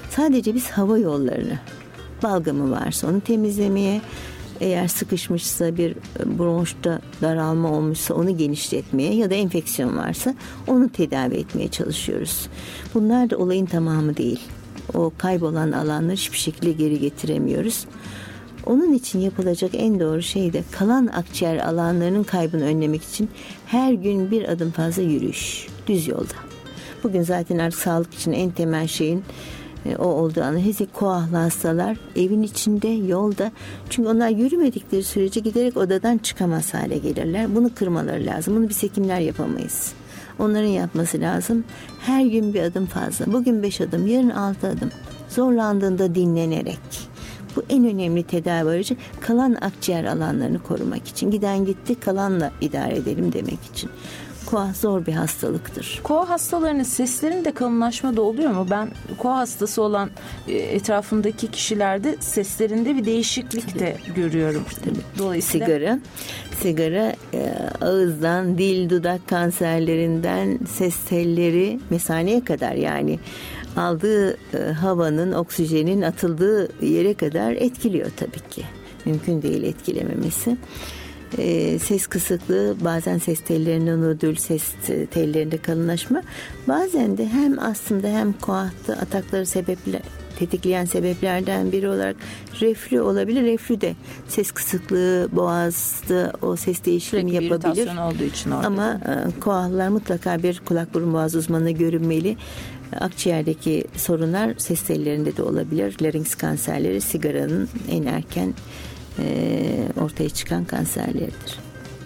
Sadece 0.10 0.56
biz 0.56 0.70
hava 0.70 0.98
yollarını 0.98 1.60
balgamı 2.24 2.72
varsa 2.72 3.08
onu 3.08 3.22
temizlemeye 3.22 4.02
eğer 4.62 4.88
sıkışmışsa 4.88 5.78
bir 5.78 5.96
bronşta 6.26 7.02
daralma 7.22 7.72
olmuşsa 7.72 8.14
onu 8.14 8.38
genişletmeye 8.38 9.16
ya 9.16 9.30
da 9.30 9.36
enfeksiyon 9.36 9.98
varsa 9.98 10.36
onu 10.68 10.90
tedavi 10.90 11.36
etmeye 11.36 11.68
çalışıyoruz. 11.68 12.48
Bunlar 12.94 13.30
da 13.30 13.38
olayın 13.38 13.66
tamamı 13.66 14.18
değil. 14.18 14.40
O 14.94 15.12
kaybolan 15.18 15.72
alanları 15.72 16.16
hiçbir 16.16 16.38
şekilde 16.38 16.72
geri 16.72 17.00
getiremiyoruz. 17.00 17.86
Onun 18.66 18.94
için 18.94 19.20
yapılacak 19.20 19.72
en 19.74 20.00
doğru 20.00 20.22
şey 20.22 20.54
de 20.54 20.64
kalan 20.72 21.08
akciğer 21.08 21.58
alanlarının 21.58 22.24
kaybını 22.24 22.64
önlemek 22.64 23.04
için 23.04 23.30
her 23.66 23.94
gün 23.94 24.32
bir 24.32 24.50
adım 24.50 24.72
fazla 24.72 25.02
yürüyüş 25.02 25.68
düz 25.88 26.08
yolda. 26.08 26.34
Bugün 27.04 27.22
zaten 27.22 27.58
artık 27.58 27.80
sağlık 27.80 28.14
için 28.14 28.32
en 28.32 28.52
temel 28.52 28.88
şeyin 28.88 29.24
e, 29.86 29.96
o 29.96 30.06
olduğu 30.06 30.42
anı. 30.42 30.62
koahlı 30.94 31.38
hastalar 31.38 31.98
evin 32.16 32.44
içinde, 32.44 32.88
yolda. 32.88 33.52
Çünkü 33.90 34.10
onlar 34.10 34.30
yürümedikleri 34.30 35.04
sürece 35.04 35.40
giderek 35.40 35.78
odadan 35.78 36.18
çıkamaz 36.18 36.74
hale 36.74 36.98
gelirler. 36.98 37.56
Bunu 37.56 37.76
kırmaları 37.76 38.26
lazım. 38.26 38.56
Bunu 38.56 38.70
biz 38.70 38.84
hekimler 38.84 39.20
yapamayız. 39.20 39.94
Onların 40.40 40.68
yapması 40.68 41.20
lazım. 41.20 41.64
Her 42.00 42.26
gün 42.26 42.54
bir 42.54 42.62
adım 42.62 42.86
fazla. 42.86 43.34
Bugün 43.34 43.64
beş 43.64 43.82
adım, 43.82 44.08
yarın 44.08 44.30
altı 44.30 44.68
adım. 44.68 44.90
Zorlandığında 45.30 46.16
dinlenerek. 46.16 47.14
Bu 47.56 47.64
en 47.70 47.86
önemli 47.86 48.24
tedavi 48.24 48.70
aracı 48.70 48.96
kalan 49.22 49.58
akciğer 49.62 50.04
alanlarını 50.04 50.60
korumak 50.64 51.08
için. 51.08 51.32
Giden 51.32 51.66
gitti 51.66 51.96
kalanla 51.96 52.52
idare 52.62 52.96
edelim 52.96 53.34
demek 53.34 53.60
için. 53.74 53.90
Koa 54.54 54.74
zor 54.74 55.06
bir 55.06 55.14
hastalıktır. 55.14 56.00
Koa 56.04 56.30
hastalarının 56.30 56.84
seslerinde 56.84 57.52
kalınlaşma 57.52 58.16
da 58.16 58.22
oluyor 58.22 58.52
mu? 58.52 58.68
Ben 58.72 58.90
koa 59.18 59.38
hastası 59.38 59.82
olan 59.82 60.10
e, 60.48 60.54
etrafımdaki 60.54 61.52
kişilerde 61.52 62.16
seslerinde 62.20 62.96
bir 62.96 63.06
değişiklik 63.06 63.80
de 63.80 63.98
görüyorum. 64.16 64.64
Tabii. 64.84 64.96
Dolayısıyla 65.18 65.66
sigara, 65.66 66.00
sigara 66.62 67.14
e, 67.34 67.54
ağızdan, 67.82 68.58
dil, 68.58 68.90
dudak 68.90 69.28
kanserlerinden 69.28 70.60
ses 70.70 70.96
telleri 70.98 71.80
mesaneye 71.90 72.44
kadar 72.44 72.74
yani 72.74 73.20
aldığı 73.78 74.32
e, 74.32 74.72
havanın, 74.82 75.32
oksijenin 75.32 76.02
atıldığı 76.02 76.86
yere 76.86 77.14
kadar 77.14 77.52
etkiliyor 77.52 78.12
tabii 78.18 78.50
ki. 78.50 78.64
Mümkün 79.06 79.42
değil 79.42 79.64
etkilememesi 79.64 80.58
e, 81.38 81.80
ses 81.80 82.08
kısıklığı, 82.08 82.76
bazen 82.82 83.18
ses 83.18 83.40
tellerinde 83.40 84.02
nodül, 84.02 84.36
ses 84.36 84.64
tellerinde 85.12 85.58
kalınlaşma. 85.58 86.22
Bazen 86.68 87.18
de 87.18 87.28
hem 87.28 87.60
aslında 87.60 88.08
hem 88.08 88.34
koahtı 88.34 88.94
atakları 88.94 89.46
sebeple 89.46 90.02
tetikleyen 90.40 90.86
sebeplerden 90.86 91.72
biri 91.72 91.90
olarak 91.90 92.16
reflü 92.62 93.02
olabilir. 93.02 93.44
Reflü 93.44 93.82
de 93.82 93.96
ses 94.28 94.52
kısıklığı, 94.52 95.30
boğazda 95.32 96.34
o 96.42 96.56
ses 96.56 96.86
değişikliğini 96.86 97.34
yapabilir. 97.34 97.90
olduğu 97.98 98.24
için 98.24 98.52
orada. 98.52 98.68
Ama 98.68 98.92
e, 98.94 99.40
koahlar 99.40 99.88
mutlaka 99.88 100.44
bir 100.44 100.62
kulak 100.66 100.94
burun 100.94 101.14
boğaz 101.14 101.36
uzmanına 101.36 101.72
görünmeli. 101.72 102.38
Akciğerdeki 103.00 103.84
sorunlar 103.96 104.54
ses 104.58 104.82
tellerinde 104.82 105.38
de 105.38 105.44
olabilir. 105.44 105.96
Larynx 106.02 106.36
kanserleri 106.36 107.02
sigaranın 107.02 107.70
en 107.90 108.04
erken 108.04 108.54
ortaya 110.02 110.30
çıkan 110.30 110.66
kanserlerdir. 110.66 111.60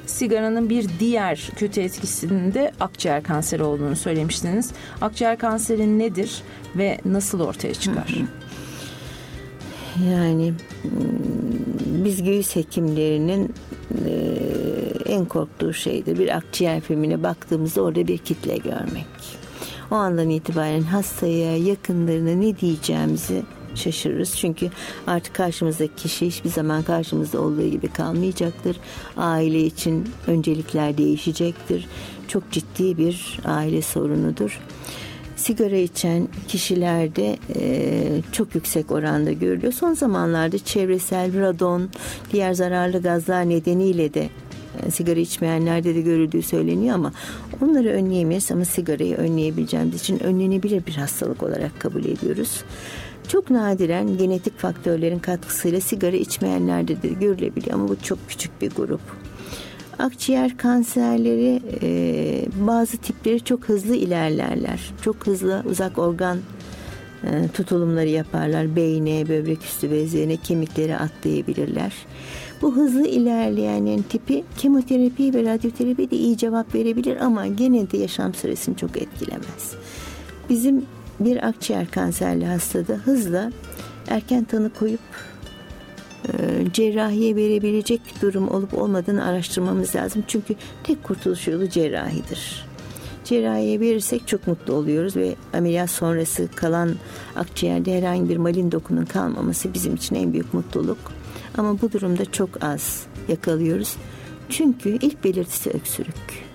Sigaranın 0.05 0.69
bir 0.69 0.89
diğer 0.99 1.49
kötü 1.55 1.81
etkisinin 1.81 2.53
de 2.53 2.71
akciğer 2.79 3.23
kanseri 3.23 3.63
olduğunu 3.63 3.95
söylemiştiniz. 3.95 4.71
Akciğer 5.01 5.37
kanseri 5.37 5.99
nedir 5.99 6.41
ve 6.75 6.97
nasıl 7.05 7.39
ortaya 7.39 7.73
çıkar? 7.73 8.15
Yani 10.09 10.53
hmm, 10.81 12.05
biz 12.05 12.23
göğüs 12.23 12.55
hekimlerinin 12.55 13.53
e, 14.05 14.11
en 15.05 15.25
korktuğu 15.25 15.73
şeydir. 15.73 16.19
Bir 16.19 16.37
akciğer 16.37 16.81
filmine 16.81 17.23
baktığımızda 17.23 17.81
orada 17.81 18.07
bir 18.07 18.17
kitle 18.17 18.57
görmek. 18.57 19.05
O 19.91 19.95
andan 19.95 20.29
itibaren 20.29 20.81
hastaya, 20.81 21.57
yakınlarına 21.57 22.31
ne 22.31 22.59
diyeceğimizi 22.59 23.43
şaşırırız. 23.77 24.37
Çünkü 24.37 24.69
artık 25.07 25.33
karşımızdaki 25.33 25.95
kişi 25.95 26.27
hiçbir 26.27 26.49
zaman 26.49 26.83
karşımızda 26.83 27.41
olduğu 27.41 27.67
gibi 27.67 27.87
kalmayacaktır. 27.87 28.77
Aile 29.17 29.61
için 29.61 30.09
öncelikler 30.27 30.97
değişecektir. 30.97 31.87
Çok 32.27 32.51
ciddi 32.51 32.97
bir 32.97 33.39
aile 33.45 33.81
sorunudur. 33.81 34.59
Sigara 35.35 35.75
içen 35.75 36.27
kişilerde 36.47 37.37
e, 37.55 38.21
çok 38.31 38.55
yüksek 38.55 38.91
oranda 38.91 39.31
görülüyor. 39.31 39.73
Son 39.73 39.93
zamanlarda 39.93 40.57
çevresel 40.57 41.41
radon, 41.41 41.89
diğer 42.31 42.53
zararlı 42.53 43.01
gazlar 43.01 43.49
nedeniyle 43.49 44.13
de 44.13 44.29
e, 44.83 44.91
sigara 44.91 45.19
içmeyenlerde 45.19 45.95
de 45.95 46.01
görüldüğü 46.01 46.41
söyleniyor 46.41 46.95
ama 46.95 47.11
onları 47.61 47.89
önleyemeyiz 47.89 48.51
ama 48.51 48.65
sigarayı 48.65 49.15
önleyebileceğimiz 49.15 50.01
için 50.01 50.23
önlenebilir 50.23 50.85
bir 50.85 50.95
hastalık 50.95 51.43
olarak 51.43 51.79
kabul 51.79 52.05
ediyoruz. 52.05 52.63
Çok 53.27 53.49
nadiren 53.49 54.17
genetik 54.17 54.59
faktörlerin 54.59 55.19
katkısıyla 55.19 55.81
sigara 55.81 56.15
içmeyenlerde 56.15 57.01
de 57.01 57.07
görülebiliyor 57.07 57.73
ama 57.73 57.89
bu 57.89 58.01
çok 58.03 58.19
küçük 58.27 58.61
bir 58.61 58.71
grup. 58.71 59.01
Akciğer 59.99 60.57
kanserleri 60.57 61.61
e, 61.81 62.45
bazı 62.67 62.97
tipleri 62.97 63.43
çok 63.43 63.63
hızlı 63.63 63.95
ilerlerler. 63.95 64.93
Çok 65.01 65.27
hızlı 65.27 65.63
uzak 65.69 65.97
organ 65.97 66.37
e, 67.23 67.47
tutulumları 67.53 68.07
yaparlar. 68.07 68.75
Beyne, 68.75 69.27
böbrek 69.29 69.63
üstü 69.63 69.91
bezlerine, 69.91 70.37
kemikleri 70.37 70.97
atlayabilirler. 70.97 71.93
Bu 72.61 72.75
hızlı 72.75 73.07
ilerleyenin 73.07 74.01
tipi 74.01 74.43
kemoterapi 74.57 75.33
ve 75.33 75.43
radyoterapi 75.43 76.11
de 76.11 76.15
iyi 76.15 76.37
cevap 76.37 76.75
verebilir 76.75 77.17
ama 77.17 77.47
gene 77.47 77.91
de 77.91 77.97
yaşam 77.97 78.33
süresini 78.33 78.77
çok 78.77 78.97
etkilemez. 78.97 79.73
Bizim 80.49 80.85
bir 81.19 81.47
akciğer 81.47 81.91
kanserli 81.91 82.45
hastada 82.45 82.93
hızla 82.93 83.51
erken 84.07 84.43
tanı 84.43 84.69
koyup 84.73 84.99
e, 86.27 86.31
cerrahiye 86.73 87.35
verebilecek 87.35 88.01
durum 88.21 88.47
olup 88.47 88.73
olmadığını 88.73 89.25
araştırmamız 89.25 89.95
lazım. 89.95 90.23
Çünkü 90.27 90.55
tek 90.83 91.03
kurtuluş 91.03 91.47
yolu 91.47 91.69
cerrahidir. 91.69 92.67
Cerrahiye 93.23 93.79
verirsek 93.79 94.27
çok 94.27 94.47
mutlu 94.47 94.73
oluyoruz 94.73 95.15
ve 95.15 95.35
ameliyat 95.53 95.89
sonrası 95.89 96.49
kalan 96.55 96.95
akciğerde 97.35 97.97
herhangi 97.97 98.29
bir 98.29 98.37
malin 98.37 98.71
dokunun 98.71 99.05
kalmaması 99.05 99.73
bizim 99.73 99.95
için 99.95 100.15
en 100.15 100.33
büyük 100.33 100.53
mutluluk. 100.53 100.97
Ama 101.57 101.81
bu 101.81 101.91
durumda 101.91 102.31
çok 102.31 102.63
az 102.63 103.03
yakalıyoruz. 103.27 103.95
Çünkü 104.49 104.89
ilk 104.89 105.23
belirtisi 105.23 105.69
öksürük. 105.69 106.47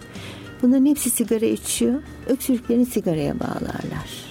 Bunların 0.62 0.86
hepsi 0.86 1.10
sigara 1.10 1.46
içiyor. 1.46 2.02
Öksürüklerini 2.28 2.86
sigaraya 2.86 3.40
bağlarlar 3.40 4.21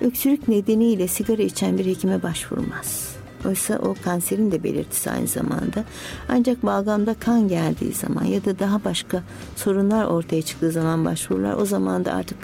öksürük 0.00 0.48
nedeniyle 0.48 1.08
sigara 1.08 1.42
içen 1.42 1.78
bir 1.78 1.86
hekime 1.86 2.22
başvurmaz. 2.22 3.16
Oysa 3.46 3.78
o 3.78 3.94
kanserin 4.04 4.52
de 4.52 4.62
belirtisi 4.64 5.10
aynı 5.10 5.26
zamanda. 5.26 5.84
Ancak 6.28 6.62
balgamda 6.62 7.14
kan 7.14 7.48
geldiği 7.48 7.92
zaman 7.92 8.24
ya 8.24 8.44
da 8.44 8.58
daha 8.58 8.84
başka 8.84 9.22
sorunlar 9.56 10.04
ortaya 10.04 10.42
çıktığı 10.42 10.70
zaman 10.70 11.04
başvururlar. 11.04 11.54
O 11.54 11.66
zaman 11.66 12.04
da 12.04 12.12
artık 12.12 12.38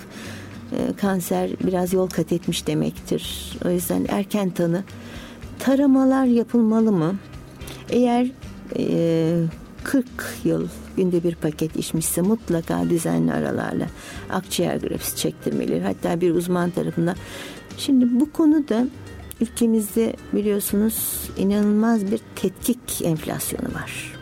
e, 0.73 0.97
kanser 0.97 1.51
biraz 1.67 1.93
yol 1.93 2.09
kat 2.09 2.33
etmiş 2.33 2.67
demektir. 2.67 3.53
O 3.65 3.71
yüzden 3.71 4.07
erken 4.09 4.51
tanı. 4.51 4.85
Taramalar 5.59 6.25
yapılmalı 6.25 6.93
mı? 6.93 7.17
Eğer 7.91 8.31
e, 8.79 9.43
40 9.87 10.07
yıl 10.45 10.69
günde 10.97 11.23
bir 11.23 11.35
paket 11.35 11.77
içmişse 11.77 12.23
mutlaka 12.23 12.91
düzenli 12.91 13.33
aralarla 13.33 13.87
akciğer 14.31 14.77
grafisi 14.77 15.17
çektirmeleri 15.17 15.83
hatta 15.83 16.21
bir 16.21 16.35
uzman 16.35 16.71
tarafından. 16.71 17.17
Şimdi 17.79 18.21
bu 18.21 18.33
konuda 18.33 18.87
ülkemizde 19.41 20.17
biliyorsunuz 20.33 21.31
inanılmaz 21.39 22.11
bir 22.11 22.21
tetkik 22.37 23.03
enflasyonu 23.05 23.75
var. 23.75 24.13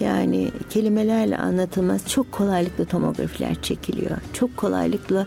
Yani 0.00 0.50
kelimelerle 0.70 1.38
anlatılmaz 1.38 2.08
çok 2.08 2.32
kolaylıkla 2.32 2.84
tomografiler 2.84 3.62
çekiliyor. 3.62 4.16
Çok 4.32 4.56
kolaylıkla 4.56 5.26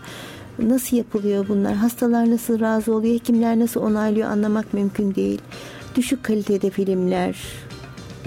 nasıl 0.58 0.96
yapılıyor 0.96 1.48
bunlar? 1.48 1.74
Hastalar 1.74 2.30
nasıl 2.30 2.60
razı 2.60 2.94
oluyor? 2.94 3.14
Hekimler 3.14 3.58
nasıl 3.58 3.80
onaylıyor 3.80 4.30
anlamak 4.30 4.74
mümkün 4.74 5.14
değil. 5.14 5.40
Düşük 5.96 6.24
kalitede 6.24 6.70
filmler, 6.70 7.36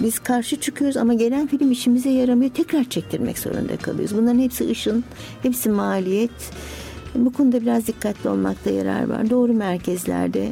biz 0.04 0.20
karşı 0.20 0.60
çıkıyoruz 0.60 0.98
ama 0.98 1.14
gelen 1.14 1.48
film 1.48 1.72
işimize 1.72 2.10
yaramıyor. 2.10 2.52
Tekrar 2.52 2.84
çektirmek 2.84 3.40
zorunda 3.40 3.78
kalıyoruz. 3.78 4.18
Bunların 4.18 4.40
hepsi 4.40 4.70
ışın, 4.70 5.04
hepsi 5.44 5.70
maliyet. 5.70 6.52
Bu 7.16 7.34
konuda 7.34 7.62
biraz 7.62 7.88
dikkatli 7.88 8.30
olmakta 8.30 8.70
yarar 8.70 9.10
var. 9.10 9.30
Doğru 9.30 9.54
merkezlerde 9.54 10.52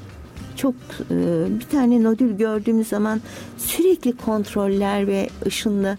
çok 0.55 0.75
e, 1.11 1.45
bir 1.59 1.65
tane 1.65 2.03
nodül 2.03 2.37
gördüğümüz 2.37 2.87
zaman 2.87 3.21
sürekli 3.57 4.17
kontroller 4.17 5.07
ve 5.07 5.29
ışınla 5.45 5.97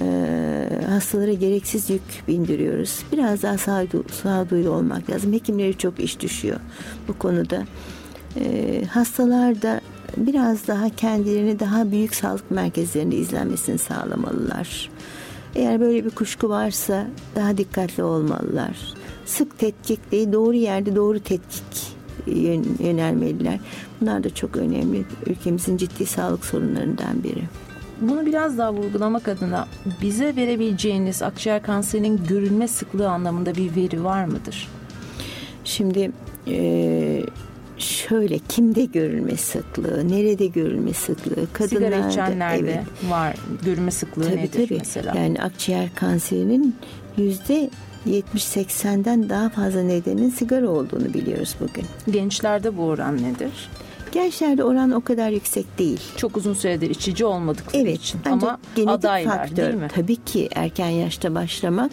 e, 0.00 0.04
hastalara 0.88 1.32
gereksiz 1.32 1.90
yük 1.90 2.02
bindiriyoruz. 2.28 3.02
Biraz 3.12 3.42
daha 3.42 3.58
sağdu, 3.58 4.04
sağduyulu 4.22 4.70
olmak 4.70 5.10
lazım. 5.10 5.32
Hekimlere 5.32 5.72
çok 5.72 6.00
iş 6.00 6.20
düşüyor 6.20 6.60
bu 7.08 7.18
konuda. 7.18 7.62
E, 8.40 8.84
hastalar 8.84 9.62
da 9.62 9.80
biraz 10.16 10.66
daha 10.66 10.88
kendilerini 10.88 11.60
daha 11.60 11.90
büyük 11.90 12.14
sağlık 12.14 12.50
merkezlerinde 12.50 13.16
izlenmesini 13.16 13.78
sağlamalılar. 13.78 14.90
Eğer 15.54 15.80
böyle 15.80 16.04
bir 16.04 16.10
kuşku 16.10 16.48
varsa 16.48 17.06
daha 17.36 17.56
dikkatli 17.56 18.02
olmalılar. 18.02 18.76
Sık 19.26 19.58
tetkik 19.58 20.12
değil, 20.12 20.32
doğru 20.32 20.54
yerde 20.54 20.96
doğru 20.96 21.20
tetkik 21.20 21.96
yönelmeliler. 22.80 23.58
Bunlar 24.00 24.24
da 24.24 24.34
çok 24.34 24.56
önemli. 24.56 25.04
Ülkemizin 25.26 25.76
ciddi 25.76 26.06
sağlık 26.06 26.44
sorunlarından 26.44 27.24
biri. 27.24 27.42
Bunu 28.00 28.26
biraz 28.26 28.58
daha 28.58 28.74
vurgulamak 28.74 29.28
adına 29.28 29.68
bize 30.02 30.36
verebileceğiniz 30.36 31.22
akciğer 31.22 31.62
kanserinin 31.62 32.20
görülme 32.28 32.68
sıklığı 32.68 33.08
anlamında 33.08 33.54
bir 33.54 33.76
veri 33.76 34.04
var 34.04 34.24
mıdır? 34.24 34.68
Şimdi 35.64 36.12
e, 36.46 37.22
şöyle 37.80 38.38
kimde 38.38 38.84
görülme 38.84 39.36
sıklığı, 39.36 40.08
nerede 40.08 40.46
görülme 40.46 40.92
sıklığı, 40.92 41.52
kadınlarda. 41.52 41.96
Sigara 41.96 42.10
içenlerde 42.10 42.72
evet. 42.72 43.10
var 43.10 43.36
görülme 43.64 43.90
sıklığı 43.90 44.24
tabii, 44.24 44.36
nedir 44.36 44.66
tabii. 44.66 44.78
mesela? 44.78 45.12
Yani 45.16 45.42
akciğer 45.42 45.94
kanserinin 45.94 46.76
yüzde 47.16 47.70
70-80'den 48.06 49.28
daha 49.28 49.48
fazla 49.48 49.82
nedenin 49.82 50.30
sigara 50.30 50.68
olduğunu 50.68 51.14
biliyoruz 51.14 51.56
bugün. 51.60 51.84
Gençlerde 52.10 52.76
bu 52.76 52.82
oran 52.82 53.16
nedir? 53.16 53.70
Gençlerde 54.12 54.64
oran 54.64 54.90
o 54.90 55.00
kadar 55.00 55.30
yüksek 55.30 55.78
değil. 55.78 56.00
Çok 56.16 56.36
uzun 56.36 56.54
süredir 56.54 56.90
içici 56.90 57.24
olmadıkları 57.24 57.82
evet, 57.82 57.96
için. 57.96 58.20
Ama 58.30 58.58
genetik 58.76 58.94
adaylar 58.94 59.36
faktör, 59.36 59.56
değil 59.56 59.74
mi? 59.74 59.88
Tabii 59.94 60.16
ki 60.16 60.48
erken 60.54 60.88
yaşta 60.88 61.34
başlamak 61.34 61.90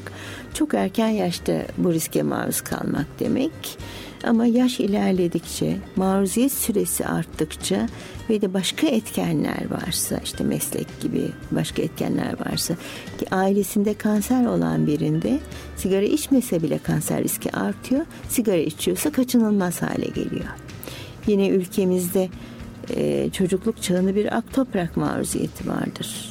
çok 0.54 0.74
erken 0.74 1.08
yaşta 1.08 1.54
bu 1.78 1.94
riske 1.94 2.24
maruz 2.24 2.62
kalmak 2.62 3.06
demek. 3.20 3.78
Ama 4.24 4.46
yaş 4.46 4.80
ilerledikçe, 4.80 5.78
maruziyet 5.96 6.52
süresi 6.52 7.06
arttıkça 7.06 7.88
ve 8.30 8.42
de 8.42 8.54
başka 8.54 8.88
etkenler 8.88 9.70
varsa, 9.72 10.20
işte 10.24 10.44
meslek 10.44 11.02
gibi 11.02 11.32
başka 11.52 11.82
etkenler 11.82 12.36
varsa 12.46 12.74
ki 13.20 13.26
ailesinde 13.32 13.94
kanser 13.94 14.46
olan 14.46 14.88
birinde 14.88 15.40
sigara 15.76 16.06
içmese 16.06 16.64
bile 16.64 16.78
kanser 16.78 17.24
riski 17.24 17.52
artıyor. 17.52 18.06
Sigara 18.30 18.58
içiyorsa 18.58 19.12
kaçınılmaz 19.12 19.82
hale 19.82 20.08
geliyor. 20.08 20.48
Yine 21.28 21.48
ülkemizde 21.48 22.30
e, 22.96 23.30
çocukluk 23.30 23.82
çağında 23.82 24.16
bir 24.16 24.38
ak 24.38 24.54
toprak 24.54 24.98
maruziyeti 24.98 25.68
vardır 25.68 26.27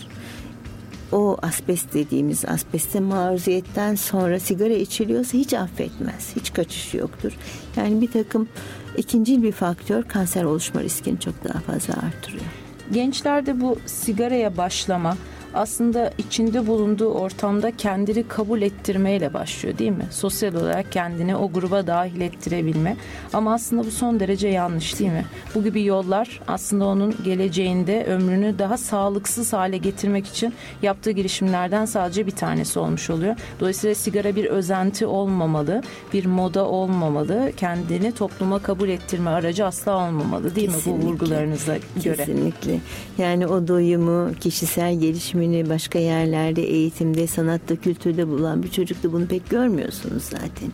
o 1.13 1.37
asbest 1.43 1.95
dediğimiz 1.95 2.45
asbeste 2.45 3.01
maruziyetten 3.01 3.95
sonra 3.95 4.41
sigara 4.41 4.73
içiliyorsa 4.73 5.39
hiç 5.39 5.55
affetmez. 5.55 6.37
Hiç 6.37 6.53
kaçış 6.53 6.95
yoktur. 6.95 7.33
Yani 7.77 8.01
bir 8.01 8.11
takım 8.11 8.49
ikinci 8.97 9.43
bir 9.43 9.53
faktör 9.53 10.03
kanser 10.03 10.45
oluşma 10.45 10.83
riskini 10.83 11.21
çok 11.21 11.45
daha 11.45 11.61
fazla 11.61 11.95
artırıyor. 11.95 12.45
Gençlerde 12.93 13.61
bu 13.61 13.79
sigaraya 13.87 14.57
başlama 14.57 15.17
aslında 15.57 16.11
içinde 16.19 16.67
bulunduğu 16.67 17.09
ortamda 17.13 17.77
kendini 17.77 18.29
kabul 18.29 18.63
ettirmeyle 18.63 19.35
başlıyor 19.35 19.79
değil 19.79 19.91
mi? 19.91 20.07
Sosyal 20.11 20.55
olarak 20.55 20.93
kendini 20.93 21.37
o 21.37 21.53
gruba 21.53 21.87
dahil 21.87 22.21
ettirebilme. 22.21 22.97
Ama 23.33 23.55
aslında 23.55 23.87
bu 23.87 23.91
son 23.91 24.21
derece 24.21 24.49
yanlış 24.49 24.99
değil 25.01 25.11
mi? 25.11 25.25
Bu 25.55 25.65
gibi 25.65 25.85
yollar 25.85 26.41
aslında 26.49 26.85
onun 26.87 27.15
geleceğinde 27.25 28.05
ömrünü 28.05 28.59
daha 28.59 28.77
sağlıksız 28.77 29.53
hale 29.53 29.77
getirmek 29.77 30.27
için 30.27 30.55
yaptığı 30.83 31.11
girişimlerden 31.11 31.85
sadece 31.85 32.27
bir 32.27 32.31
tanesi 32.31 32.79
olmuş 32.79 33.11
oluyor. 33.11 33.35
Dolayısıyla 33.61 33.95
sigara 33.95 34.37
bir 34.37 34.45
özenti 34.45 35.07
olmamalı, 35.07 35.83
bir 36.13 36.27
moda 36.27 36.65
olmamalı, 36.67 37.53
kendini 37.57 38.13
topluma 38.13 38.59
kabul 38.59 38.89
ettirme 38.89 39.31
aracı 39.31 39.67
asla 39.67 39.97
olmamalı 40.09 40.55
değil 40.55 40.71
Kesinlikle. 40.73 40.93
mi 40.93 41.03
bu 41.03 41.07
vurgularınıza 41.07 41.77
göre? 42.05 42.17
Kesinlikle. 42.17 42.79
Yani 43.19 43.47
o 43.47 43.69
doyumu, 43.69 44.31
kişisel 44.41 44.99
gelişimi 45.01 45.46
eğitimini 45.47 45.69
başka 45.71 45.99
yerlerde 45.99 46.63
eğitimde, 46.63 47.27
sanatta, 47.27 47.77
kültürde 47.77 48.29
bulan 48.29 48.63
bir 48.63 48.71
çocukta 48.71 49.13
bunu 49.13 49.27
pek 49.27 49.51
görmüyorsunuz 49.51 50.23
zaten. 50.23 50.71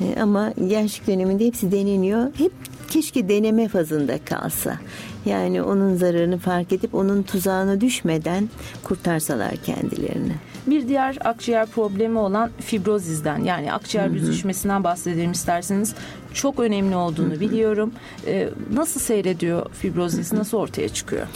E, 0.00 0.20
ama 0.20 0.52
gençlik 0.68 1.06
döneminde 1.06 1.46
hepsi 1.46 1.72
deneniyor. 1.72 2.26
Hep 2.38 2.52
keşke 2.90 3.28
deneme 3.28 3.68
fazında 3.68 4.18
kalsa. 4.24 4.78
Yani 5.26 5.62
onun 5.62 5.96
zararını 5.96 6.38
fark 6.38 6.72
edip 6.72 6.94
onun 6.94 7.22
tuzağına 7.22 7.80
düşmeden 7.80 8.48
kurtarsalar 8.84 9.56
kendilerini. 9.56 10.34
Bir 10.66 10.88
diğer 10.88 11.18
akciğer 11.24 11.66
problemi 11.66 12.18
olan 12.18 12.50
fibrozizden 12.60 13.44
yani 13.44 13.72
akciğer 13.72 14.14
büzüşmesinden 14.14 14.84
bahsedelim 14.84 15.32
isterseniz. 15.32 15.94
Çok 16.34 16.60
önemli 16.60 16.96
olduğunu 16.96 17.40
biliyorum. 17.40 17.92
Ee, 18.26 18.48
nasıl 18.72 19.00
seyrediyor 19.00 19.66
fibrozis? 19.72 20.32
Nasıl 20.32 20.58
ortaya 20.58 20.88
çıkıyor? 20.88 21.26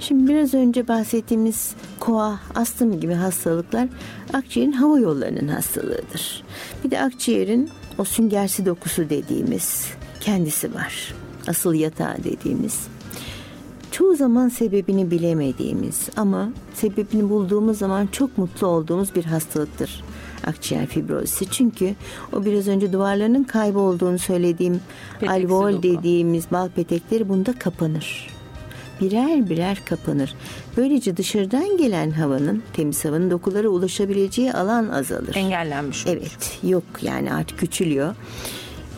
Şimdi 0.00 0.32
biraz 0.32 0.54
önce 0.54 0.88
bahsettiğimiz 0.88 1.74
koa, 2.00 2.40
astım 2.54 3.00
gibi 3.00 3.14
hastalıklar 3.14 3.88
akciğerin 4.32 4.72
hava 4.72 4.98
yollarının 4.98 5.48
hastalığıdır. 5.48 6.44
Bir 6.84 6.90
de 6.90 7.00
akciğerin 7.00 7.70
o 7.98 8.04
süngersi 8.04 8.66
dokusu 8.66 9.10
dediğimiz 9.10 9.86
kendisi 10.20 10.74
var. 10.74 11.14
Asıl 11.48 11.74
yatağı 11.74 12.16
dediğimiz. 12.24 12.86
Çoğu 13.90 14.16
zaman 14.16 14.48
sebebini 14.48 15.10
bilemediğimiz 15.10 16.08
ama 16.16 16.48
sebebini 16.74 17.30
bulduğumuz 17.30 17.78
zaman 17.78 18.06
çok 18.06 18.38
mutlu 18.38 18.66
olduğumuz 18.66 19.14
bir 19.14 19.24
hastalıktır 19.24 20.04
akciğer 20.46 20.86
fibrozisi. 20.86 21.50
Çünkü 21.50 21.94
o 22.32 22.44
biraz 22.44 22.68
önce 22.68 22.92
duvarlarının 22.92 23.44
kaybolduğunu 23.44 24.18
söylediğim 24.18 24.80
Peteksi 25.20 25.32
alveol 25.32 25.82
dediğimiz 25.82 26.50
bal 26.52 26.68
petekleri 26.68 27.28
bunda 27.28 27.52
kapanır 27.52 28.37
birer 29.00 29.50
birer 29.50 29.84
kapanır. 29.84 30.34
Böylece 30.76 31.16
dışarıdan 31.16 31.76
gelen 31.76 32.10
havanın, 32.10 32.62
temiz 32.72 33.04
havanın 33.04 33.30
dokulara 33.30 33.68
ulaşabileceği 33.68 34.52
alan 34.52 34.88
azalır. 34.88 35.34
Engellenmiş 35.34 36.06
olur. 36.06 36.16
Evet, 36.16 36.58
yok 36.62 36.84
yani 37.02 37.32
artık 37.32 37.58
küçülüyor. 37.58 38.14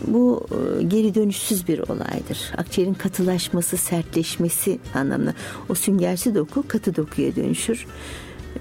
Bu 0.07 0.46
e, 0.51 0.82
geri 0.82 1.14
dönüşsüz 1.14 1.68
bir 1.68 1.78
olaydır. 1.78 2.53
Akciğerin 2.59 2.94
katılaşması, 2.94 3.76
sertleşmesi 3.76 4.78
anlamına. 4.94 5.34
O 5.68 5.74
süngersi 5.74 6.34
doku 6.34 6.64
katı 6.68 6.96
dokuya 6.96 7.36
dönüşür. 7.36 7.86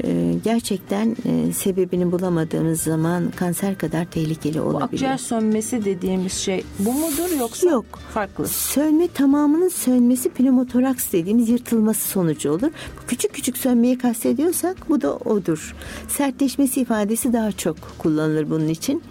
Ee, 0.03 0.33
gerçekten 0.43 1.15
e, 1.25 1.53
sebebini 1.53 2.11
bulamadığınız 2.11 2.81
zaman 2.81 3.31
kanser 3.31 3.77
kadar 3.77 4.05
tehlikeli 4.05 4.61
olabilir. 4.61 4.81
Bu 4.81 4.83
akciğer 4.83 5.17
sönmesi 5.17 5.85
dediğimiz 5.85 6.33
şey 6.33 6.63
bu 6.79 6.93
mudur 6.93 7.39
yoksa 7.39 7.69
Yok. 7.69 7.85
farklı? 8.13 8.47
Sönme 8.47 9.07
tamamının 9.07 9.69
sönmesi 9.69 10.29
pneumotoraks 10.29 11.11
dediğimiz 11.11 11.49
yırtılması 11.49 12.07
sonucu 12.07 12.51
olur. 12.51 12.71
Bu 13.01 13.07
küçük 13.07 13.33
küçük 13.33 13.57
sönmeyi 13.57 13.97
kastediyorsak 13.97 14.89
bu 14.89 15.01
da 15.01 15.15
odur. 15.15 15.75
Sertleşmesi 16.07 16.81
ifadesi 16.81 17.33
daha 17.33 17.51
çok 17.51 17.77
kullanılır 17.97 18.49
bunun 18.49 18.67
için. 18.67 19.03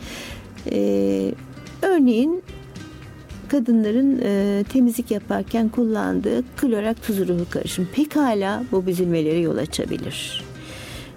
Ee, 0.73 1.35
örneğin 1.83 2.43
kadınların 3.49 4.21
e, 4.23 4.65
temizlik 4.73 5.11
yaparken 5.11 5.69
kullandığı 5.69 6.45
klorak 6.57 7.03
tuz 7.03 7.29
ruhu 7.29 7.51
karışım 7.51 7.89
pekala 7.95 8.65
bu 8.73 8.87
büzülmelere 8.87 9.39
yol 9.39 9.57
açabilir. 9.57 10.48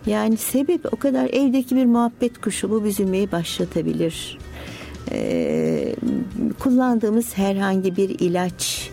Yani 0.06 0.38
sebep 0.38 0.93
o 0.93 0.95
kadar 0.95 1.26
evdeki 1.26 1.76
bir 1.76 1.86
muhabbet 1.86 2.41
kuşu 2.41 2.70
bu 2.70 2.84
büzülmeyi 2.84 3.32
başlatabilir. 3.32 4.38
Ee, 5.12 5.95
kullandığımız 6.60 7.38
herhangi 7.38 7.97
bir 7.97 8.10
ilaç 8.10 8.91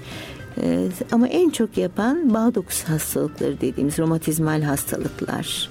ee, 0.62 0.88
ama 1.12 1.28
en 1.28 1.50
çok 1.50 1.78
yapan 1.78 2.34
bağ 2.34 2.54
dokusu 2.54 2.88
hastalıkları 2.88 3.60
dediğimiz 3.60 3.98
romatizmal 3.98 4.62
hastalıklar. 4.62 5.68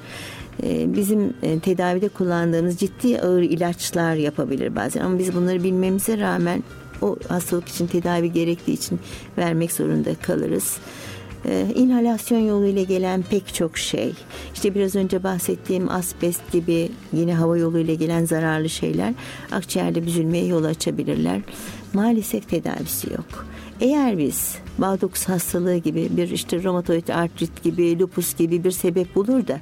Ee, 0.63 0.93
bizim 0.95 1.33
e, 1.43 1.59
tedavide 1.59 2.09
kullandığımız 2.09 2.77
ciddi 2.77 3.21
ağır 3.21 3.41
ilaçlar 3.41 4.15
yapabilir 4.15 4.75
bazen 4.75 5.01
ama 5.01 5.19
biz 5.19 5.35
bunları 5.35 5.63
bilmemize 5.63 6.17
rağmen 6.17 6.63
o 7.01 7.15
hastalık 7.27 7.67
için 7.67 7.88
tedavi 7.88 8.31
gerektiği 8.31 8.73
için 8.73 8.99
vermek 9.38 9.71
zorunda 9.71 10.15
kalırız 10.15 10.77
e, 11.47 11.67
inhalasyon 11.75 12.39
yoluyla 12.39 12.83
gelen 12.83 13.23
pek 13.29 13.53
çok 13.53 13.77
şey. 13.77 14.13
İşte 14.53 14.75
biraz 14.75 14.95
önce 14.95 15.23
bahsettiğim 15.23 15.89
asbest 15.89 16.51
gibi 16.51 16.89
yine 17.13 17.33
hava 17.33 17.57
yoluyla 17.57 17.93
gelen 17.93 18.25
zararlı 18.25 18.69
şeyler 18.69 19.13
akciğerde 19.51 20.05
büzülmeye 20.05 20.45
yol 20.45 20.63
açabilirler. 20.63 21.41
Maalesef 21.93 22.49
tedavisi 22.49 23.13
yok. 23.13 23.45
Eğer 23.81 24.17
biz 24.17 24.55
Bağdoks 24.77 25.25
hastalığı 25.25 25.77
gibi 25.77 26.07
bir 26.11 26.29
işte 26.29 26.63
romatoid 26.63 27.07
artrit 27.07 27.63
gibi 27.63 27.99
lupus 27.99 28.35
gibi 28.35 28.63
bir 28.63 28.71
sebep 28.71 29.15
bulur 29.15 29.47
da 29.47 29.59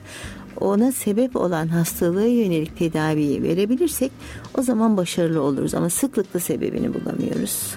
ona 0.62 0.92
sebep 0.92 1.36
olan 1.36 1.68
hastalığa 1.68 2.26
yönelik 2.26 2.78
tedaviyi 2.80 3.44
verebilirsek 3.44 4.12
o 4.58 4.62
zaman 4.62 4.98
başarılı 4.98 5.42
oluruz 5.42 5.74
ama 5.74 5.90
sıklıkla 5.90 6.40
sebebini 6.40 6.94
bulamıyoruz. 6.94 7.76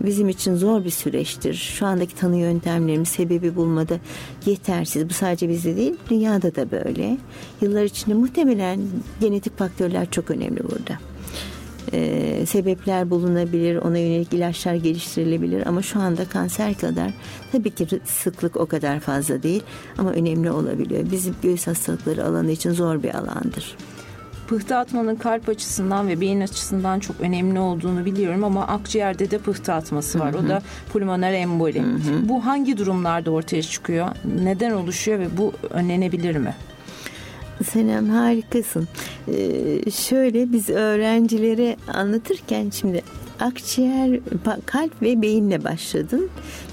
Bizim 0.00 0.28
için 0.28 0.54
zor 0.54 0.84
bir 0.84 0.90
süreçtir. 0.90 1.54
Şu 1.54 1.86
andaki 1.86 2.14
tanı 2.14 2.36
yöntemlerimiz 2.36 3.08
sebebi 3.08 3.56
bulmada 3.56 3.98
yetersiz. 4.46 5.08
Bu 5.08 5.12
sadece 5.12 5.48
bizde 5.48 5.76
değil, 5.76 5.94
dünyada 6.10 6.54
da 6.54 6.70
böyle. 6.70 7.18
Yıllar 7.60 7.84
içinde 7.84 8.14
muhtemelen 8.14 8.80
genetik 9.20 9.58
faktörler 9.58 10.10
çok 10.10 10.30
önemli 10.30 10.62
burada. 10.62 10.98
Ee, 11.92 12.46
sebepler 12.46 13.10
bulunabilir, 13.10 13.76
ona 13.76 13.98
yönelik 13.98 14.34
ilaçlar 14.34 14.74
geliştirilebilir 14.74 15.66
ama 15.66 15.82
şu 15.82 16.00
anda 16.00 16.24
kanser 16.24 16.74
kadar 16.74 17.12
tabii 17.52 17.70
ki 17.70 17.86
sıklık 18.04 18.56
o 18.56 18.66
kadar 18.66 19.00
fazla 19.00 19.42
değil 19.42 19.62
ama 19.98 20.12
önemli 20.12 20.50
olabiliyor. 20.50 21.10
Bizim 21.12 21.34
göğüs 21.42 21.66
hastalıkları 21.66 22.24
alanı 22.26 22.50
için 22.50 22.72
zor 22.72 23.02
bir 23.02 23.14
alandır 23.14 23.76
pıhtı 24.52 24.76
atmanın 24.76 25.16
kalp 25.16 25.48
açısından 25.48 26.08
ve 26.08 26.20
beyin 26.20 26.40
açısından 26.40 26.98
çok 26.98 27.20
önemli 27.20 27.60
olduğunu 27.60 28.04
biliyorum 28.04 28.44
ama 28.44 28.66
akciğerde 28.66 29.30
de 29.30 29.38
pıhtı 29.38 29.72
atması 29.72 30.20
var. 30.20 30.34
Hı 30.34 30.38
hı. 30.38 30.46
O 30.46 30.48
da 30.48 30.62
pulmoner 30.92 31.32
emboli. 31.32 31.82
Hı 31.82 31.86
hı. 31.86 32.28
Bu 32.28 32.46
hangi 32.46 32.78
durumlarda 32.78 33.30
ortaya 33.30 33.62
çıkıyor? 33.62 34.08
Neden 34.42 34.70
oluşuyor 34.70 35.18
ve 35.18 35.36
bu 35.36 35.52
önlenebilir 35.70 36.36
mi? 36.36 36.54
Senem 37.64 38.08
harikasın. 38.08 38.88
Ee, 39.28 39.90
şöyle 39.90 40.52
biz 40.52 40.70
öğrencilere 40.70 41.76
anlatırken 41.94 42.70
şimdi 42.70 43.02
akciğer, 43.40 44.20
kalp 44.66 45.02
ve 45.02 45.22
beyinle 45.22 45.64
başladın. 45.64 46.28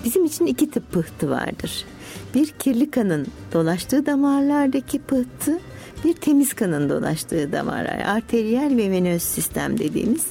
Bizim 0.06 0.26
için 0.26 0.46
iki 0.46 0.72
tip 0.72 0.92
pıhtı 0.92 1.30
vardır. 1.30 1.86
Bir 2.36 2.48
kirli 2.48 2.92
kanın 2.92 3.28
dolaştığı 3.54 4.06
damarlardaki 4.06 5.00
pıhtı, 5.00 5.60
bir 6.04 6.14
temiz 6.14 6.54
kanın 6.54 6.90
dolaştığı 6.90 7.52
damarlar. 7.52 8.00
Arteriyel 8.00 8.78
ve 8.78 8.92
venöz 8.92 9.24
sistem 9.24 9.80
dediğimiz 9.80 10.26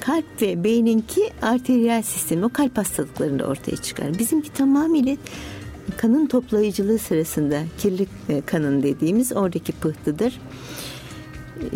kalp 0.00 0.42
ve 0.42 0.64
beyninki 0.64 1.22
arteriyel 1.42 2.02
sistemi 2.02 2.48
kalp 2.48 2.78
hastalıklarında 2.78 3.44
ortaya 3.46 3.76
çıkar. 3.76 4.18
Bizimki 4.18 4.52
tamamıyla 4.52 5.16
kanın 5.96 6.26
toplayıcılığı 6.26 6.98
sırasında 6.98 7.62
kirli 7.78 8.06
e, 8.28 8.40
kanın 8.40 8.82
dediğimiz 8.82 9.32
oradaki 9.32 9.72
pıhtıdır. 9.72 10.40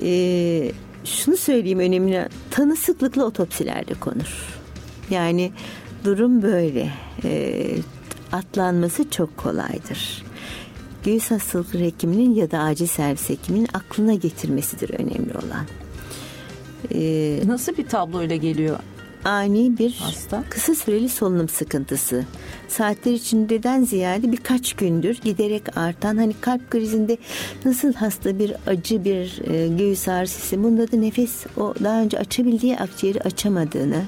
Ee, 0.02 0.72
şunu 1.04 1.36
söyleyeyim 1.36 1.78
önemli 1.78 2.28
tanı 2.50 2.76
sıklıkla 2.76 3.24
otopsilerde 3.24 3.94
konur. 3.94 4.60
Yani 5.10 5.52
durum 6.04 6.42
böyle. 6.42 6.90
Ee, 7.24 7.76
atlanması 8.32 9.10
çok 9.10 9.36
kolaydır 9.36 10.24
göğüs 11.05 11.30
hastalıkları 11.30 11.82
hekiminin 11.84 12.34
ya 12.34 12.50
da 12.50 12.59
acil 12.59 12.86
servis 12.86 13.28
hekiminin 13.30 13.68
aklına 13.74 14.14
getirmesidir 14.14 14.90
önemli 14.90 15.32
olan. 15.32 15.66
Ee, 16.94 17.40
Nasıl 17.46 17.76
bir 17.76 17.88
tabloyla 17.88 18.36
geliyor 18.36 18.78
ani 19.24 19.78
bir 19.78 19.92
Hasta. 20.00 20.44
kısa 20.50 20.74
süreli 20.74 21.09
solunum 21.09 21.48
sıkıntısı. 21.48 22.24
Saatler 22.68 23.12
içindeden 23.12 23.84
ziyade 23.84 24.32
birkaç 24.32 24.72
gündür 24.72 25.20
giderek 25.24 25.78
artan 25.78 26.16
hani 26.16 26.34
kalp 26.40 26.70
krizinde 26.70 27.16
nasıl 27.64 27.92
hasta 27.92 28.38
bir 28.38 28.52
acı 28.66 29.05
bir 29.05 29.42
e, 29.50 29.68
göğüs 29.68 30.09
ağrısı 30.09 30.62
bunda 30.62 30.92
da 30.92 30.96
nefes 30.96 31.46
o 31.57 31.74
daha 31.84 32.00
önce 32.00 32.18
açabildiği 32.18 32.76
akciğeri 32.78 33.20
açamadığını 33.20 34.02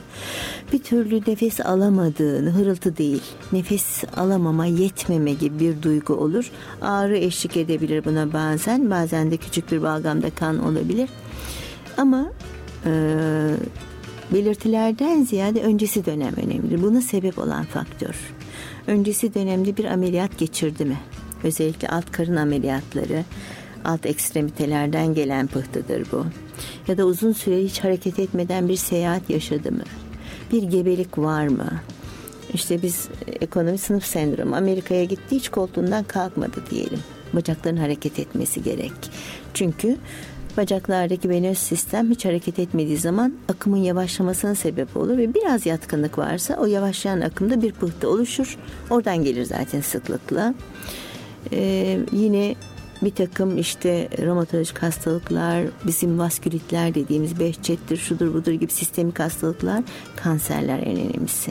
bir 0.73 0.79
türlü 0.79 1.21
nefes 1.27 1.61
alamadığını 1.61 2.51
hırıltı 2.51 2.97
değil 2.97 3.23
nefes 3.53 4.05
alamama 4.17 4.67
yetmeme 4.67 5.33
gibi 5.33 5.61
bir 5.61 5.83
duygu 5.83 6.15
olur. 6.15 6.51
Ağrı 6.83 7.17
eşlik 7.17 7.57
edebilir 7.57 8.05
buna 8.05 8.33
bazen 8.33 8.91
bazen 8.91 9.31
de 9.31 9.37
küçük 9.37 9.73
bir 9.73 9.83
balgamda 9.83 10.31
kan 10.31 10.65
olabilir. 10.65 11.09
Ama 11.97 12.27
e, 12.87 12.91
belirtilerden 14.33 15.23
ziyade 15.23 15.63
öncesi 15.63 16.07
dönem 16.07 16.35
önemlidir. 16.37 16.83
Buna 16.83 17.01
sebep 17.01 17.39
olan 17.39 17.65
faktör. 17.65 18.15
Öncesi 18.87 19.35
dönemde 19.35 19.77
bir 19.77 19.85
ameliyat 19.85 20.39
geçirdi 20.39 20.85
mi? 20.85 20.97
Özellikle 21.45 21.89
alt 21.89 22.13
karın 22.13 22.37
ameliyatları, 22.37 23.25
alt 23.85 24.07
ekstremitelerden 24.07 25.15
gelen 25.15 25.47
pıhtıdır 25.47 26.07
bu. 26.13 26.27
Ya 26.89 26.99
da 26.99 27.05
uzun 27.05 27.33
süre 27.33 27.63
hiç 27.63 27.85
hareket 27.85 28.19
etmeden 28.19 28.69
bir 28.69 28.77
seyahat 28.77 29.31
yaşadı 29.31 29.73
mı? 29.73 29.85
Bir 30.53 30.63
gebelik 30.63 31.19
var 31.19 31.49
mı? 31.49 31.71
İşte 32.53 32.83
biz 32.83 33.09
ekonomi 33.41 33.79
sınıf 33.79 34.05
sendromu 34.05 34.57
Amerika'ya 34.57 35.05
gitti 35.05 35.37
hiç 35.37 35.49
koltuğundan 35.49 36.05
kalkmadı 36.05 36.63
diyelim. 36.71 37.01
Bacakların 37.33 37.77
hareket 37.77 38.19
etmesi 38.19 38.63
gerek. 38.63 38.93
Çünkü 39.55 39.97
Bacaklardaki 40.57 41.29
venöz 41.29 41.59
sistem 41.59 42.11
hiç 42.11 42.25
hareket 42.25 42.59
etmediği 42.59 42.97
zaman 42.97 43.35
akımın 43.49 43.77
yavaşlamasına 43.77 44.55
sebep 44.55 44.97
olur 44.97 45.19
ve 45.19 45.35
biraz 45.35 45.67
yatkınlık 45.67 46.19
varsa 46.19 46.57
o 46.57 46.67
yavaşlayan 46.67 47.21
akımda 47.21 47.63
bir 47.63 47.73
pıhtı 47.73 48.11
oluşur. 48.11 48.57
Oradan 48.91 49.25
gelir 49.25 49.45
zaten 49.45 49.81
sıklıkla. 49.81 50.55
Ee, 51.53 51.99
yine 52.13 52.55
bir 53.03 53.11
takım 53.11 53.59
işte 53.59 54.09
romatolojik 54.27 54.83
hastalıklar, 54.83 55.65
bizim 55.87 56.19
vaskülitler 56.19 56.95
dediğimiz 56.95 57.41
behçettir, 57.41 57.97
şudur 57.97 58.35
budur 58.35 58.53
gibi 58.53 58.73
sistemik 58.73 59.21
hastalıklar, 59.21 59.83
kanserler 60.17 60.79
en 60.79 60.97
önemlisi. 60.97 61.51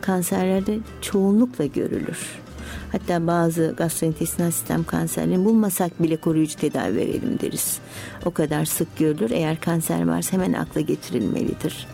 Kanserlerde 0.00 0.78
çoğunlukla 1.00 1.66
görülür. 1.66 2.44
Hatta 2.92 3.26
bazı 3.26 3.74
gastrointestinal 3.76 4.50
sistem 4.50 4.84
kanserlerini 4.84 5.44
bulmasak 5.44 6.02
bile 6.02 6.16
koruyucu 6.16 6.56
tedavi 6.56 6.96
verelim 6.96 7.38
deriz. 7.40 7.78
O 8.24 8.30
kadar 8.30 8.64
sık 8.64 8.98
görülür. 8.98 9.30
Eğer 9.30 9.60
kanser 9.60 10.06
varsa 10.08 10.32
hemen 10.32 10.52
akla 10.52 10.80
getirilmelidir. 10.80 11.86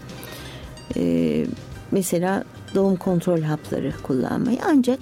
Ee, 0.96 1.46
mesela 1.90 2.44
doğum 2.74 2.96
kontrol 2.96 3.40
hapları 3.40 3.92
kullanmayı 4.02 4.58
ancak 4.66 4.98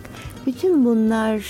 bütün 0.47 0.85
bunlar 0.85 1.43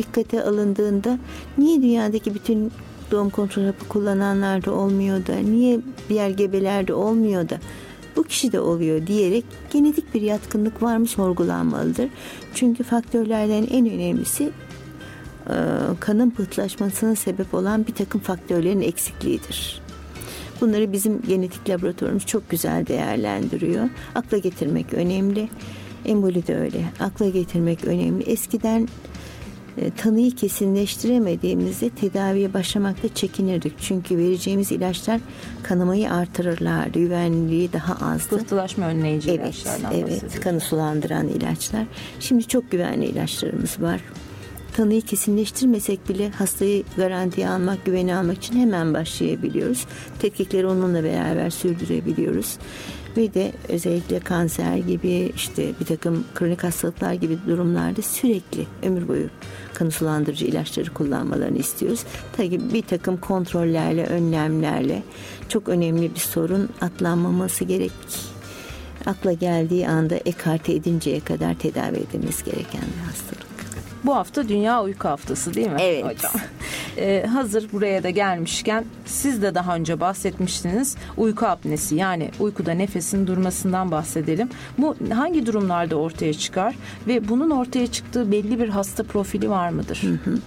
dikkate 0.00 0.44
alındığında 0.44 1.18
niye 1.58 1.82
dünyadaki 1.82 2.34
bütün 2.34 2.72
doğum 3.10 3.30
kontrol 3.30 3.64
hapı 3.64 3.88
kullananlar 3.88 4.64
da 4.64 4.72
olmuyor 4.72 5.26
da 5.26 5.34
niye 5.34 5.80
diğer 6.08 6.30
gebelerde 6.30 6.94
olmuyor 6.94 7.48
da 7.48 7.58
bu 8.16 8.22
kişi 8.22 8.52
de 8.52 8.60
oluyor 8.60 9.06
diyerek 9.06 9.44
genetik 9.72 10.14
bir 10.14 10.22
yatkınlık 10.22 10.82
var 10.82 10.96
mı 10.96 11.06
sorgulanmalıdır. 11.06 12.08
Çünkü 12.54 12.82
faktörlerden 12.82 13.66
en 13.70 13.90
önemlisi 13.90 14.50
e, 15.46 15.54
kanın 16.00 16.30
pıhtılaşmasına 16.30 17.16
sebep 17.16 17.54
olan 17.54 17.86
bir 17.86 17.94
takım 17.94 18.20
faktörlerin 18.20 18.80
eksikliğidir. 18.80 19.82
Bunları 20.60 20.92
bizim 20.92 21.22
genetik 21.22 21.68
laboratuvarımız 21.68 22.26
çok 22.26 22.50
güzel 22.50 22.86
değerlendiriyor. 22.86 23.88
Akla 24.14 24.38
getirmek 24.38 24.94
önemli. 24.94 25.48
Emboli 26.04 26.46
de 26.46 26.56
öyle. 26.56 26.84
Akla 27.00 27.28
getirmek 27.28 27.84
önemli. 27.84 28.22
Eskiden 28.22 28.88
e, 29.78 29.90
tanıyı 29.90 30.30
kesinleştiremediğimizde 30.30 31.90
tedaviye 31.90 32.54
başlamakta 32.54 33.14
çekinirdik. 33.14 33.72
Çünkü 33.80 34.18
vereceğimiz 34.18 34.72
ilaçlar 34.72 35.20
kanamayı 35.62 36.12
artırırlardı. 36.12 36.98
Güvenliği 36.98 37.72
daha 37.72 38.12
azdı. 38.12 38.38
Pıhtılaşma 38.38 38.86
önleyici 38.86 39.30
evet, 39.30 39.40
ilaçlardan 39.40 39.98
Evet, 39.98 40.40
kanı 40.40 40.60
sulandıran 40.60 41.28
ilaçlar. 41.28 41.84
Şimdi 42.20 42.44
çok 42.44 42.70
güvenli 42.70 43.06
ilaçlarımız 43.06 43.82
var. 43.82 44.00
Tanıyı 44.76 45.02
kesinleştirmesek 45.02 46.08
bile 46.08 46.30
hastayı 46.30 46.84
garantiye 46.96 47.48
almak, 47.48 47.84
güveni 47.84 48.14
almak 48.14 48.36
için 48.36 48.60
hemen 48.60 48.94
başlayabiliyoruz. 48.94 49.86
Tetkikleri 50.18 50.66
onunla 50.66 51.04
beraber 51.04 51.50
sürdürebiliyoruz 51.50 52.58
ve 53.16 53.34
de 53.34 53.52
özellikle 53.68 54.20
kanser 54.20 54.76
gibi 54.76 55.32
işte 55.36 55.72
bir 55.80 55.84
takım 55.84 56.24
kronik 56.34 56.64
hastalıklar 56.64 57.12
gibi 57.12 57.38
durumlarda 57.46 58.02
sürekli 58.02 58.66
ömür 58.82 59.08
boyu 59.08 59.28
kanı 59.74 59.90
sulandırıcı 59.90 60.46
ilaçları 60.46 60.94
kullanmalarını 60.94 61.58
istiyoruz. 61.58 62.04
Tabii 62.36 62.72
bir 62.72 62.82
takım 62.82 63.16
kontrollerle, 63.16 64.06
önlemlerle 64.06 65.02
çok 65.48 65.68
önemli 65.68 66.14
bir 66.14 66.20
sorun 66.20 66.68
atlanmaması 66.80 67.64
gerek. 67.64 67.92
Akla 69.06 69.32
geldiği 69.32 69.88
anda 69.88 70.14
ekarte 70.14 70.72
edinceye 70.74 71.20
kadar 71.20 71.54
tedavi 71.54 71.96
edilmesi 71.96 72.44
gereken 72.44 72.82
bir 72.96 73.06
hastalık. 73.06 73.49
Bu 74.04 74.16
hafta 74.16 74.48
Dünya 74.48 74.82
Uyku 74.82 75.08
Haftası 75.08 75.54
değil 75.54 75.68
mi 75.68 75.80
evet. 75.80 76.04
hocam? 76.04 76.32
Ee, 76.96 77.26
hazır 77.32 77.72
buraya 77.72 78.02
da 78.02 78.10
gelmişken 78.10 78.84
siz 79.06 79.42
de 79.42 79.54
daha 79.54 79.76
önce 79.76 80.00
bahsetmiştiniz 80.00 80.96
uyku 81.16 81.46
apnesi 81.46 81.94
yani 81.96 82.30
uykuda 82.40 82.72
nefesin 82.72 83.26
durmasından 83.26 83.90
bahsedelim. 83.90 84.48
Bu 84.78 84.96
hangi 85.14 85.46
durumlarda 85.46 85.96
ortaya 85.96 86.34
çıkar 86.34 86.74
ve 87.06 87.28
bunun 87.28 87.50
ortaya 87.50 87.86
çıktığı 87.86 88.32
belli 88.32 88.58
bir 88.58 88.68
hasta 88.68 89.02
profili 89.02 89.50
var 89.50 89.68
mıdır? 89.68 90.02
Hı 90.02 90.30
hı. 90.30 90.38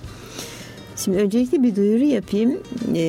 Şimdi 0.95 1.17
öncelikle 1.17 1.63
bir 1.63 1.75
duyuru 1.75 2.03
yapayım. 2.03 2.59
Ee, 2.95 2.99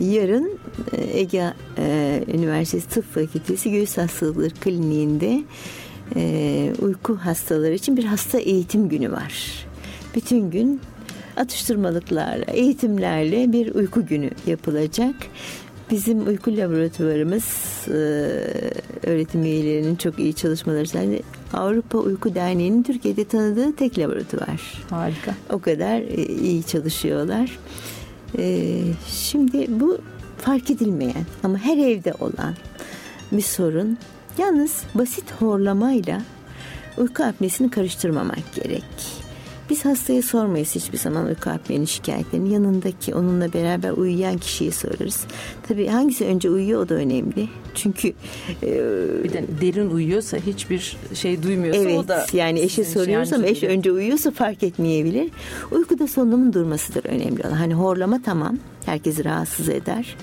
yarın 0.00 0.58
e, 0.92 1.18
Ege 1.18 1.52
e, 1.78 2.24
Üniversitesi 2.34 2.88
Tıp 2.88 3.14
Fakültesi 3.14 3.70
Göğüs 3.70 3.98
Hastalıkları 3.98 4.50
Kliniğinde 4.50 5.42
e, 6.16 6.72
uyku 6.78 7.16
hastaları 7.16 7.74
için 7.74 7.96
bir 7.96 8.04
hasta 8.04 8.38
eğitim 8.38 8.88
günü 8.88 9.12
var 9.12 9.66
bütün 10.16 10.50
gün 10.50 10.80
atıştırmalıklarla, 11.36 12.44
eğitimlerle 12.44 13.52
bir 13.52 13.74
uyku 13.74 14.06
günü 14.06 14.30
yapılacak. 14.46 15.14
Bizim 15.90 16.26
uyku 16.26 16.56
laboratuvarımız 16.56 17.44
e, 17.88 17.92
öğretim 19.06 19.42
üyelerinin 19.42 19.96
çok 19.96 20.18
iyi 20.18 20.34
çalışmaları 20.34 20.86
sayesinde 20.86 21.22
Avrupa 21.52 21.98
Uyku 21.98 22.34
Derneği'nin 22.34 22.82
Türkiye'de 22.82 23.24
tanıdığı 23.24 23.76
tek 23.76 23.98
laboratuvar. 23.98 24.84
Harika. 24.90 25.34
O 25.52 25.58
kadar 25.58 26.00
e, 26.00 26.26
iyi 26.26 26.62
çalışıyorlar. 26.62 27.58
E, 28.38 28.72
şimdi 29.08 29.80
bu 29.80 29.98
fark 30.38 30.70
edilmeyen 30.70 31.26
ama 31.42 31.58
her 31.58 31.76
evde 31.76 32.14
olan 32.20 32.54
bir 33.32 33.42
sorun. 33.42 33.98
Yalnız 34.38 34.82
basit 34.94 35.32
horlamayla 35.38 36.22
uyku 36.98 37.24
apnesini 37.24 37.70
karıştırmamak 37.70 38.54
gerek. 38.54 39.25
Biz 39.70 39.84
hastaya 39.84 40.22
sormayız 40.22 40.74
hiçbir 40.74 40.98
zaman 40.98 41.26
uyku 41.26 41.50
apnenin 41.50 41.84
şikayetlerini. 41.84 42.52
Yanındaki 42.52 43.14
onunla 43.14 43.52
beraber 43.52 43.90
uyuyan 43.90 44.38
kişiye 44.38 44.70
sorarız. 44.70 45.24
Tabii 45.68 45.86
hangisi 45.86 46.24
önce 46.24 46.50
uyuyor 46.50 46.82
o 46.82 46.88
da 46.88 46.94
önemli. 46.94 47.48
Çünkü 47.74 48.08
e, 48.62 48.72
bir 49.24 49.32
de 49.32 49.44
derin 49.60 49.90
uyuyorsa 49.90 50.36
hiçbir 50.36 50.96
şey 51.14 51.42
duymuyorsa 51.42 51.80
evet, 51.80 51.98
o 51.98 52.08
da 52.08 52.26
yani 52.32 52.60
eşe 52.60 52.84
soruyoruz 52.84 53.32
ama 53.32 53.46
eş 53.46 53.62
önce 53.62 53.92
uyuyorsa 53.92 54.30
fark 54.30 54.62
etmeyebilir. 54.62 55.30
Uykuda 55.70 56.06
solunumun 56.06 56.52
durmasıdır 56.52 57.04
önemli 57.04 57.42
olan. 57.42 57.56
Hani 57.56 57.74
horlama 57.74 58.22
tamam 58.22 58.58
herkesi 58.86 59.24
rahatsız 59.24 59.68
eder. 59.68 60.16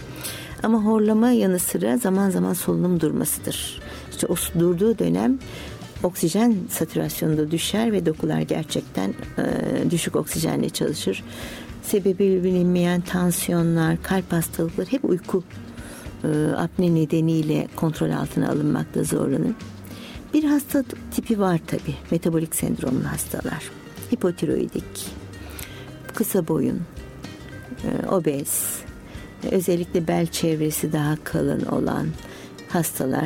Ama 0.63 0.83
horlama 0.83 1.31
yanı 1.31 1.59
sıra 1.59 1.97
zaman 1.97 2.29
zaman 2.29 2.53
solunum 2.53 2.99
durmasıdır. 2.99 3.81
İşte 4.11 4.27
o 4.27 4.59
durduğu 4.59 4.99
dönem 4.99 5.39
oksijen 6.03 6.55
satürasyonu 6.69 7.37
da 7.37 7.51
düşer 7.51 7.91
ve 7.91 8.05
dokular 8.05 8.41
gerçekten 8.41 9.13
e, 9.37 9.91
düşük 9.91 10.15
oksijenle 10.15 10.69
çalışır. 10.69 11.23
Sebebi 11.83 12.43
bilinmeyen 12.43 13.01
tansiyonlar, 13.01 14.03
kalp 14.03 14.31
hastalıkları 14.31 14.91
hep 14.91 15.05
uyku 15.05 15.43
e, 16.23 16.27
apne 16.57 16.95
nedeniyle 16.95 17.67
kontrol 17.75 18.11
altına 18.11 18.49
alınmakta 18.49 19.03
zorlanır. 19.03 19.53
Bir 20.33 20.43
hasta 20.43 20.83
tipi 21.11 21.39
var 21.39 21.59
tabi 21.67 21.95
metabolik 22.11 22.55
sendromlu 22.55 23.11
hastalar. 23.11 23.71
Hipotiroidik, 24.13 25.07
kısa 26.13 26.47
boyun, 26.47 26.81
e, 27.83 28.07
obez, 28.07 28.79
özellikle 29.51 30.07
bel 30.07 30.27
çevresi 30.27 30.93
daha 30.93 31.15
kalın 31.23 31.65
olan 31.65 32.07
hastalar, 32.69 33.25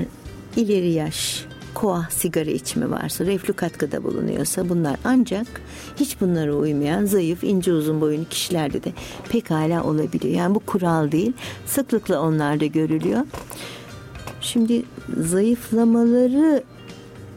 ileri 0.55 0.91
yaş, 0.91 1.45
koa 1.77 2.07
sigara 2.09 2.49
içimi 2.49 2.91
varsa, 2.91 3.25
reflü 3.25 3.53
katkıda 3.53 4.03
bulunuyorsa 4.03 4.69
bunlar 4.69 4.97
ancak 5.03 5.47
hiç 5.95 6.21
bunlara 6.21 6.53
uymayan 6.53 7.05
zayıf, 7.05 7.43
ince 7.43 7.73
uzun 7.73 8.01
boyunlu 8.01 8.25
kişilerde 8.25 8.83
de 8.83 8.93
pekala 9.29 9.83
olabiliyor. 9.83 10.35
Yani 10.35 10.55
bu 10.55 10.59
kural 10.59 11.11
değil. 11.11 11.33
Sıklıkla 11.65 12.21
onlarda 12.21 12.65
görülüyor. 12.65 13.21
Şimdi 14.41 14.83
zayıflamaları 15.17 16.63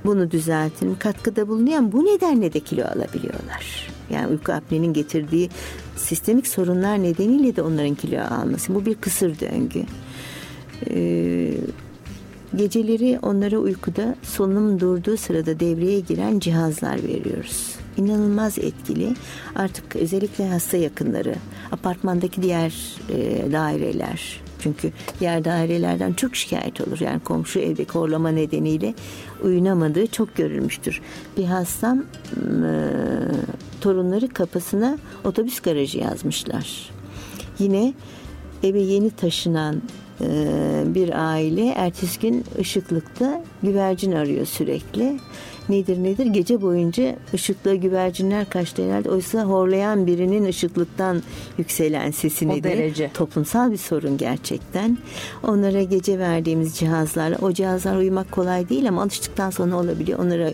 bunu 0.04 0.30
düzeltin. 0.30 0.94
Katkıda 0.94 1.48
bulunuyor 1.48 1.92
bu 1.92 2.04
nedenle 2.04 2.52
de 2.52 2.60
kilo 2.60 2.84
alabiliyorlar. 2.84 3.90
Yani 4.10 4.26
uyku 4.26 4.52
apnenin 4.52 4.92
getirdiği 4.92 5.50
sistemik 5.96 6.46
sorunlar 6.46 7.02
nedeniyle 7.02 7.56
de 7.56 7.62
onların 7.62 7.94
kilo 7.94 8.20
alması. 8.20 8.74
Bu 8.74 8.86
bir 8.86 8.94
kısır 8.94 9.40
döngü. 9.40 9.82
Ee, 10.90 11.54
Geceleri 12.56 13.18
onlara 13.22 13.58
uykuda 13.58 14.14
solunum 14.22 14.80
durduğu 14.80 15.16
sırada 15.16 15.60
devreye 15.60 16.00
giren 16.00 16.38
cihazlar 16.38 17.02
veriyoruz. 17.02 17.74
İnanılmaz 17.96 18.58
etkili. 18.58 19.14
Artık 19.56 19.96
özellikle 19.96 20.48
hasta 20.48 20.76
yakınları, 20.76 21.34
apartmandaki 21.72 22.42
diğer 22.42 22.74
e, 23.08 23.52
daireler, 23.52 24.40
çünkü 24.58 24.92
diğer 25.20 25.44
dairelerden 25.44 26.12
çok 26.12 26.36
şikayet 26.36 26.80
olur. 26.80 27.00
Yani 27.00 27.20
komşu 27.20 27.58
evde 27.58 27.84
horlama 27.92 28.28
nedeniyle 28.28 28.94
uyunamadığı 29.42 30.06
çok 30.06 30.36
görülmüştür. 30.36 31.00
Bir 31.36 31.44
hastam 31.44 31.98
e, 31.98 32.04
torunları 33.80 34.28
kapısına 34.28 34.98
otobüs 35.24 35.60
garajı 35.60 35.98
yazmışlar. 35.98 36.90
Yine 37.58 37.94
eve 38.62 38.80
yeni 38.80 39.10
taşınan 39.10 39.82
bir 40.94 41.30
aile 41.30 41.66
ertesi 41.66 42.20
gün 42.20 42.44
ışıklıkta 42.58 43.42
güvercin 43.62 44.12
arıyor 44.12 44.46
sürekli. 44.46 45.16
Nedir 45.68 46.02
nedir? 46.02 46.26
Gece 46.26 46.62
boyunca 46.62 47.16
ışıkla 47.34 47.74
güvercinler 47.74 48.50
kaçtı 48.50 48.86
herhalde. 48.86 49.10
Oysa 49.10 49.44
horlayan 49.44 50.06
birinin 50.06 50.44
ışıklıktan 50.44 51.22
yükselen 51.58 52.10
sesi 52.10 52.48
nedir? 52.48 52.62
derece. 52.62 53.10
Toplumsal 53.14 53.72
bir 53.72 53.76
sorun 53.76 54.16
gerçekten. 54.16 54.98
Onlara 55.42 55.82
gece 55.82 56.18
verdiğimiz 56.18 56.76
cihazlarla, 56.76 57.38
o 57.42 57.52
cihazlar 57.52 57.96
uyumak 57.96 58.32
kolay 58.32 58.68
değil 58.68 58.88
ama 58.88 59.02
alıştıktan 59.02 59.50
sonra 59.50 59.76
olabiliyor. 59.76 60.18
Onlara 60.18 60.50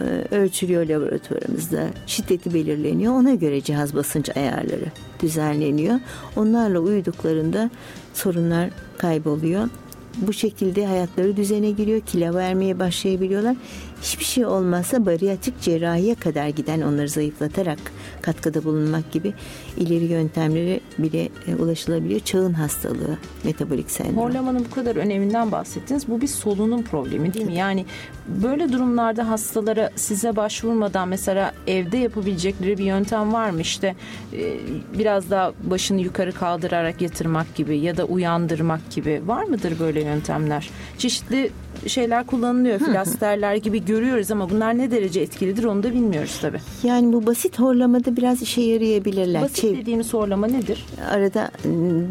e, 0.00 0.34
ölçülüyor 0.34 0.86
laboratuvarımızda. 0.86 1.86
Şiddeti 2.06 2.54
belirleniyor. 2.54 3.12
Ona 3.12 3.34
göre 3.34 3.60
cihaz 3.60 3.94
basınç 3.94 4.36
ayarları 4.36 4.86
düzenleniyor. 5.22 6.00
Onlarla 6.36 6.78
uyuduklarında 6.78 7.70
sorunlar 8.14 8.70
kayboluyor. 8.98 9.68
Bu 10.16 10.32
şekilde 10.32 10.86
hayatları 10.86 11.36
düzene 11.36 11.70
giriyor, 11.70 12.00
kilo 12.00 12.34
vermeye 12.34 12.78
başlayabiliyorlar. 12.78 13.56
Hiçbir 14.02 14.24
şey 14.24 14.46
olmazsa 14.46 15.06
bariyatrik 15.06 15.60
cerrahiye 15.60 16.14
kadar 16.14 16.48
giden 16.48 16.80
onları 16.80 17.08
zayıflatarak 17.08 17.78
katkıda 18.22 18.64
bulunmak 18.64 19.12
gibi 19.12 19.34
ileri 19.76 20.04
yöntemlere 20.04 20.80
bile 20.98 21.28
e, 21.46 21.54
ulaşılabiliyor. 21.54 22.20
Çağın 22.20 22.52
hastalığı, 22.52 23.18
metabolik 23.44 23.90
sendrom. 23.90 24.16
Horlamanın 24.16 24.66
bu 24.70 24.74
kadar 24.74 24.96
öneminden 24.96 25.52
bahsettiniz. 25.52 26.08
Bu 26.08 26.20
bir 26.20 26.26
solunum 26.26 26.82
problemi 26.82 27.34
değil 27.34 27.46
mi? 27.46 27.54
Yani 27.54 27.86
böyle 28.28 28.72
durumlarda 28.72 29.28
hastalara 29.28 29.90
size 29.96 30.36
başvurmadan 30.36 31.08
mesela 31.08 31.52
evde 31.66 31.96
yapabilecekleri 31.96 32.78
bir 32.78 32.84
yöntem 32.84 33.32
var 33.32 33.50
mı? 33.50 33.60
İşte 33.60 33.94
e, 34.32 34.58
biraz 34.98 35.30
daha 35.30 35.52
başını 35.62 36.00
yukarı 36.00 36.32
kaldırarak 36.32 37.00
yatırmak 37.00 37.54
gibi 37.54 37.78
ya 37.78 37.96
da 37.96 38.04
uyandırmak 38.04 38.90
gibi 38.90 39.22
var 39.26 39.44
mıdır 39.44 39.78
böyle 39.80 40.02
yöntemler? 40.02 40.70
Çeşitli 40.98 41.50
şeyler 41.86 42.26
kullanılıyor. 42.26 42.78
Filasterler 42.78 43.54
gibi 43.54 43.84
görüyoruz 43.84 44.30
ama 44.30 44.50
bunlar 44.50 44.78
ne 44.78 44.90
derece 44.90 45.20
etkilidir 45.20 45.64
onu 45.64 45.82
da 45.82 45.90
bilmiyoruz 45.92 46.38
tabii. 46.42 46.60
Yani 46.82 47.12
bu 47.12 47.26
basit 47.26 47.58
horlamada 47.58 48.16
biraz 48.16 48.42
işe 48.42 48.60
yarayabilirler. 48.60 49.42
Basit 49.42 49.58
Çev- 49.64 49.76
dediğimiz 49.76 50.14
horlama 50.14 50.46
nedir? 50.46 50.86
Arada 51.10 51.50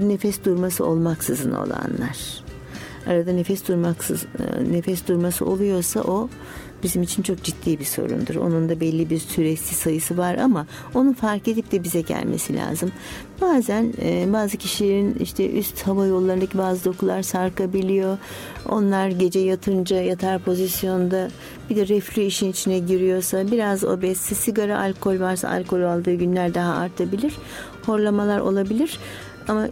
nefes 0.07 0.43
durması 0.45 0.85
olmaksızın 0.85 1.51
olanlar. 1.51 2.17
Arada 3.07 3.31
nefes 3.31 3.67
durmaksız 3.67 4.23
e, 4.23 4.73
nefes 4.73 5.07
durması 5.07 5.45
oluyorsa 5.45 6.01
o 6.01 6.29
bizim 6.83 7.03
için 7.03 7.23
çok 7.23 7.43
ciddi 7.43 7.79
bir 7.79 7.85
sorundur. 7.85 8.35
Onun 8.35 8.69
da 8.69 8.79
belli 8.79 9.09
bir 9.09 9.19
süresi 9.19 9.75
sayısı 9.75 10.17
var 10.17 10.35
ama 10.35 10.67
onu 10.93 11.13
fark 11.13 11.47
edip 11.47 11.71
de 11.71 11.83
bize 11.83 12.01
gelmesi 12.01 12.55
lazım. 12.55 12.91
Bazen 13.41 13.93
e, 14.01 14.33
bazı 14.33 14.57
kişilerin 14.57 15.15
işte 15.19 15.51
üst 15.51 15.81
hava 15.81 16.05
yollarındaki 16.05 16.57
bazı 16.57 16.85
dokular 16.85 17.21
sarkabiliyor. 17.21 18.17
Onlar 18.69 19.07
gece 19.07 19.39
yatınca 19.39 20.01
yatar 20.01 20.39
pozisyonda 20.39 21.27
bir 21.69 21.75
de 21.75 21.87
reflü 21.87 22.21
işin 22.21 22.51
içine 22.51 22.79
giriyorsa 22.79 23.51
biraz 23.51 23.83
obezse 23.83 24.35
sigara 24.35 24.79
alkol 24.79 25.19
varsa 25.19 25.49
alkol 25.49 25.81
aldığı 25.81 26.13
günler 26.13 26.53
daha 26.53 26.73
artabilir. 26.73 27.33
Horlamalar 27.85 28.39
olabilir. 28.39 28.99
Ama 29.47 29.67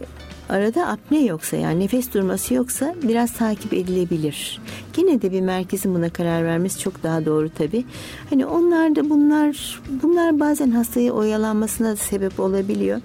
Arada 0.50 0.86
apne 0.86 1.24
yoksa 1.24 1.56
yani 1.56 1.80
nefes 1.80 2.14
durması 2.14 2.54
yoksa 2.54 2.94
biraz 3.02 3.32
takip 3.32 3.72
edilebilir. 3.72 4.60
Yine 4.96 5.22
de 5.22 5.32
bir 5.32 5.40
merkezin 5.40 5.94
buna 5.94 6.10
karar 6.10 6.44
vermesi 6.44 6.80
çok 6.80 7.02
daha 7.02 7.24
doğru 7.24 7.50
tabi. 7.50 7.84
Hani 8.30 8.46
onlar 8.46 8.96
da 8.96 9.10
bunlar 9.10 9.80
bunlar 10.02 10.40
bazen 10.40 10.70
hastaya 10.70 11.12
oyalanmasına 11.12 11.96
sebep 11.96 12.40
olabiliyor. 12.40 13.00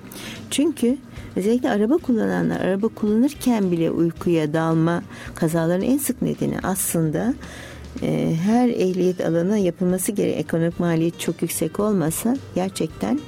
Çünkü 0.51 0.97
özellikle 1.35 1.69
araba 1.69 1.97
kullananlar 1.97 2.59
araba 2.59 2.87
kullanırken 2.87 3.71
bile 3.71 3.91
uykuya 3.91 4.53
dalma 4.53 5.03
kazaların 5.35 5.85
en 5.85 5.97
sık 5.97 6.21
nedeni 6.21 6.59
aslında 6.63 7.33
e, 8.01 8.35
her 8.43 8.69
ehliyet 8.69 9.21
alanına 9.21 9.57
yapılması 9.57 10.11
gereken 10.11 10.39
ekonomik 10.39 10.79
maliyet 10.79 11.19
çok 11.19 11.41
yüksek 11.41 11.79
olmasa 11.79 12.37
gerçekten 12.55 13.19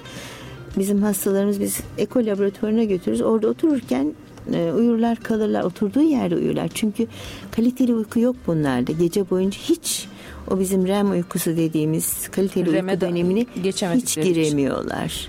Bizim 0.78 1.02
hastalarımız 1.02 1.60
biz 1.60 1.80
eko 1.98 2.26
laboratuvarına 2.26 2.84
götürürüz. 2.84 3.22
Orada 3.22 3.48
otururken 3.48 4.14
e, 4.54 4.72
uyurlar 4.72 5.18
kalırlar. 5.18 5.64
Oturduğu 5.64 6.02
yerde 6.02 6.36
uyurlar. 6.36 6.70
Çünkü 6.74 7.08
kaliteli 7.52 7.94
uyku 7.94 8.20
yok 8.20 8.36
bunlarda. 8.48 8.92
Gece 8.92 9.30
boyunca 9.30 9.60
hiç 9.60 10.08
o 10.52 10.60
bizim 10.60 10.88
REM 10.88 11.12
uykusu 11.12 11.58
dediğimiz 11.58 12.28
kaliteli 12.28 12.74
REM'e 12.74 12.92
uyku 12.92 13.02
dönemini 13.02 13.48
hiç 13.96 14.16
giremiyorlar. 14.16 15.28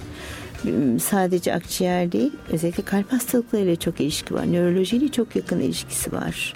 Hmm, 0.63 1.01
sadece 1.01 1.55
akciğer 1.55 2.13
değil, 2.13 2.33
özellikle 2.53 2.83
kalp 2.83 3.13
hastalıklarıyla 3.13 3.77
çok 3.77 4.01
ilişki 4.01 4.35
var. 4.35 4.53
Nörolojiyle 4.53 5.09
çok 5.09 5.37
yakın 5.37 5.61
ilişkisi 5.61 6.13
var. 6.13 6.55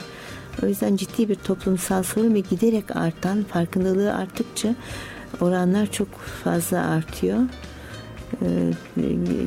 O 0.62 0.66
yüzden 0.66 0.96
ciddi 0.96 1.28
bir 1.28 1.34
toplumsal 1.34 2.02
sorun 2.02 2.34
ve 2.34 2.40
giderek 2.40 2.96
artan, 2.96 3.42
farkındalığı 3.42 4.14
arttıkça 4.14 4.74
oranlar 5.40 5.92
çok 5.92 6.08
fazla 6.44 6.86
artıyor. 6.86 7.38
Ee, 8.42 8.72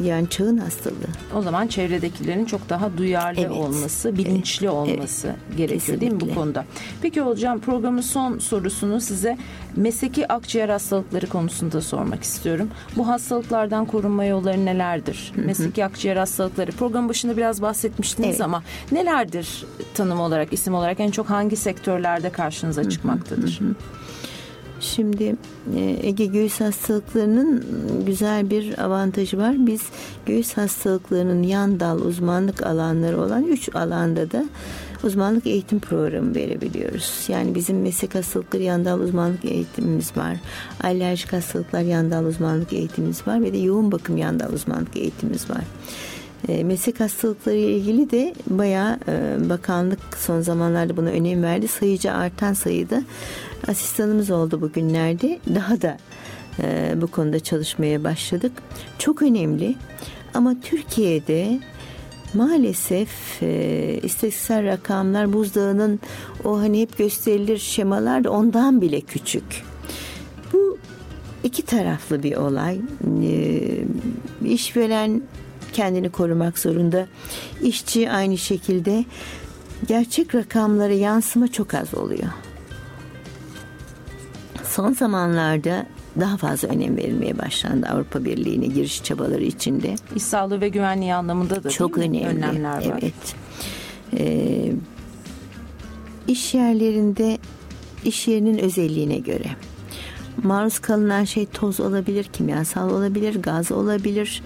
yani 0.04 0.30
çağın 0.30 0.58
hastalığı. 0.58 0.96
O 1.36 1.42
zaman 1.42 1.68
çevredekilerin 1.68 2.46
çok 2.46 2.70
daha 2.70 2.98
duyarlı 2.98 3.42
evet. 3.42 3.52
olması, 3.52 4.18
bilinçli 4.18 4.66
evet. 4.66 4.76
olması 4.76 5.28
evet. 5.28 5.58
gerekiyor 5.58 5.80
Kesinlikle. 5.80 6.02
değil 6.02 6.12
mi 6.14 6.20
bu 6.22 6.36
konuda? 6.36 6.66
Peki 7.02 7.22
hocam 7.22 7.60
programın 7.60 8.02
son 8.02 8.40
sorusunu 8.40 9.02
size 9.02 9.38
mesleki 9.76 10.28
akciğer 10.28 10.70
hastalıkları 10.70 11.28
konusunda 11.28 11.82
sormak 11.82 12.24
istiyorum. 12.24 12.70
Bu 12.98 13.08
hastalıklardan 13.08 13.86
korunma 13.86 14.26
yolları 14.26 14.66
nelerdir? 14.66 15.32
Hı 15.36 15.42
hı. 15.42 15.46
Mesleki 15.46 15.86
akciğer 15.86 16.18
hastalıkları 16.18 16.72
programın 16.72 17.10
başında 17.10 17.38
biraz 17.38 17.62
bahsetmiştiniz 17.62 18.30
evet. 18.30 18.42
ama 18.42 18.64
nelerdir 18.92 19.66
tanım 19.94 20.20
olarak, 20.20 20.54
isim 20.54 20.74
olarak 20.74 21.00
en 21.00 21.12
çok 21.12 21.30
hangi 21.30 21.56
sektörlerde 21.56 22.30
karşınıza 22.30 22.90
çıkmaktadır? 22.90 23.60
Hı 23.60 23.66
hı. 23.66 23.76
Şimdi 24.80 25.36
e, 25.76 25.98
Ege 26.02 26.26
göğüs 26.26 26.62
hastalıklarının 26.62 27.66
güzel 28.06 28.50
bir 28.50 28.84
avantajı 28.84 29.38
var. 29.38 29.56
Biz 29.58 29.82
göğüs 30.26 30.58
hastalıklarının 30.58 31.44
yan 31.44 31.80
dal 31.80 32.00
uzmanlık 32.00 32.66
alanları 32.66 33.22
olan 33.22 33.44
üç 33.44 33.76
alanda 33.76 34.32
da 34.32 34.46
uzmanlık 35.04 35.48
eğitim 35.48 35.80
programı 35.80 36.36
verebiliyoruz. 36.36 37.26
Yani 37.28 37.56
bizim 37.56 37.82
meslek 37.82 38.16
hastalıkları 38.16 38.64
yan 38.64 38.86
dal 38.86 39.00
uzmanlık 39.00 39.46
eğitimimiz 39.46 40.18
var. 40.18 40.38
Alerjik 40.84 41.34
hastalıklar 41.34 41.82
yan 41.82 42.12
dal 42.12 42.26
uzmanlık 42.26 42.74
eğitimimiz 42.74 43.28
var 43.28 43.44
ve 43.44 43.54
de 43.54 43.58
yoğun 43.58 43.92
bakım 43.92 44.18
yan 44.18 44.40
dal 44.40 44.54
uzmanlık 44.54 44.98
eğitimimiz 44.98 45.50
var. 45.50 45.64
E, 46.48 46.64
meslek 46.64 47.00
hastalıkları 47.00 47.56
ile 47.56 47.72
ilgili 47.72 48.12
de 48.12 48.34
bayağı 48.48 49.00
e, 49.08 49.50
bakanlık 49.50 50.18
son 50.18 50.42
zamanlarda 50.42 50.98
buna 50.98 51.10
önem 51.10 51.44
verdi. 51.44 51.68
Sayıca 51.68 52.14
artan 52.14 52.54
sayıda 52.54 53.04
asistanımız 53.68 54.32
oldu 54.32 54.62
bugünlerde. 54.62 55.40
Daha 55.56 55.82
da 55.82 55.98
e, 56.60 56.94
bu 57.02 57.08
konuda 57.08 57.40
çalışmaya 57.40 58.04
başladık. 58.04 58.52
Çok 59.00 59.22
önemli 59.22 59.76
ama 60.34 60.56
Türkiye'de 60.62 61.60
maalesef 62.34 63.10
e, 63.44 64.00
istatistiksel 64.04 64.66
rakamlar 64.66 65.34
buzdağının 65.34 66.00
o 66.44 66.60
hani 66.60 66.82
hep 66.82 66.98
gösterilir 66.98 67.58
şemalar 67.58 68.24
da 68.24 68.32
ondan 68.32 68.82
bile 68.82 69.02
küçük. 69.02 69.64
Bu 70.54 70.78
iki 71.44 71.62
taraflı 71.62 72.24
bir 72.24 72.36
olay. 72.36 72.80
E, 73.24 73.62
işveren 74.46 75.22
kendini 75.76 76.10
korumak 76.10 76.60
zorunda. 76.60 77.08
İşçi 77.62 78.12
aynı 78.12 78.38
şekilde 78.38 79.06
gerçek 79.88 80.36
rakamlara 80.36 80.94
yansıma 80.94 81.48
çok 81.48 81.74
az 81.74 81.94
oluyor. 81.94 82.30
Son 84.64 84.94
zamanlarda 84.94 85.86
daha 86.20 86.38
fazla 86.38 86.68
önem 86.68 86.98
verilmeye 86.98 87.38
başlandı 87.38 87.88
Avrupa 87.88 88.26
Birliği'ne 88.26 88.68
giriş 88.68 89.04
çabaları 89.04 89.44
içinde. 89.44 89.96
İş 90.16 90.24
sağlığı 90.24 90.62
ve 90.62 90.70
güvenliği 90.70 91.14
anlamında 91.14 91.64
da 91.64 91.70
çok 91.70 91.98
önemli 91.98 92.26
önlemler 92.26 92.90
var. 92.90 93.00
Evet. 93.02 93.36
Ee, 94.18 94.72
iş 96.28 96.54
yerlerinde 96.54 97.38
iş 98.06 98.28
yerinin 98.28 98.58
özelliğine 98.58 99.18
göre 99.18 99.48
maruz 100.44 100.80
kalınan 100.80 101.24
şey 101.24 101.46
toz 101.46 101.80
olabilir, 101.80 102.24
kimyasal 102.34 102.90
olabilir, 102.90 103.42
gaz 103.42 103.72
olabilir, 103.72 104.44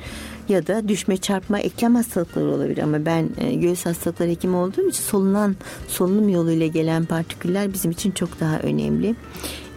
ya 0.49 0.67
da 0.67 0.87
düşme 0.87 1.17
çarpma 1.17 1.59
eklem 1.59 1.95
hastalıkları 1.95 2.51
olabilir 2.51 2.77
ama 2.77 3.05
ben 3.05 3.29
e, 3.37 3.53
göğüs 3.55 3.85
hastalıkları 3.85 4.29
hekimi 4.29 4.55
olduğum 4.55 4.89
için 4.89 5.03
solunan 5.03 5.55
solunum 5.87 6.29
yoluyla 6.29 6.67
gelen 6.67 7.05
partiküller 7.05 7.73
bizim 7.73 7.91
için 7.91 8.11
çok 8.11 8.39
daha 8.39 8.59
önemli 8.59 9.15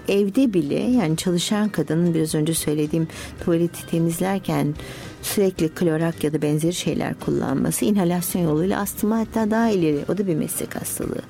evde 0.08 0.54
bile 0.54 0.80
yani 0.80 1.16
çalışan 1.16 1.68
kadının 1.68 2.14
biraz 2.14 2.34
önce 2.34 2.54
söylediğim 2.54 3.08
tuvaleti 3.44 3.86
temizlerken 3.86 4.74
sürekli 5.22 5.68
klorak 5.68 6.24
ya 6.24 6.32
da 6.32 6.42
benzeri 6.42 6.74
şeyler 6.74 7.14
kullanması 7.14 7.84
inhalasyon 7.84 8.42
yoluyla 8.42 8.80
astıma 8.80 9.18
hatta 9.18 9.50
daha 9.50 9.70
ileri 9.70 10.04
o 10.08 10.18
da 10.18 10.26
bir 10.26 10.34
meslek 10.34 10.76
hastalığı. 10.76 11.22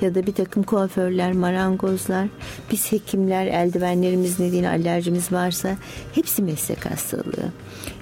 Ya 0.00 0.14
da 0.14 0.26
bir 0.26 0.32
takım 0.32 0.62
kuaförler, 0.62 1.32
marangozlar, 1.32 2.28
biz 2.72 2.92
hekimler 2.92 3.46
eldivenlerimiz 3.46 4.40
nedeniyle 4.40 4.68
alerjimiz 4.68 5.32
varsa 5.32 5.76
hepsi 6.14 6.42
meslek 6.42 6.86
hastalığı. 6.86 7.52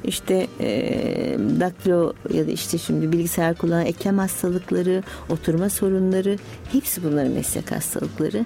İşte 0.05 0.47
e, 0.61 0.69
daktilo 1.61 2.13
ya 2.35 2.47
da 2.47 2.51
işte 2.51 2.79
şimdi 2.79 3.13
bilgisayar 3.13 3.55
kullanan 3.55 3.87
eklem 3.87 4.19
hastalıkları, 4.19 5.03
oturma 5.31 5.71
sorunları 5.71 6.39
hepsi 6.73 7.05
bunların 7.05 7.33
meslek 7.33 7.73
hastalıkları. 7.73 8.45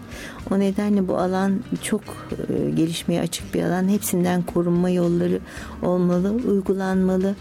O 0.50 0.58
nedenle 0.58 1.08
bu 1.08 1.18
alan 1.18 1.60
çok 1.82 2.02
e, 2.48 2.70
gelişmeye 2.70 3.20
açık 3.20 3.54
bir 3.54 3.62
alan. 3.62 3.88
Hepsinden 3.88 4.42
korunma 4.42 4.90
yolları 4.90 5.40
olmalı, 5.82 6.30
uygulanmalı. 6.30 7.34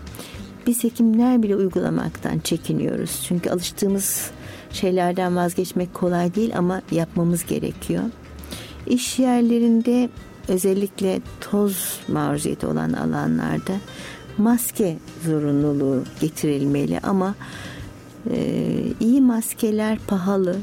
Biz 0.68 0.84
hekimler 0.84 1.44
bile 1.44 1.56
uygulamaktan 1.56 2.40
çekiniyoruz. 2.40 3.24
Çünkü 3.28 3.50
alıştığımız 3.50 4.32
şeylerden 4.76 5.36
vazgeçmek 5.36 5.94
kolay 5.94 6.36
değil 6.36 6.58
ama 6.58 6.82
yapmamız 6.92 7.46
gerekiyor. 7.46 8.04
İş 8.88 9.20
yerlerinde 9.20 10.10
özellikle 10.48 11.22
toz 11.42 12.00
maruziyeti 12.08 12.68
olan 12.68 12.94
alanlarda 12.94 13.74
maske 14.38 14.98
zorunluluğu 15.26 16.04
getirilmeli 16.22 17.00
ama 17.00 17.36
e, 18.32 18.38
iyi 19.00 19.22
maskeler 19.22 20.00
pahalı. 20.08 20.58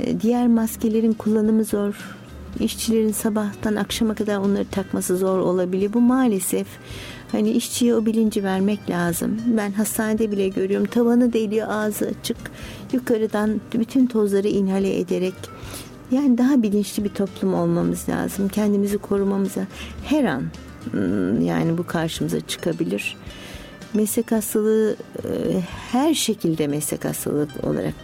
E, 0.00 0.20
diğer 0.20 0.46
maskelerin 0.46 1.12
kullanımı 1.12 1.64
zor. 1.64 2.16
İşçilerin 2.60 3.12
sabahtan 3.12 3.76
akşama 3.76 4.14
kadar 4.14 4.36
onları 4.36 4.64
takması 4.64 5.16
zor 5.16 5.38
olabiliyor. 5.38 5.92
Bu 5.92 6.00
maalesef 6.00 6.66
hani 7.32 7.50
işçiye 7.50 7.94
o 7.94 8.06
bilinci 8.06 8.44
vermek 8.44 8.90
lazım. 8.90 9.40
Ben 9.46 9.72
hastanede 9.72 10.32
bile 10.32 10.48
görüyorum. 10.48 10.86
Tavanı 10.86 11.32
deliyor 11.32 11.68
ağzı 11.70 12.06
açık. 12.20 12.36
Yukarıdan 12.92 13.60
bütün 13.74 14.06
tozları 14.06 14.48
inhale 14.48 14.98
ederek 14.98 15.34
yani 16.10 16.38
daha 16.38 16.62
bilinçli 16.62 17.04
bir 17.04 17.08
toplum 17.08 17.54
olmamız 17.54 18.08
lazım. 18.08 18.48
Kendimizi 18.48 18.98
korumamıza 18.98 19.66
her 20.04 20.24
an 20.24 20.42
ıı, 20.94 21.42
yani 21.42 21.78
bu 21.78 21.86
karşımıza 21.86 22.40
çıkabilir. 22.40 23.16
Meslek 23.94 24.32
hastalığı 24.32 24.96
ıı, 25.24 25.60
her 25.92 26.14
şekilde 26.14 26.66
meslek 26.66 27.04
hastalığı 27.04 27.48
olarak 27.62 27.94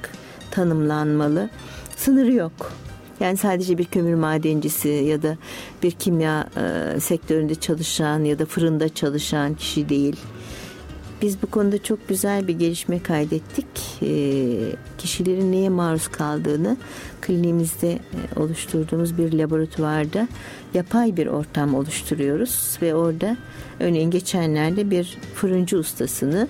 tanımlanmalı. 0.50 1.50
Sınırı 1.96 2.32
yok. 2.32 2.72
Yani 3.20 3.36
sadece 3.36 3.78
bir 3.78 3.84
kömür 3.84 4.14
madencisi 4.14 4.88
ya 4.88 5.22
da 5.22 5.36
bir 5.82 5.90
kimya 5.90 6.48
e, 6.56 7.00
sektöründe 7.00 7.54
çalışan 7.54 8.24
ya 8.24 8.38
da 8.38 8.46
fırında 8.46 8.88
çalışan 8.88 9.54
kişi 9.54 9.88
değil. 9.88 10.16
Biz 11.22 11.42
bu 11.42 11.46
konuda 11.46 11.82
çok 11.82 12.08
güzel 12.08 12.48
bir 12.48 12.58
gelişme 12.58 13.02
kaydettik. 13.02 13.66
E, 14.02 14.08
kişilerin 14.98 15.52
neye 15.52 15.68
maruz 15.68 16.08
kaldığını 16.08 16.76
kliniğimizde 17.20 17.92
e, 17.92 18.40
oluşturduğumuz 18.40 19.18
bir 19.18 19.32
laboratuvarda 19.32 20.28
yapay 20.74 21.16
bir 21.16 21.26
ortam 21.26 21.74
oluşturuyoruz 21.74 22.78
ve 22.82 22.94
orada 22.94 23.36
örneğin 23.80 24.10
geçenlerde 24.10 24.90
bir 24.90 25.18
fırıncı 25.34 25.78
ustasını 25.78 26.48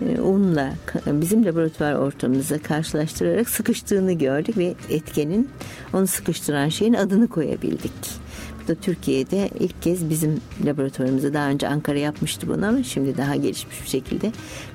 e, 0.00 0.20
unla 0.20 0.72
bizim 1.06 1.44
laboratuvar 1.44 1.94
ortamımıza 1.94 2.58
karşılaştırarak 2.58 3.48
sıkıştığını 3.48 4.12
gördük 4.12 4.56
ve 4.56 4.74
etkenin 4.90 5.48
onu 5.92 6.06
sıkıştıran 6.06 6.68
şeyin 6.68 6.94
adını 6.94 7.28
koyabildik. 7.28 8.26
Da 8.68 8.74
Türkiye'de 8.74 9.50
ilk 9.60 9.82
kez 9.82 10.10
bizim 10.10 10.40
laboratuvarımızda 10.64 11.34
daha 11.34 11.48
önce 11.48 11.68
Ankara 11.68 11.98
yapmıştı 11.98 12.48
bunu 12.48 12.66
ama 12.66 12.82
şimdi 12.82 13.16
daha 13.16 13.36
gelişmiş 13.36 13.82
bir 13.82 13.88
şekilde 13.88 14.32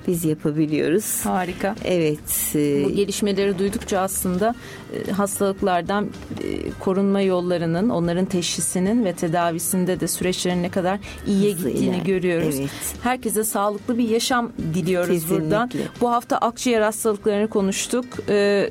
biz 0.07 0.25
yapabiliyoruz. 0.25 1.25
Harika. 1.25 1.75
Evet. 1.85 2.19
E, 2.55 2.85
Bu 2.85 2.89
gelişmeleri 2.95 3.59
duydukça 3.59 3.99
aslında 3.99 4.55
e, 4.93 5.11
hastalıklardan 5.11 6.05
e, 6.43 6.71
korunma 6.79 7.21
yollarının, 7.21 7.89
onların 7.89 8.25
teşhisinin 8.25 9.05
ve 9.05 9.13
tedavisinde 9.13 9.99
de 9.99 10.07
süreçlerin 10.07 10.63
ne 10.63 10.69
kadar 10.69 10.99
iyiye 11.27 11.53
Hızlı 11.53 11.69
gittiğini 11.69 11.95
iler. 11.95 12.05
görüyoruz. 12.05 12.55
Evet. 12.59 12.69
Herkese 13.03 13.43
sağlıklı 13.43 13.97
bir 13.97 14.09
yaşam 14.09 14.51
diliyoruz 14.73 15.09
Kesinlikle. 15.21 15.43
buradan. 15.45 15.69
Bu 16.01 16.11
hafta 16.11 16.37
akciğer 16.37 16.81
hastalıklarını 16.81 17.47
konuştuk. 17.47 18.05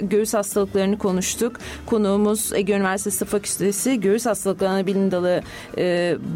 Göğüs 0.01 0.35
hastalıklarını 0.35 0.99
konuştuk. 0.99 1.57
Konuğumuz 1.87 2.53
Ege 2.53 2.73
Üniversitesi 2.73 3.25
Fakültesi 3.25 4.01
Göğüs 4.01 4.27
Hastalıklarına 4.27 4.87
Bilim 4.87 5.11
Dalı 5.11 5.43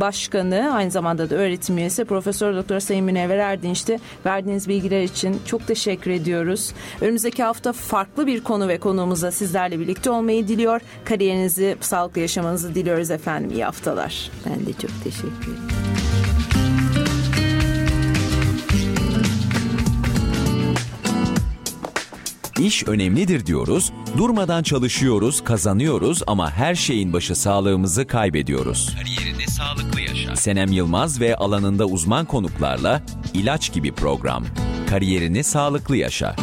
Başkanı, 0.00 0.70
aynı 0.74 0.90
zamanda 0.90 1.30
da 1.30 1.34
öğretim 1.34 1.78
üyesi 1.78 2.04
Profesör 2.04 2.54
Doktor 2.56 2.80
Sayın 2.80 3.04
Münevver 3.04 3.38
Erdinç'ti. 3.38 3.98
Verdiğiniz 4.26 4.68
bilgi 4.68 4.83
bilgiler 4.84 5.02
için 5.02 5.40
çok 5.46 5.66
teşekkür 5.66 6.10
ediyoruz. 6.10 6.72
Önümüzdeki 7.00 7.42
hafta 7.42 7.72
farklı 7.72 8.26
bir 8.26 8.44
konu 8.44 8.68
ve 8.68 8.78
konuğumuzla 8.78 9.30
sizlerle 9.30 9.80
birlikte 9.80 10.10
olmayı 10.10 10.48
diliyor. 10.48 10.80
Kariyerinizi, 11.04 11.76
sağlıklı 11.80 12.20
yaşamanızı 12.20 12.74
diliyoruz 12.74 13.10
efendim. 13.10 13.50
İyi 13.50 13.64
haftalar. 13.64 14.30
Ben 14.46 14.66
de 14.66 14.72
çok 14.72 15.04
teşekkür 15.04 15.28
ederim. 15.28 15.84
İş 22.58 22.84
önemlidir 22.88 23.46
diyoruz, 23.46 23.92
durmadan 24.16 24.62
çalışıyoruz, 24.62 25.44
kazanıyoruz 25.44 26.22
ama 26.26 26.50
her 26.50 26.74
şeyin 26.74 27.12
başı 27.12 27.34
sağlığımızı 27.34 28.06
kaybediyoruz. 28.06 28.96
Kariyerinde 28.98 29.46
sağlıklı 29.46 30.00
yaşa. 30.00 30.36
Senem 30.36 30.72
Yılmaz 30.72 31.20
ve 31.20 31.36
alanında 31.36 31.86
uzman 31.86 32.24
konuklarla 32.26 33.02
ilaç 33.34 33.72
gibi 33.72 33.92
program. 33.92 34.44
Kariyerini 34.94 35.44
sağlıklı 35.44 35.96
yaşa. 35.96 36.36